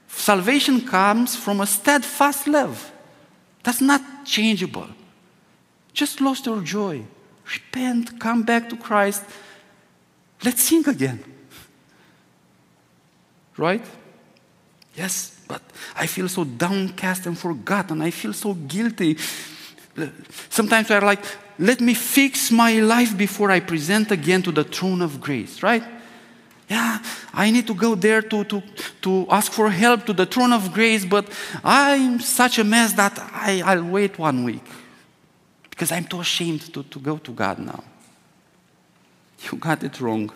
Salvation 0.08 0.82
comes 0.82 1.36
from 1.36 1.62
a 1.62 1.66
steadfast 1.66 2.48
love. 2.48 2.92
That's 3.64 3.80
not 3.80 4.02
changeable. 4.26 4.88
Just 5.94 6.22
lost 6.22 6.46
your 6.46 6.62
joy. 6.62 7.04
Repent, 7.54 8.20
come 8.20 8.44
back 8.44 8.70
to 8.70 8.78
Christ. 8.78 9.24
Let's 10.44 10.64
sing 10.64 10.88
again. 10.88 11.24
Right? 13.58 13.86
Yes, 14.96 15.40
but 15.48 15.62
I 15.96 16.08
feel 16.08 16.30
so 16.30 16.44
downcast 16.44 17.26
and 17.26 17.38
forgotten. 17.38 18.02
I 18.02 18.12
feel 18.12 18.34
so 18.34 18.54
guilty. 18.54 19.18
Sometimes 20.50 20.92
I'm 20.92 21.04
like, 21.04 21.24
let 21.58 21.82
me 21.82 21.94
fix 21.94 22.52
my 22.52 22.80
life 22.80 23.18
before 23.18 23.52
I 23.52 23.60
present 23.60 24.12
again 24.12 24.42
to 24.44 24.52
the 24.52 24.64
throne 24.64 25.02
of 25.02 25.20
grace, 25.20 25.62
right? 25.62 25.84
Yeah, 26.70 27.00
I 27.34 27.50
need 27.52 27.66
to 27.68 27.74
go 27.74 27.96
there 27.96 28.22
to, 28.22 28.44
to, 28.44 28.64
to 29.02 29.26
ask 29.30 29.52
for 29.52 29.70
help 29.70 30.06
to 30.06 30.14
the 30.14 30.26
throne 30.26 30.54
of 30.54 30.72
grace, 30.72 31.04
but 31.04 31.28
I'm 31.64 32.20
such 32.20 32.60
a 32.60 32.64
mess 32.64 32.94
that 32.94 33.18
I, 33.34 33.62
I'll 33.66 33.84
wait 33.84 34.20
one 34.20 34.44
week 34.44 34.64
because 35.80 35.94
I'm 35.94 36.04
too 36.04 36.20
ashamed 36.20 36.74
to, 36.74 36.84
to 36.84 37.00
go 37.00 37.18
to 37.20 37.32
God 37.32 37.58
now. 37.58 37.82
You 39.50 39.58
got 39.58 39.82
it 39.82 40.02
wrong. 40.02 40.30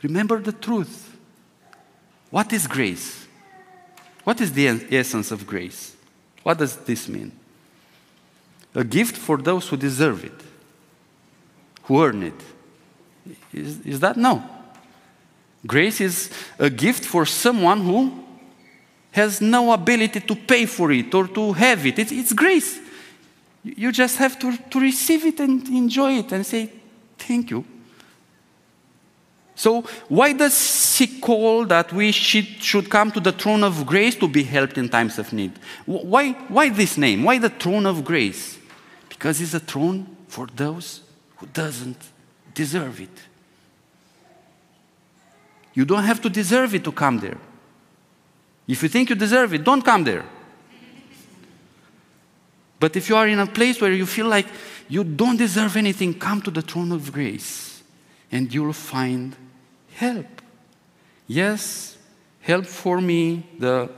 Remember 0.00 0.40
the 0.40 0.52
truth. 0.52 1.16
What 2.30 2.52
is 2.52 2.68
grace? 2.68 3.26
What 4.22 4.40
is 4.40 4.52
the 4.52 4.68
essence 4.92 5.32
of 5.32 5.44
grace? 5.44 5.96
What 6.44 6.58
does 6.58 6.76
this 6.76 7.08
mean? 7.08 7.32
a 8.76 8.84
gift 8.84 9.16
for 9.16 9.38
those 9.38 9.66
who 9.66 9.76
deserve 9.76 10.24
it, 10.24 10.40
who 11.82 12.04
earn 12.04 12.22
it. 12.22 12.40
Is, 13.52 13.80
is 13.80 13.98
that? 13.98 14.16
No. 14.16 14.40
Grace 15.66 16.00
is 16.00 16.30
a 16.60 16.70
gift 16.70 17.04
for 17.04 17.26
someone 17.26 17.80
who 17.80 18.24
has 19.10 19.40
no 19.40 19.72
ability 19.72 20.20
to 20.20 20.36
pay 20.36 20.64
for 20.64 20.92
it 20.92 21.12
or 21.12 21.26
to 21.26 21.52
have 21.54 21.84
it. 21.86 21.98
It's, 21.98 22.12
it's 22.12 22.32
grace. 22.32 22.78
You 23.64 23.92
just 23.92 24.16
have 24.16 24.38
to, 24.38 24.56
to 24.56 24.80
receive 24.80 25.26
it 25.26 25.40
and 25.40 25.66
enjoy 25.68 26.18
it 26.18 26.32
and 26.32 26.46
say, 26.46 26.72
Thank 27.18 27.50
you. 27.50 27.64
So, 29.54 29.82
why 30.08 30.34
does 30.34 30.96
he 30.96 31.18
call 31.18 31.66
that 31.66 31.92
we 31.92 32.12
should, 32.12 32.46
should 32.62 32.88
come 32.88 33.10
to 33.10 33.18
the 33.18 33.32
throne 33.32 33.64
of 33.64 33.84
grace 33.84 34.14
to 34.16 34.28
be 34.28 34.44
helped 34.44 34.78
in 34.78 34.88
times 34.88 35.18
of 35.18 35.32
need? 35.32 35.58
Why, 35.84 36.30
why 36.46 36.68
this 36.68 36.96
name? 36.96 37.24
Why 37.24 37.38
the 37.38 37.50
throne 37.50 37.84
of 37.84 38.04
grace? 38.04 38.56
Because 39.08 39.40
it's 39.40 39.54
a 39.54 39.60
throne 39.60 40.16
for 40.28 40.46
those 40.46 41.00
who 41.38 41.46
doesn't 41.46 41.98
deserve 42.54 43.00
it. 43.00 43.18
You 45.74 45.84
don't 45.84 46.04
have 46.04 46.20
to 46.22 46.30
deserve 46.30 46.76
it 46.76 46.84
to 46.84 46.92
come 46.92 47.18
there. 47.18 47.38
If 48.68 48.82
you 48.84 48.88
think 48.88 49.10
you 49.10 49.16
deserve 49.16 49.54
it, 49.54 49.64
don't 49.64 49.84
come 49.84 50.04
there. 50.04 50.24
But 52.80 52.96
if 52.96 53.08
you 53.08 53.16
are 53.16 53.26
in 53.26 53.38
a 53.38 53.46
place 53.46 53.80
where 53.80 53.92
you 53.92 54.06
feel 54.06 54.26
like 54.26 54.46
you 54.88 55.04
don't 55.04 55.36
deserve 55.36 55.76
anything, 55.76 56.14
come 56.14 56.40
to 56.42 56.50
the 56.50 56.62
throne 56.62 56.92
of 56.92 57.12
grace 57.12 57.82
and 58.30 58.52
you'll 58.52 58.72
find 58.72 59.34
help. 59.94 60.26
Yes, 61.26 61.96
help 62.40 62.66
for 62.66 63.00
me, 63.00 63.46
the 63.58 63.90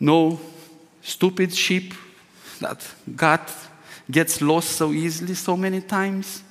no 0.00 0.40
stupid 1.02 1.54
sheep 1.54 1.94
that 2.60 2.86
got 3.14 3.52
gets 4.10 4.40
lost 4.40 4.70
so 4.70 4.92
easily 4.92 5.34
so 5.34 5.56
many 5.56 5.80
times. 5.80 6.42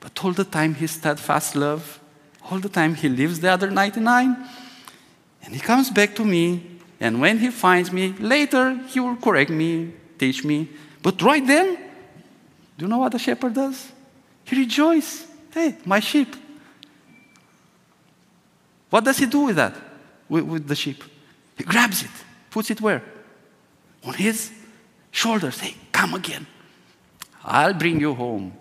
But 0.00 0.24
all 0.24 0.32
the 0.32 0.44
time, 0.44 0.74
His 0.74 0.92
steadfast 0.92 1.56
love 1.56 2.00
all 2.50 2.58
the 2.58 2.68
time. 2.68 2.94
He 2.94 3.08
leaves 3.08 3.40
the 3.40 3.50
other 3.50 3.70
99 3.70 4.36
and 5.42 5.54
he 5.54 5.60
comes 5.60 5.90
back 5.90 6.14
to 6.16 6.24
me. 6.24 6.75
And 7.00 7.20
when 7.20 7.38
he 7.38 7.50
finds 7.50 7.92
me, 7.92 8.12
later 8.18 8.74
he 8.88 9.00
will 9.00 9.16
correct 9.16 9.50
me, 9.50 9.92
teach 10.18 10.44
me. 10.44 10.68
But 11.02 11.20
right 11.22 11.46
then, 11.46 11.76
do 12.78 12.84
you 12.84 12.88
know 12.88 12.98
what 12.98 13.12
the 13.12 13.18
shepherd 13.18 13.54
does? 13.54 13.92
He 14.44 14.56
rejoices. 14.56 15.26
Hey, 15.52 15.76
my 15.84 16.00
sheep. 16.00 16.34
What 18.90 19.04
does 19.04 19.18
he 19.18 19.26
do 19.26 19.40
with 19.40 19.56
that, 19.56 19.74
with, 20.28 20.44
with 20.44 20.68
the 20.68 20.74
sheep? 20.74 21.02
He 21.56 21.64
grabs 21.64 22.02
it, 22.02 22.10
puts 22.50 22.70
it 22.70 22.80
where? 22.80 23.02
On 24.04 24.14
his 24.14 24.52
shoulders. 25.10 25.58
Hey, 25.58 25.74
come 25.92 26.14
again. 26.14 26.46
I'll 27.44 27.74
bring 27.74 28.00
you 28.00 28.14
home. 28.14 28.52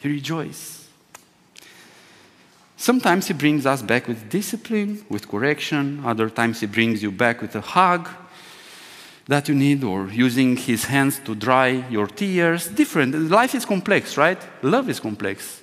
He 0.00 0.08
rejoices. 0.08 0.85
Sometimes 2.76 3.26
he 3.28 3.34
brings 3.34 3.64
us 3.64 3.82
back 3.82 4.06
with 4.06 4.28
discipline, 4.28 5.04
with 5.08 5.28
correction. 5.28 6.02
Other 6.04 6.28
times 6.28 6.60
he 6.60 6.66
brings 6.66 7.02
you 7.02 7.10
back 7.10 7.40
with 7.40 7.56
a 7.56 7.60
hug 7.60 8.08
that 9.26 9.48
you 9.48 9.54
need, 9.54 9.82
or 9.82 10.08
using 10.08 10.56
his 10.56 10.84
hands 10.84 11.18
to 11.24 11.34
dry 11.34 11.84
your 11.90 12.06
tears. 12.06 12.68
Different. 12.68 13.14
Life 13.30 13.56
is 13.56 13.64
complex, 13.64 14.16
right? 14.16 14.38
Love 14.62 14.88
is 14.88 15.00
complex. 15.00 15.62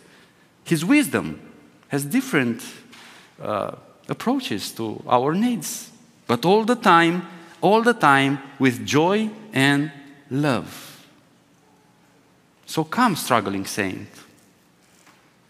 His 0.66 0.84
wisdom 0.84 1.40
has 1.88 2.04
different 2.04 2.62
uh, 3.42 3.76
approaches 4.10 4.72
to 4.72 5.02
our 5.08 5.34
needs, 5.34 5.92
but 6.28 6.44
all 6.44 6.66
the 6.66 6.76
time, 6.76 7.26
all 7.62 7.82
the 7.82 7.94
time 7.94 8.40
with 8.60 8.86
joy 8.86 9.30
and 9.54 9.92
love. 10.30 11.06
So 12.66 12.84
come, 12.84 13.16
struggling 13.16 13.66
saint. 13.66 14.10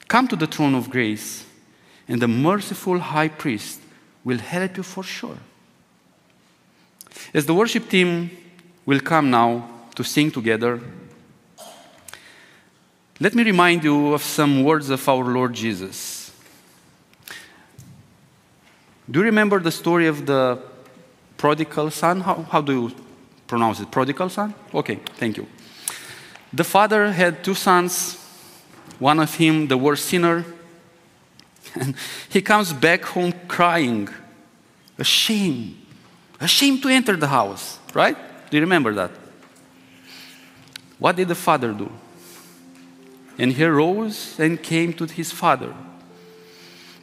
Come 0.08 0.28
to 0.28 0.36
the 0.36 0.46
throne 0.46 0.76
of 0.76 0.90
grace, 0.90 1.46
and 2.08 2.22
the 2.22 2.28
merciful 2.28 3.00
high 3.00 3.30
priest 3.30 3.80
will 4.24 4.38
help 4.38 4.78
you 4.78 4.84
for 4.84 5.04
sure. 5.04 5.38
As 7.34 7.46
the 7.46 7.54
worship 7.54 7.90
team 7.90 8.32
will 8.86 9.00
come 9.00 9.30
now 9.30 9.70
to 9.96 10.04
sing 10.04 10.32
together, 10.32 10.80
let 13.20 13.36
me 13.36 13.44
remind 13.44 13.84
you 13.84 14.14
of 14.14 14.24
some 14.24 14.64
words 14.64 14.90
of 14.90 15.08
our 15.08 15.24
Lord 15.24 15.54
Jesus. 15.54 16.32
Do 19.10 19.20
you 19.20 19.26
remember 19.26 19.60
the 19.60 19.72
story 19.72 20.08
of 20.08 20.26
the 20.26 20.60
prodigal 21.38 21.92
son? 21.92 22.22
How, 22.22 22.42
how 22.50 22.62
do 22.62 22.74
you 22.74 22.92
pronounce 23.48 23.80
it? 23.80 23.92
Prodigal 23.92 24.30
son? 24.30 24.54
Okay, 24.74 24.96
thank 25.18 25.38
you. 25.38 25.48
The 26.52 26.64
father 26.64 27.12
had 27.12 27.44
two 27.44 27.54
sons, 27.54 28.16
one 29.00 29.20
of 29.20 29.36
him 29.36 29.68
the 29.68 29.78
worst 29.78 30.06
sinner, 30.06 30.46
and 31.76 31.96
he 32.30 32.42
comes 32.42 32.74
back 32.74 33.04
home 33.04 33.34
crying, 33.48 34.10
ashamed, 34.98 35.78
ashamed 36.40 36.82
to 36.84 36.90
enter 36.90 37.16
the 37.16 37.28
house, 37.28 37.80
right? 37.94 38.18
Do 38.50 38.58
you 38.58 38.62
remember 38.62 38.94
that? 38.94 39.12
What 41.00 41.16
did 41.16 41.28
the 41.28 41.36
father 41.36 41.74
do? 41.74 41.92
And 43.38 43.52
he 43.52 43.66
rose 43.66 44.40
and 44.40 44.62
came 44.62 44.94
to 44.94 45.06
his 45.06 45.32
father. 45.32 45.74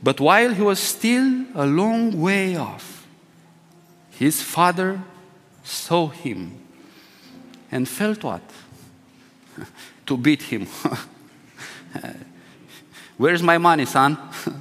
But 0.03 0.21
while 0.21 0.55
he 0.55 0.63
was 0.63 0.79
still 0.79 1.45
a 1.55 1.67
long 1.67 2.19
way 2.21 2.57
off, 2.57 3.07
his 4.11 4.41
father 4.43 5.03
saw 5.65 6.09
him 6.09 6.59
and 7.71 7.89
felt 7.89 8.25
what? 8.25 8.43
to 10.07 10.17
beat 10.17 10.43
him. 10.43 10.67
Where's 13.21 13.43
my 13.43 13.59
money, 13.59 13.85
son? 13.85 14.17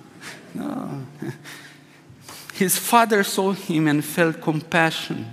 no. 0.53 1.05
His 2.55 2.77
father 2.77 3.23
saw 3.23 3.53
him 3.53 3.87
and 3.87 4.03
felt 4.03 4.41
compassion 4.41 5.31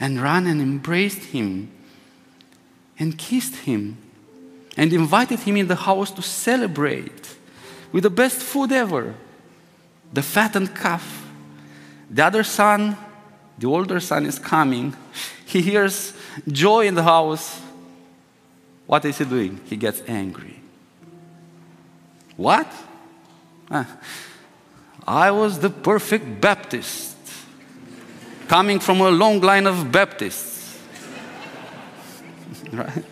and 0.00 0.22
ran 0.22 0.46
and 0.46 0.58
embraced 0.58 1.22
him 1.34 1.70
and 2.98 3.18
kissed 3.18 3.56
him 3.56 3.98
and 4.74 4.90
invited 4.94 5.40
him 5.40 5.58
in 5.58 5.68
the 5.68 5.76
house 5.76 6.10
to 6.12 6.22
celebrate 6.22 7.36
with 7.92 8.04
the 8.04 8.10
best 8.10 8.40
food 8.40 8.72
ever 8.72 9.14
the 10.10 10.22
fattened 10.22 10.74
calf. 10.74 11.26
The 12.08 12.24
other 12.24 12.42
son, 12.42 12.96
the 13.58 13.66
older 13.66 14.00
son, 14.00 14.24
is 14.24 14.38
coming. 14.38 14.96
He 15.44 15.60
hears 15.60 16.14
joy 16.48 16.86
in 16.86 16.94
the 16.94 17.02
house. 17.02 17.60
What 18.86 19.04
is 19.04 19.18
he 19.18 19.26
doing? 19.26 19.60
He 19.66 19.76
gets 19.76 20.02
angry. 20.08 20.63
What? 22.36 22.66
Ah, 23.70 23.98
I 25.06 25.30
was 25.30 25.58
the 25.58 25.70
perfect 25.70 26.40
Baptist, 26.40 27.16
coming 28.48 28.80
from 28.80 29.00
a 29.00 29.10
long 29.10 29.40
line 29.40 29.66
of 29.66 29.90
Baptists. 29.92 30.78
right? 32.72 33.04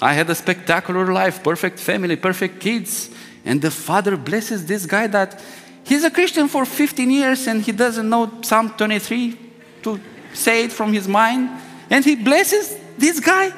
I 0.00 0.12
had 0.12 0.28
a 0.28 0.34
spectacular 0.34 1.12
life, 1.12 1.42
perfect 1.42 1.78
family, 1.78 2.16
perfect 2.16 2.60
kids. 2.60 3.10
And 3.44 3.62
the 3.62 3.70
father 3.70 4.16
blesses 4.16 4.66
this 4.66 4.84
guy 4.84 5.06
that 5.06 5.40
he's 5.84 6.04
a 6.04 6.10
Christian 6.10 6.48
for 6.48 6.64
15 6.64 7.10
years 7.10 7.46
and 7.46 7.62
he 7.62 7.72
doesn't 7.72 8.08
know 8.08 8.30
Psalm 8.42 8.74
23 8.76 9.38
to 9.82 10.00
say 10.34 10.64
it 10.64 10.72
from 10.72 10.92
his 10.92 11.08
mind. 11.08 11.48
And 11.88 12.04
he 12.04 12.16
blesses 12.16 12.76
this 12.98 13.20
guy. 13.20 13.52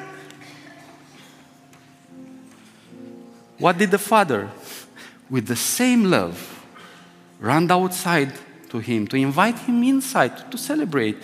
What 3.59 3.77
did 3.77 3.91
the 3.91 3.99
father, 3.99 4.49
with 5.29 5.45
the 5.47 5.55
same 5.55 6.05
love, 6.05 6.65
run 7.39 7.69
outside 7.69 8.33
to 8.69 8.79
him 8.79 9.05
to 9.07 9.17
invite 9.17 9.59
him 9.59 9.83
inside 9.83 10.49
to 10.51 10.57
celebrate? 10.57 11.17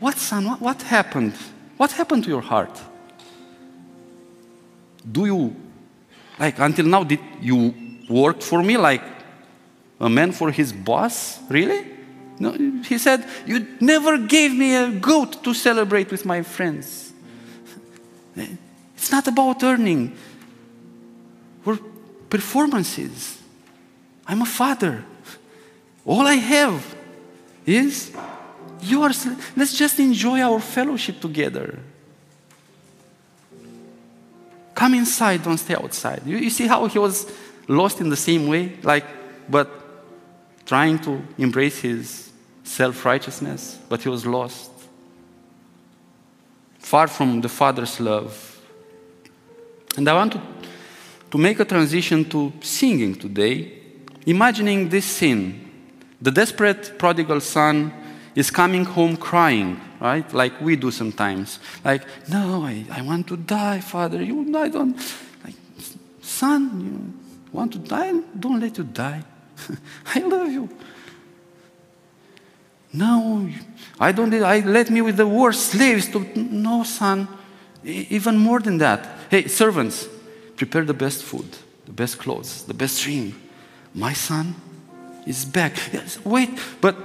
What, 0.00 0.18
son? 0.18 0.46
What, 0.46 0.60
what 0.60 0.82
happened? 0.82 1.34
What 1.76 1.92
happened 1.92 2.24
to 2.24 2.30
your 2.30 2.42
heart? 2.42 2.80
Do 5.10 5.26
you, 5.26 5.56
like, 6.38 6.58
until 6.58 6.86
now, 6.86 7.04
did 7.04 7.20
you 7.40 7.74
work 8.10 8.42
for 8.42 8.62
me 8.62 8.76
like 8.76 9.02
a 10.00 10.10
man 10.10 10.32
for 10.32 10.50
his 10.50 10.72
boss? 10.72 11.38
Really? 11.48 11.92
No, 12.38 12.52
he 12.52 12.98
said, 12.98 13.24
You 13.46 13.66
never 13.80 14.18
gave 14.18 14.52
me 14.52 14.74
a 14.74 14.90
goat 14.90 15.42
to 15.44 15.54
celebrate 15.54 16.10
with 16.10 16.24
my 16.26 16.42
friends. 16.42 17.12
It's 18.36 19.12
not 19.12 19.28
about 19.28 19.62
earning. 19.62 20.16
We're 21.66 21.78
performances. 22.30 23.38
I'm 24.26 24.40
a 24.40 24.46
father. 24.46 25.04
All 26.06 26.26
I 26.26 26.34
have 26.34 26.96
is 27.66 28.12
yours. 28.80 29.26
Let's 29.56 29.76
just 29.76 29.98
enjoy 29.98 30.40
our 30.40 30.60
fellowship 30.60 31.20
together. 31.20 31.78
Come 34.74 34.94
inside, 34.94 35.42
don't 35.42 35.58
stay 35.58 35.74
outside. 35.74 36.22
You, 36.24 36.36
you 36.36 36.50
see 36.50 36.66
how 36.66 36.86
he 36.86 36.98
was 36.98 37.30
lost 37.66 38.00
in 38.00 38.10
the 38.10 38.16
same 38.16 38.46
way? 38.46 38.76
Like, 38.82 39.04
but 39.48 39.68
trying 40.66 40.98
to 41.00 41.22
embrace 41.38 41.80
his 41.80 42.30
self 42.62 43.04
righteousness, 43.04 43.78
but 43.88 44.02
he 44.02 44.08
was 44.08 44.26
lost. 44.26 44.70
Far 46.78 47.08
from 47.08 47.40
the 47.40 47.48
Father's 47.48 47.98
love. 47.98 48.60
And 49.96 50.06
I 50.08 50.14
want 50.14 50.32
to, 50.32 50.42
to 51.36 51.42
make 51.42 51.60
a 51.60 51.66
transition 51.66 52.24
to 52.24 52.50
singing 52.62 53.14
today, 53.14 53.70
imagining 54.24 54.88
this 54.88 55.04
scene. 55.04 55.70
The 56.22 56.30
desperate 56.30 56.96
prodigal 56.96 57.42
son 57.42 57.92
is 58.34 58.50
coming 58.50 58.86
home 58.86 59.18
crying, 59.18 59.78
right? 60.00 60.32
Like 60.32 60.58
we 60.62 60.76
do 60.76 60.90
sometimes. 60.90 61.58
Like, 61.84 62.04
no, 62.30 62.64
I, 62.64 62.86
I 62.90 63.02
want 63.02 63.26
to 63.28 63.36
die, 63.36 63.80
Father. 63.80 64.22
You, 64.22 64.56
I 64.56 64.68
don't. 64.70 64.96
Like, 65.44 65.54
son, 66.22 66.62
you 66.80 67.52
want 67.52 67.72
to 67.72 67.80
die? 67.80 68.14
Don't 68.40 68.58
let 68.58 68.78
you 68.78 68.84
die. 68.84 69.22
I 70.14 70.20
love 70.20 70.50
you. 70.50 70.70
No, 72.94 73.50
I 74.00 74.12
don't. 74.12 74.32
I 74.32 74.60
let 74.60 74.88
me 74.88 75.02
with 75.02 75.18
the 75.18 75.26
worst 75.26 75.66
slaves 75.72 76.08
to. 76.12 76.20
No, 76.34 76.82
son. 76.82 77.28
Even 77.84 78.38
more 78.38 78.60
than 78.60 78.78
that. 78.78 79.06
Hey, 79.30 79.48
servants, 79.48 80.08
prepare 80.56 80.84
the 80.84 80.94
best 80.94 81.22
food, 81.22 81.46
the 81.84 81.92
best 81.92 82.18
clothes, 82.18 82.64
the 82.64 82.74
best 82.74 83.02
drink. 83.02 83.34
My 83.94 84.12
son 84.12 84.54
is 85.26 85.44
back. 85.44 85.74
Yes, 85.92 86.18
wait, 86.24 86.50
but 86.80 86.96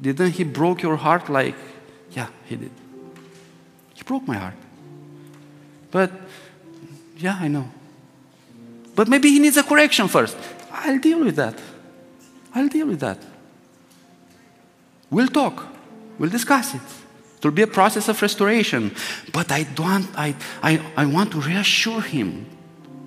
didn't 0.00 0.32
he 0.32 0.44
broke 0.44 0.82
your 0.82 0.96
heart 0.96 1.28
like, 1.28 1.56
yeah, 2.12 2.28
he 2.46 2.56
did. 2.56 2.70
He 3.94 4.02
broke 4.02 4.26
my 4.26 4.36
heart. 4.36 4.54
But, 5.90 6.10
yeah, 7.18 7.38
I 7.40 7.48
know. 7.48 7.70
But 8.94 9.08
maybe 9.08 9.30
he 9.30 9.38
needs 9.38 9.56
a 9.56 9.62
correction 9.62 10.08
first. 10.08 10.36
I'll 10.72 10.98
deal 10.98 11.24
with 11.24 11.36
that. 11.36 11.58
I'll 12.54 12.68
deal 12.68 12.86
with 12.86 13.00
that. 13.00 13.18
We'll 15.10 15.28
talk. 15.28 15.66
We'll 16.18 16.30
discuss 16.30 16.74
it. 16.74 16.80
Will 17.42 17.50
be 17.50 17.62
a 17.62 17.66
process 17.66 18.08
of 18.08 18.20
restoration. 18.20 18.94
But 19.32 19.50
I 19.50 19.62
don't 19.62 20.06
I, 20.16 20.34
I, 20.62 20.80
I 20.96 21.06
want 21.06 21.32
to 21.32 21.40
reassure 21.40 22.02
him 22.02 22.46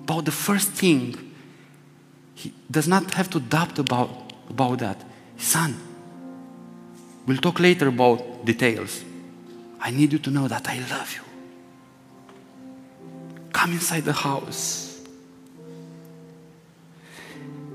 about 0.02 0.24
the 0.24 0.32
first 0.32 0.70
thing. 0.72 1.32
He 2.34 2.52
does 2.70 2.88
not 2.88 3.14
have 3.14 3.30
to 3.30 3.40
doubt 3.40 3.78
about, 3.78 4.32
about 4.50 4.80
that. 4.80 5.02
Son, 5.38 5.74
we'll 7.26 7.38
talk 7.38 7.60
later 7.60 7.88
about 7.88 8.44
details. 8.44 9.04
I 9.80 9.90
need 9.90 10.12
you 10.12 10.18
to 10.18 10.30
know 10.30 10.48
that 10.48 10.68
I 10.68 10.78
love 10.90 11.14
you. 11.14 11.22
Come 13.52 13.72
inside 13.72 14.04
the 14.04 14.12
house. 14.12 15.00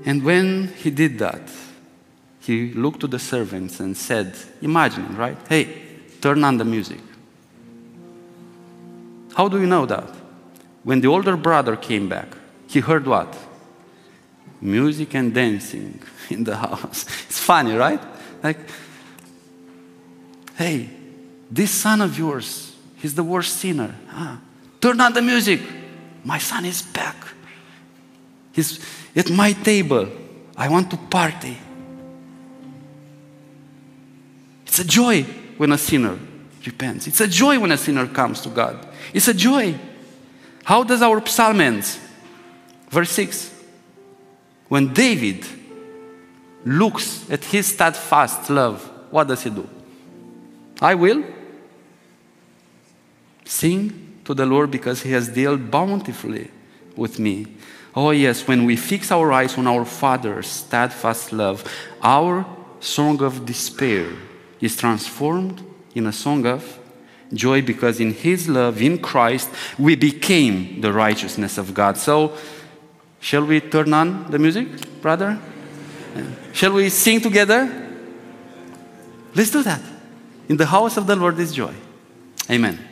And 0.04 0.22
when 0.22 0.68
he 0.76 0.90
did 0.90 1.18
that, 1.18 1.50
he 2.40 2.72
looked 2.72 3.00
to 3.00 3.06
the 3.06 3.18
servants 3.18 3.80
and 3.80 3.96
said, 3.96 4.34
Imagine, 4.62 5.16
right? 5.16 5.36
Hey, 5.48 5.89
turn 6.20 6.44
on 6.44 6.58
the 6.58 6.64
music. 6.64 7.00
How 9.34 9.48
do 9.48 9.60
you 9.60 9.66
know 9.66 9.86
that? 9.86 10.08
When 10.82 11.00
the 11.00 11.08
older 11.08 11.36
brother 11.36 11.76
came 11.76 12.08
back, 12.08 12.28
he 12.66 12.80
heard 12.80 13.06
what? 13.06 13.36
Music 14.60 15.14
and 15.14 15.32
dancing 15.32 16.02
in 16.30 16.44
the 16.44 16.56
house. 16.56 17.06
It's 17.26 17.38
funny, 17.38 17.74
right? 17.74 18.00
Like, 18.42 18.58
hey, 20.56 20.90
this 21.50 21.70
son 21.70 22.00
of 22.00 22.18
yours, 22.18 22.76
he's 22.96 23.14
the 23.14 23.24
worst 23.24 23.56
sinner. 23.56 23.94
Ah, 24.10 24.40
turn 24.80 25.00
on 25.00 25.12
the 25.12 25.22
music. 25.22 25.60
My 26.24 26.38
son 26.38 26.64
is 26.64 26.82
back. 26.82 27.16
He's 28.52 28.84
at 29.16 29.30
my 29.30 29.52
table. 29.52 30.08
I 30.56 30.68
want 30.68 30.90
to 30.90 30.96
party. 30.96 31.56
It's 34.66 34.78
a 34.78 34.84
joy 34.84 35.26
when 35.60 35.72
a 35.72 35.76
sinner 35.76 36.18
repents. 36.64 37.06
It's 37.06 37.20
a 37.20 37.28
joy 37.28 37.60
when 37.60 37.70
a 37.70 37.76
sinner 37.76 38.06
comes 38.06 38.40
to 38.40 38.48
God. 38.48 38.88
It's 39.12 39.28
a 39.28 39.34
joy. 39.34 39.78
How 40.64 40.82
does 40.84 41.02
our 41.02 41.20
psalm 41.26 41.60
end? 41.60 41.84
Verse 42.88 43.10
6. 43.10 43.62
When 44.68 44.90
David 44.94 45.44
looks 46.64 47.30
at 47.30 47.44
his 47.44 47.66
steadfast 47.66 48.48
love, 48.48 48.90
what 49.10 49.28
does 49.28 49.42
he 49.42 49.50
do? 49.50 49.68
I 50.80 50.94
will 50.94 51.24
sing 53.44 54.20
to 54.24 54.32
the 54.32 54.46
Lord 54.46 54.70
because 54.70 55.02
he 55.02 55.12
has 55.12 55.28
dealt 55.28 55.70
bountifully 55.70 56.50
with 56.96 57.18
me. 57.18 57.48
Oh, 57.94 58.12
yes, 58.12 58.48
when 58.48 58.64
we 58.64 58.76
fix 58.76 59.12
our 59.12 59.30
eyes 59.30 59.58
on 59.58 59.66
our 59.66 59.84
Father's 59.84 60.46
steadfast 60.46 61.34
love, 61.34 61.70
our 62.02 62.46
song 62.80 63.22
of 63.22 63.44
despair 63.44 64.10
is 64.60 64.76
transformed 64.76 65.62
in 65.94 66.06
a 66.06 66.12
song 66.12 66.46
of 66.46 66.78
joy 67.32 67.62
because 67.62 68.00
in 68.00 68.12
His 68.12 68.48
love, 68.48 68.82
in 68.82 68.98
Christ, 68.98 69.50
we 69.78 69.96
became 69.96 70.80
the 70.80 70.92
righteousness 70.92 71.58
of 71.58 71.74
God. 71.74 71.96
So, 71.96 72.36
shall 73.20 73.44
we 73.44 73.60
turn 73.60 73.92
on 73.94 74.30
the 74.30 74.38
music, 74.38 75.00
brother? 75.00 75.38
Shall 76.52 76.72
we 76.72 76.88
sing 76.88 77.20
together? 77.20 77.88
Let's 79.34 79.50
do 79.50 79.62
that. 79.62 79.80
In 80.48 80.56
the 80.56 80.66
house 80.66 80.96
of 80.96 81.06
the 81.06 81.14
Lord 81.14 81.38
is 81.38 81.52
joy. 81.52 81.74
Amen. 82.50 82.89